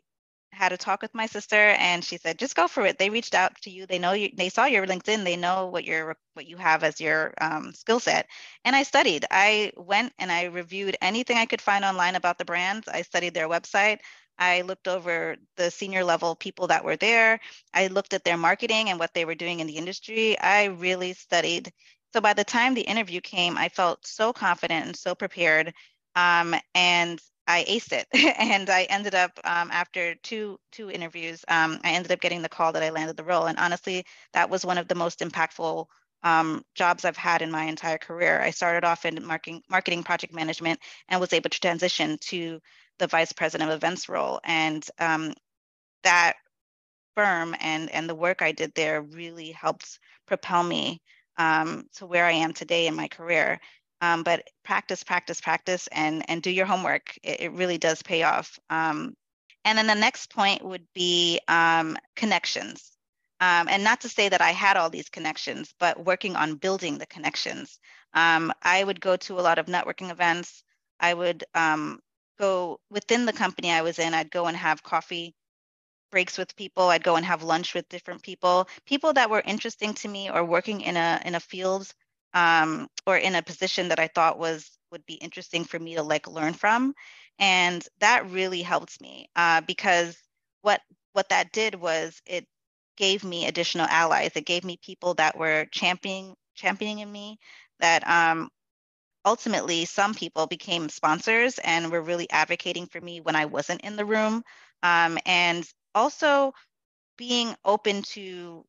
had 0.52 0.74
a 0.74 0.78
talk 0.78 1.02
with 1.02 1.16
my 1.16 1.26
sister 1.28 1.56
and 1.56 2.04
she 2.06 2.18
said 2.18 2.40
just 2.40 2.56
go 2.56 2.68
for 2.68 2.86
it. 2.86 2.98
They 3.00 3.10
reached 3.10 3.36
out 3.36 3.54
to 3.64 3.72
you. 3.72 3.86
They 3.88 4.00
know 4.00 4.14
you 4.14 4.30
they 4.36 4.50
saw 4.50 4.66
your 4.66 4.86
linkedin. 4.88 5.24
They 5.24 5.36
know 5.38 5.68
what 5.68 5.86
your 5.86 6.18
what 6.36 6.48
you 6.48 6.58
have 6.58 6.84
as 6.84 7.02
your 7.02 7.34
um, 7.42 7.74
skill 7.74 8.00
set. 8.00 8.28
And 8.66 8.76
i 8.76 8.84
studied. 8.84 9.26
I 9.32 9.72
went 9.78 10.14
and 10.20 10.32
i 10.32 10.46
reviewed 10.46 10.98
anything 11.02 11.38
i 11.38 11.46
could 11.46 11.62
find 11.62 11.86
online 11.86 12.16
about 12.16 12.38
the 12.38 12.46
brands. 12.46 12.88
I 12.88 13.02
studied 13.04 13.34
their 13.34 13.50
website. 13.50 14.00
I 14.38 14.62
looked 14.62 14.88
over 14.88 15.38
the 15.58 15.72
senior 15.72 16.04
level 16.04 16.36
people 16.36 16.68
that 16.68 16.86
were 16.86 16.98
there. 16.98 17.40
I 17.74 17.88
looked 17.88 18.14
at 18.14 18.24
their 18.24 18.38
marketing 18.38 18.90
and 18.90 19.00
what 19.00 19.14
they 19.14 19.26
were 19.26 19.36
doing 19.36 19.60
in 19.60 19.68
the 19.68 19.78
industry. 19.78 20.40
I 20.40 20.66
really 20.66 21.14
studied 21.14 21.72
so 22.14 22.22
by 22.22 22.34
the 22.34 22.44
time 22.44 22.74
the 22.74 22.82
interview 22.82 23.22
came 23.22 23.58
i 23.58 23.70
felt 23.70 24.06
so 24.06 24.32
confident 24.34 24.86
and 24.86 24.96
so 24.96 25.16
prepared 25.16 25.74
um, 26.16 26.56
and 26.76 27.22
I 27.50 27.64
aced 27.64 27.94
it, 27.94 28.08
and 28.40 28.70
I 28.70 28.84
ended 28.84 29.16
up 29.16 29.32
um, 29.44 29.72
after 29.72 30.14
two 30.16 30.60
two 30.72 30.92
interviews, 30.92 31.44
um, 31.48 31.80
I 31.84 31.92
ended 31.92 32.12
up 32.12 32.22
getting 32.22 32.44
the 32.44 32.50
call 32.50 32.74
that 32.74 32.84
I 32.84 32.92
landed 32.92 33.18
the 33.18 33.24
role. 33.24 33.48
And 33.48 33.58
honestly, 33.58 34.06
that 34.34 34.52
was 34.52 34.66
one 34.66 34.78
of 34.78 34.88
the 34.88 34.96
most 34.96 35.20
impactful 35.20 35.88
um, 36.22 36.64
jobs 36.76 37.06
I've 37.06 37.18
had 37.18 37.42
in 37.42 37.50
my 37.50 37.64
entire 37.64 37.98
career. 37.98 38.40
I 38.40 38.52
started 38.52 38.86
off 38.86 39.06
in 39.06 39.26
marketing 39.26 39.64
marketing 39.68 40.04
project 40.04 40.34
management 40.34 40.80
and 41.08 41.20
was 41.20 41.34
able 41.34 41.50
to 41.50 41.60
transition 41.60 42.20
to 42.22 42.60
the 43.00 43.08
vice 43.08 43.32
president 43.32 43.72
of 43.72 43.76
events 43.76 44.10
role. 44.10 44.40
And 44.44 44.86
um, 45.00 45.34
that 46.04 46.34
firm 47.16 47.56
and 47.60 47.90
and 47.90 48.08
the 48.08 48.16
work 48.16 48.44
I 48.44 48.52
did 48.52 48.74
there 48.76 49.02
really 49.02 49.52
helped 49.52 50.00
propel 50.28 50.64
me 50.64 51.02
um, 51.40 51.88
to 51.96 52.06
where 52.06 52.26
I 52.26 52.34
am 52.34 52.54
today 52.54 52.86
in 52.86 52.96
my 52.96 53.08
career. 53.08 53.60
Um, 54.02 54.24
but 54.24 54.48
practice, 54.64 55.04
practice, 55.04 55.42
practice, 55.42 55.88
and 55.92 56.30
and 56.30 56.42
do 56.44 56.52
your 56.52 56.68
homework. 56.68 57.18
It, 57.24 57.42
it 57.42 57.52
really 57.54 57.80
does 57.80 58.04
pay 58.04 58.24
off. 58.24 58.60
Um, 58.70 59.16
and 59.66 59.78
then 59.78 59.88
the 59.88 59.96
next 59.96 60.32
point 60.32 60.64
would 60.64 60.86
be 60.94 61.40
um, 61.48 61.98
connections. 62.16 62.92
Um, 63.42 63.68
and 63.70 63.84
not 63.84 64.02
to 64.02 64.10
say 64.10 64.30
that 64.30 64.42
I 64.42 64.52
had 64.52 64.78
all 64.78 64.90
these 64.90 65.10
connections, 65.10 65.74
but 65.80 66.06
working 66.06 66.36
on 66.36 66.56
building 66.56 66.98
the 66.98 67.06
connections. 67.08 67.80
Um, 68.14 68.54
I 68.62 68.84
would 68.84 69.02
go 69.02 69.16
to 69.18 69.40
a 69.40 69.42
lot 69.42 69.60
of 69.60 69.68
networking 69.68 70.12
events. 70.12 70.64
I 71.00 71.14
would 71.14 71.44
go 72.40 72.80
within 72.90 73.26
the 73.26 73.34
company 73.34 73.72
I 73.72 73.82
was 73.82 74.00
in. 74.00 74.14
I'd 74.14 74.32
go 74.32 74.48
and 74.48 74.58
have 74.58 74.84
coffee 74.84 75.36
breaks 76.12 76.38
with 76.38 76.56
people. 76.56 76.90
I'd 76.90 77.04
go 77.04 77.16
and 77.16 77.26
have 77.26 77.44
lunch 77.44 77.74
with 77.74 77.90
different 77.90 78.22
people, 78.24 78.68
people 78.86 79.14
that 79.14 79.30
were 79.30 79.44
interesting 79.46 79.94
to 79.96 80.08
me 80.08 80.30
or 80.30 80.44
working 80.44 80.82
in 80.82 80.98
a 80.98 81.22
in 81.26 81.36
a 81.36 81.40
field 81.40 81.92
um, 82.34 82.88
or 83.06 83.18
in 83.18 83.36
a 83.36 83.42
position 83.42 83.90
that 83.90 84.00
I 84.00 84.08
thought 84.08 84.40
was 84.40 84.70
would 84.92 85.06
be 85.06 85.16
interesting 85.16 85.64
for 85.66 85.78
me 85.80 85.96
to 85.96 86.04
like 86.04 86.28
learn 86.28 86.54
from, 86.54 86.94
and 87.40 87.86
that 88.00 88.30
really 88.30 88.62
helped 88.62 89.02
me 89.02 89.30
uh, 89.36 89.62
because 89.62 90.18
what 90.62 90.82
what 91.14 91.30
that 91.30 91.52
did 91.52 91.76
was 91.76 92.22
it 92.26 92.46
gave 92.98 93.24
me 93.24 93.48
additional 93.48 93.88
allies. 93.88 94.32
It 94.36 94.46
gave 94.46 94.64
me 94.64 94.78
people 94.84 95.14
that 95.16 95.38
were 95.38 95.66
championing 95.72 96.36
championing 96.56 97.00
in 97.00 97.12
me. 97.12 97.40
That 97.80 98.08
um, 98.08 98.50
ultimately 99.26 99.86
some 99.86 100.14
people 100.14 100.48
became 100.48 100.90
sponsors 100.90 101.60
and 101.60 101.92
were 101.92 102.02
really 102.02 102.30
advocating 102.30 102.88
for 102.88 103.00
me 103.02 103.22
when 103.22 103.36
I 103.36 103.46
wasn't 103.46 103.82
in 103.82 103.96
the 103.96 104.06
room, 104.06 104.44
um, 104.84 105.18
and 105.26 105.68
also 105.96 106.54
being 107.18 107.56
open 107.66 108.02
to 108.02 108.66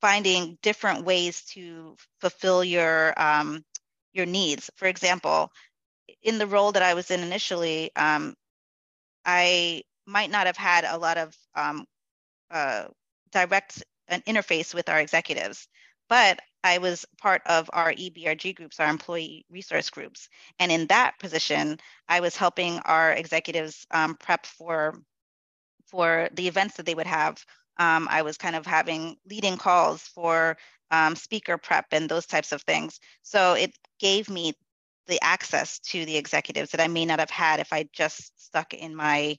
finding 0.00 0.58
different 0.62 1.04
ways 1.04 1.42
to 1.46 1.96
fulfill 2.20 2.62
your 2.62 3.14
um, 3.16 3.64
your 4.12 4.26
needs. 4.26 4.70
For 4.76 4.86
example, 4.86 5.50
in 6.22 6.38
the 6.38 6.46
role 6.46 6.72
that 6.72 6.82
I 6.82 6.94
was 6.94 7.10
in 7.10 7.20
initially, 7.20 7.90
um, 7.96 8.34
I 9.24 9.82
might 10.06 10.30
not 10.30 10.46
have 10.46 10.56
had 10.56 10.84
a 10.84 10.98
lot 10.98 11.16
of 11.16 11.36
um, 11.54 11.86
uh, 12.50 12.84
direct 13.32 13.82
an 14.08 14.20
interface 14.22 14.74
with 14.74 14.90
our 14.90 15.00
executives, 15.00 15.66
but 16.08 16.38
I 16.62 16.78
was 16.78 17.06
part 17.18 17.42
of 17.46 17.70
our 17.72 17.92
EBRG 17.92 18.54
groups, 18.56 18.80
our 18.80 18.88
employee 18.88 19.46
resource 19.50 19.88
groups, 19.88 20.28
and 20.58 20.70
in 20.70 20.86
that 20.88 21.18
position, 21.18 21.78
I 22.08 22.20
was 22.20 22.36
helping 22.36 22.78
our 22.80 23.12
executives 23.12 23.86
um, 23.90 24.16
prep 24.16 24.44
for 24.44 25.00
for 25.86 26.28
the 26.32 26.48
events 26.48 26.76
that 26.76 26.86
they 26.86 26.94
would 26.94 27.06
have. 27.06 27.44
Um, 27.78 28.08
I 28.10 28.22
was 28.22 28.38
kind 28.38 28.56
of 28.56 28.66
having 28.66 29.16
leading 29.28 29.56
calls 29.56 30.02
for 30.02 30.56
um, 30.90 31.16
speaker 31.16 31.58
prep 31.58 31.86
and 31.92 32.08
those 32.08 32.26
types 32.26 32.52
of 32.52 32.62
things. 32.62 33.00
So 33.22 33.54
it 33.54 33.76
gave 33.98 34.30
me 34.30 34.54
the 35.06 35.22
access 35.22 35.78
to 35.80 36.04
the 36.04 36.16
executives 36.16 36.70
that 36.70 36.80
I 36.80 36.88
may 36.88 37.04
not 37.04 37.18
have 37.18 37.30
had 37.30 37.60
if 37.60 37.72
I 37.72 37.88
just 37.92 38.32
stuck 38.42 38.74
in 38.74 38.94
my 38.94 39.36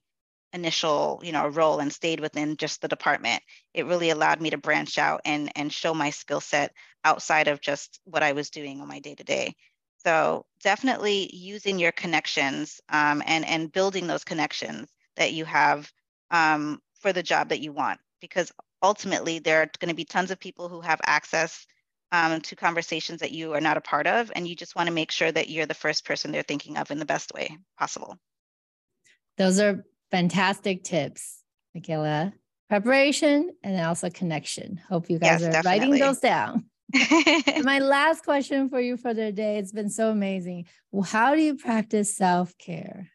initial 0.54 1.20
you 1.24 1.34
know 1.34 1.48
role 1.50 1.80
and 1.80 1.92
stayed 1.92 2.20
within 2.20 2.56
just 2.58 2.82
the 2.82 2.88
department. 2.88 3.42
It 3.74 3.86
really 3.86 4.10
allowed 4.10 4.42
me 4.42 4.52
to 4.52 4.58
branch 4.58 4.98
out 4.98 5.22
and 5.26 5.52
and 5.56 5.72
show 5.72 5.94
my 5.94 6.10
skill 6.12 6.42
set 6.42 6.74
outside 7.04 7.48
of 7.48 7.62
just 7.62 8.00
what 8.06 8.24
i 8.24 8.34
was 8.34 8.50
doing 8.50 8.82
on 8.82 8.88
my 8.88 9.00
day 9.00 9.16
to 9.16 9.24
day 9.24 9.56
so 10.04 10.46
definitely 10.62 11.30
using 11.34 11.80
your 11.80 11.92
connections 11.92 12.82
um, 12.90 13.24
and 13.26 13.46
and 13.46 13.72
building 13.72 14.08
those 14.08 14.24
connections 14.24 14.90
that 15.16 15.34
you 15.34 15.46
have 15.46 15.92
um, 16.32 16.80
for 17.00 17.14
the 17.14 17.24
job 17.24 17.50
that 17.50 17.62
you 17.62 17.72
want 17.72 18.00
because 18.22 18.52
ultimately 18.82 19.40
there 19.40 19.62
are 19.62 19.70
going 19.80 19.90
to 19.90 19.96
be 19.96 20.06
tons 20.06 20.32
of 20.32 20.40
people 20.40 20.70
who 20.70 20.82
have 20.82 21.00
access 21.04 21.66
um, 22.12 22.42
to 22.42 22.56
conversations 22.56 23.20
that 23.22 23.32
you 23.32 23.54
are 23.54 23.62
not 23.62 23.78
a 23.78 23.82
part 23.82 24.08
of 24.08 24.32
and 24.36 24.48
you 24.48 24.56
just 24.56 24.76
want 24.76 24.88
to 24.88 24.94
make 24.94 25.12
sure 25.12 25.32
that 25.32 25.50
you're 25.50 25.66
the 25.66 25.74
first 25.74 26.06
person 26.06 26.32
they're 26.32 26.44
thinking 26.44 26.78
of 26.78 26.92
in 26.92 27.00
the 27.00 27.06
best 27.06 27.34
way 27.34 27.58
possible. 27.78 28.18
Those 29.38 29.60
are 29.60 29.86
fantastic 30.12 30.84
tips 30.84 31.42
Micaela. 31.74 32.34
Preparation 32.70 33.52
and 33.64 33.80
also 33.86 34.10
connection. 34.10 34.82
Hope 34.90 35.10
you 35.10 35.20
guys 35.20 35.42
yes, 35.42 35.44
are 35.44 35.52
definitely. 35.52 35.80
writing 35.80 36.00
those 36.00 36.20
down. 36.20 36.66
My 37.64 37.80
last 37.80 38.24
question 38.24 38.70
for 38.70 38.80
you 38.80 38.98
for 38.98 39.14
the 39.14 39.32
day 39.32 39.58
it's 39.58 39.72
been 39.72 39.90
so 39.90 40.10
amazing. 40.10 40.66
How 41.06 41.36
do 41.36 41.42
you 41.42 41.58
practice 41.58 42.16
self-care 42.16 43.10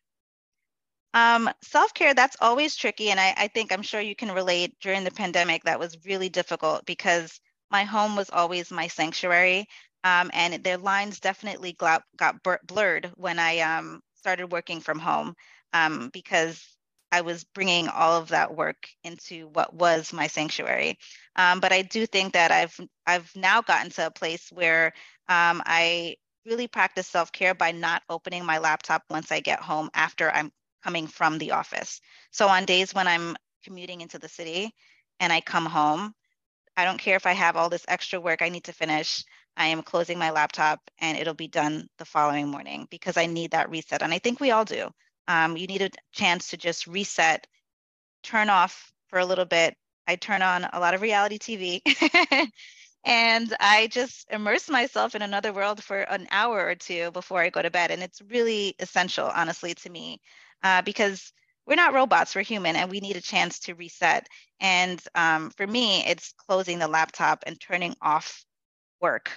um, 1.14 1.50
Self 1.62 1.94
care, 1.94 2.14
that's 2.14 2.36
always 2.40 2.76
tricky. 2.76 3.10
And 3.10 3.20
I, 3.20 3.34
I 3.36 3.48
think 3.48 3.72
I'm 3.72 3.82
sure 3.82 4.00
you 4.00 4.16
can 4.16 4.32
relate 4.32 4.76
during 4.80 5.04
the 5.04 5.10
pandemic, 5.10 5.64
that 5.64 5.78
was 5.78 5.98
really 6.04 6.28
difficult 6.28 6.84
because 6.86 7.40
my 7.70 7.84
home 7.84 8.16
was 8.16 8.30
always 8.30 8.70
my 8.70 8.86
sanctuary. 8.88 9.66
Um, 10.04 10.30
and 10.32 10.64
their 10.64 10.78
lines 10.78 11.20
definitely 11.20 11.72
got, 11.74 12.04
got 12.16 12.36
blurred 12.66 13.12
when 13.16 13.38
I 13.38 13.58
um, 13.60 14.00
started 14.14 14.50
working 14.50 14.80
from 14.80 14.98
home 14.98 15.34
um, 15.74 16.10
because 16.12 16.64
I 17.12 17.22
was 17.22 17.44
bringing 17.44 17.88
all 17.88 18.20
of 18.20 18.28
that 18.28 18.54
work 18.54 18.88
into 19.04 19.48
what 19.48 19.74
was 19.74 20.12
my 20.12 20.26
sanctuary. 20.28 20.96
Um, 21.36 21.60
but 21.60 21.72
I 21.72 21.82
do 21.82 22.06
think 22.06 22.34
that 22.34 22.52
I've 22.52 22.78
I've 23.06 23.30
now 23.34 23.62
gotten 23.62 23.90
to 23.92 24.06
a 24.06 24.10
place 24.10 24.48
where 24.52 24.86
um, 25.28 25.62
I 25.66 26.16
really 26.46 26.68
practice 26.68 27.06
self 27.08 27.32
care 27.32 27.54
by 27.54 27.72
not 27.72 28.02
opening 28.08 28.44
my 28.44 28.58
laptop 28.58 29.02
once 29.10 29.32
I 29.32 29.40
get 29.40 29.60
home 29.60 29.90
after 29.94 30.30
I'm 30.30 30.52
coming 30.82 31.06
from 31.06 31.38
the 31.38 31.52
office. 31.52 32.00
So 32.30 32.48
on 32.48 32.64
days 32.64 32.94
when 32.94 33.08
I'm 33.08 33.36
commuting 33.64 34.00
into 34.00 34.18
the 34.18 34.28
city 34.28 34.74
and 35.18 35.32
I 35.32 35.40
come 35.40 35.66
home, 35.66 36.14
I 36.76 36.84
don't 36.84 36.98
care 36.98 37.16
if 37.16 37.26
I 37.26 37.32
have 37.32 37.56
all 37.56 37.68
this 37.68 37.84
extra 37.88 38.20
work 38.20 38.42
I 38.42 38.48
need 38.48 38.64
to 38.64 38.72
finish. 38.72 39.24
I 39.56 39.66
am 39.66 39.82
closing 39.82 40.18
my 40.18 40.30
laptop 40.30 40.80
and 41.00 41.18
it'll 41.18 41.34
be 41.34 41.48
done 41.48 41.88
the 41.98 42.04
following 42.04 42.48
morning 42.48 42.86
because 42.90 43.16
I 43.16 43.26
need 43.26 43.50
that 43.50 43.70
reset. 43.70 44.02
And 44.02 44.14
I 44.14 44.18
think 44.18 44.40
we 44.40 44.52
all 44.52 44.64
do. 44.64 44.88
Um, 45.28 45.56
you 45.56 45.66
need 45.66 45.82
a 45.82 45.90
chance 46.12 46.48
to 46.48 46.56
just 46.56 46.86
reset, 46.86 47.46
turn 48.22 48.50
off 48.50 48.92
for 49.08 49.18
a 49.18 49.26
little 49.26 49.44
bit. 49.44 49.76
I 50.06 50.16
turn 50.16 50.42
on 50.42 50.64
a 50.72 50.80
lot 50.80 50.94
of 50.94 51.02
reality 51.02 51.38
TV 51.38 51.82
and 53.04 53.54
I 53.60 53.88
just 53.88 54.26
immerse 54.30 54.68
myself 54.68 55.14
in 55.14 55.22
another 55.22 55.52
world 55.52 55.82
for 55.82 56.00
an 56.00 56.26
hour 56.30 56.66
or 56.66 56.74
two 56.74 57.10
before 57.12 57.40
I 57.42 57.50
go 57.50 57.62
to 57.62 57.70
bed. 57.70 57.90
And 57.90 58.02
it's 58.02 58.22
really 58.22 58.74
essential, 58.78 59.26
honestly, 59.26 59.74
to 59.74 59.90
me 59.90 60.20
uh, 60.62 60.82
because 60.82 61.32
we're 61.66 61.76
not 61.76 61.94
robots, 61.94 62.34
we're 62.34 62.42
human, 62.42 62.76
and 62.76 62.90
we 62.90 63.00
need 63.00 63.16
a 63.16 63.20
chance 63.20 63.60
to 63.60 63.74
reset. 63.74 64.26
And 64.60 65.00
um, 65.14 65.50
for 65.50 65.66
me, 65.66 66.04
it's 66.06 66.34
closing 66.36 66.78
the 66.78 66.88
laptop 66.88 67.44
and 67.46 67.60
turning 67.60 67.94
off 68.02 68.44
work 69.00 69.30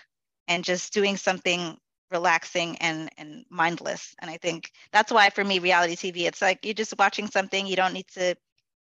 and 0.48 0.64
just 0.64 0.94
doing 0.94 1.18
something 1.18 1.78
relaxing 2.12 2.78
and 2.78 3.10
and 3.18 3.46
mindless. 3.50 4.14
And 4.20 4.30
I 4.30 4.38
think 4.38 4.72
that's 4.92 5.12
why 5.12 5.30
for 5.30 5.44
me, 5.44 5.60
reality 5.60 5.96
TV, 5.96 6.28
it's 6.28 6.42
like 6.42 6.66
you're 6.66 6.74
just 6.74 6.98
watching 6.98 7.28
something. 7.28 7.66
You 7.68 7.76
don't 7.76 7.94
need 7.94 8.08
to 8.14 8.36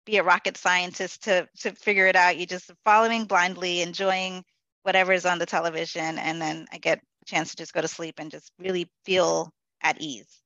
be 0.05 0.17
a 0.17 0.23
rocket 0.23 0.57
scientist 0.57 1.23
to 1.23 1.47
to 1.59 1.71
figure 1.73 2.07
it 2.07 2.15
out. 2.15 2.37
You're 2.37 2.47
just 2.47 2.71
following 2.83 3.25
blindly, 3.25 3.81
enjoying 3.81 4.43
whatever 4.83 5.13
is 5.13 5.25
on 5.25 5.39
the 5.39 5.45
television, 5.45 6.17
and 6.17 6.41
then 6.41 6.67
I 6.71 6.77
get 6.79 6.99
a 6.99 7.25
chance 7.25 7.51
to 7.51 7.57
just 7.57 7.73
go 7.73 7.81
to 7.81 7.87
sleep 7.87 8.15
and 8.17 8.31
just 8.31 8.51
really 8.59 8.89
feel 9.05 9.51
at 9.81 10.01
ease. 10.01 10.40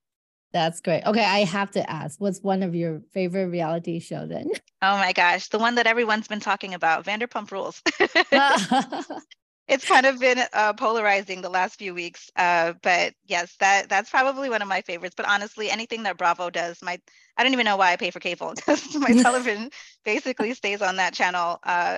That's 0.55 0.79
great. 0.79 1.05
Okay, 1.05 1.21
I 1.21 1.39
have 1.39 1.71
to 1.71 1.91
ask, 1.91 2.21
what's 2.21 2.39
one 2.39 2.63
of 2.63 2.73
your 2.73 3.01
favorite 3.11 3.47
reality 3.47 3.99
show 3.99 4.25
then? 4.25 4.49
Oh 4.81 4.97
my 4.97 5.13
gosh, 5.13 5.47
the 5.47 5.57
one 5.57 5.75
that 5.75 5.87
everyone's 5.87 6.27
been 6.27 6.41
talking 6.41 6.75
about, 6.75 7.05
Vanderpump 7.05 7.49
Rules. 7.49 7.81
it's 9.67 9.87
kind 9.87 10.05
of 10.05 10.19
been 10.19 10.39
uh, 10.53 10.73
polarizing 10.73 11.41
the 11.41 11.49
last 11.49 11.79
few 11.79 11.95
weeks, 11.95 12.29
uh, 12.35 12.73
but 12.83 13.13
yes, 13.25 13.55
that 13.61 13.89
that's 13.89 14.11
probably 14.11 14.47
one 14.47 14.61
of 14.61 14.67
my 14.67 14.81
favorites. 14.81 15.15
But 15.17 15.27
honestly, 15.27 15.71
anything 15.71 16.03
that 16.03 16.17
Bravo 16.17 16.51
does, 16.51 16.83
my 16.83 16.99
I 17.35 17.43
don't 17.43 17.53
even 17.53 17.65
know 17.65 17.77
why 17.77 17.93
I 17.93 17.95
pay 17.95 18.11
for 18.11 18.19
cable 18.19 18.53
because 18.55 18.93
my 18.95 19.11
television 19.23 19.71
basically 20.03 20.53
stays 20.53 20.83
on 20.83 20.97
that 20.97 21.15
channel 21.15 21.57
uh, 21.63 21.97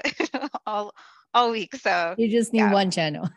all 0.65 0.93
all 1.33 1.51
week. 1.51 1.75
So 1.75 2.15
you 2.17 2.29
just 2.29 2.53
need 2.53 2.59
yeah. 2.59 2.73
one 2.73 2.89
channel 2.89 3.27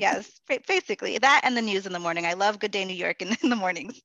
yes, 0.00 0.40
basically 0.66 1.18
that 1.18 1.42
and 1.44 1.56
the 1.56 1.62
news 1.62 1.86
in 1.86 1.92
the 1.92 1.98
morning. 1.98 2.26
I 2.26 2.34
love 2.34 2.58
Good 2.58 2.70
Day 2.70 2.84
New 2.84 2.94
York 2.94 3.22
in, 3.22 3.36
in 3.42 3.50
the 3.50 3.56
mornings. 3.56 4.00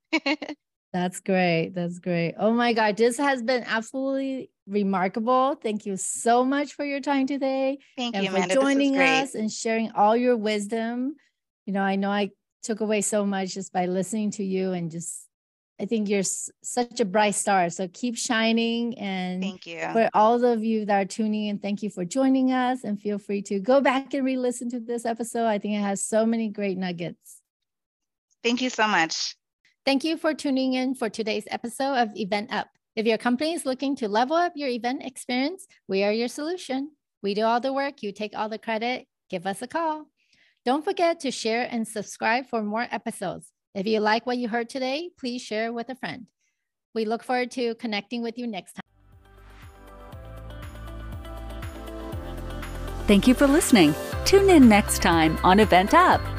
That's 0.93 1.19
great. 1.21 1.71
That's 1.73 1.97
great. 1.97 2.35
Oh 2.37 2.53
my 2.53 2.73
God. 2.73 2.97
This 2.97 3.17
has 3.17 3.41
been 3.41 3.63
absolutely 3.65 4.51
remarkable. 4.67 5.55
Thank 5.55 5.87
you 5.87 5.97
so 5.97 6.45
much 6.45 6.73
for 6.73 6.85
your 6.85 7.01
time 7.01 7.25
today. 7.25 7.79
Thank 7.97 8.15
and 8.15 8.25
you, 8.25 8.29
for 8.29 8.37
Amanda. 8.37 8.53
joining 8.53 8.97
us 8.99 9.33
and 9.33 9.51
sharing 9.51 9.91
all 9.91 10.15
your 10.15 10.37
wisdom. 10.37 11.15
You 11.65 11.73
know, 11.73 11.81
I 11.81 11.95
know 11.95 12.11
I 12.11 12.29
took 12.61 12.79
away 12.81 13.01
so 13.01 13.25
much 13.25 13.55
just 13.55 13.73
by 13.73 13.87
listening 13.87 14.31
to 14.31 14.43
you 14.43 14.71
and 14.71 14.91
just 14.91 15.27
I 15.79 15.85
think 15.85 16.07
you're 16.07 16.23
such 16.23 16.99
a 16.99 17.05
bright 17.05 17.33
star. 17.33 17.71
So 17.71 17.87
keep 17.87 18.15
shining. 18.15 18.97
And 18.99 19.41
thank 19.41 19.65
you 19.65 19.79
for 19.91 20.09
all 20.13 20.45
of 20.45 20.63
you 20.63 20.85
that 20.85 21.01
are 21.01 21.05
tuning 21.05 21.47
in. 21.47 21.57
Thank 21.57 21.81
you 21.81 21.89
for 21.89 22.05
joining 22.05 22.51
us. 22.51 22.83
And 22.83 23.01
feel 23.01 23.17
free 23.17 23.41
to 23.43 23.59
go 23.59 23.81
back 23.81 24.13
and 24.13 24.23
re-listen 24.23 24.69
to 24.69 24.79
this 24.79 25.05
episode. 25.05 25.47
I 25.47 25.57
think 25.57 25.73
it 25.73 25.81
has 25.81 26.05
so 26.05 26.25
many 26.25 26.49
great 26.49 26.77
nuggets. 26.77 27.41
Thank 28.43 28.61
you 28.61 28.69
so 28.69 28.87
much. 28.87 29.35
Thank 29.85 30.05
you 30.05 30.15
for 30.15 30.33
tuning 30.33 30.75
in 30.75 30.95
for 30.95 31.09
today's 31.09 31.43
episode 31.51 31.95
of 31.97 32.09
EventUp. 32.13 32.65
If 32.95 33.05
your 33.05 33.17
company 33.17 33.53
is 33.53 33.65
looking 33.65 33.97
to 33.97 34.07
level 34.07 34.37
up 34.37 34.53
your 34.55 34.69
event 34.69 35.03
experience, 35.03 35.67
we 35.89 36.05
are 36.05 36.11
your 36.11 36.29
solution. 36.29 36.91
We 37.21 37.33
do 37.33 37.43
all 37.43 37.59
the 37.59 37.73
work, 37.73 38.01
you 38.01 38.13
take 38.13 38.33
all 38.33 38.47
the 38.47 38.57
credit. 38.57 39.07
Give 39.29 39.45
us 39.45 39.61
a 39.61 39.67
call. 39.67 40.05
Don't 40.63 40.85
forget 40.85 41.19
to 41.21 41.31
share 41.31 41.67
and 41.69 41.85
subscribe 41.85 42.47
for 42.47 42.63
more 42.63 42.87
episodes. 42.91 43.51
If 43.75 43.85
you 43.85 43.99
like 43.99 44.25
what 44.25 44.37
you 44.37 44.47
heard 44.47 44.69
today, 44.69 45.09
please 45.19 45.41
share 45.41 45.73
with 45.73 45.89
a 45.89 45.95
friend. 45.95 46.27
We 46.95 47.03
look 47.03 47.21
forward 47.21 47.51
to 47.51 47.75
connecting 47.75 48.23
with 48.23 48.37
you 48.37 48.47
next 48.47 48.73
time. 48.73 48.83
Thank 53.05 53.27
you 53.27 53.33
for 53.33 53.47
listening. 53.47 53.93
Tune 54.23 54.49
in 54.49 54.69
next 54.69 55.01
time 55.01 55.37
on 55.43 55.57
EventUp. 55.57 56.32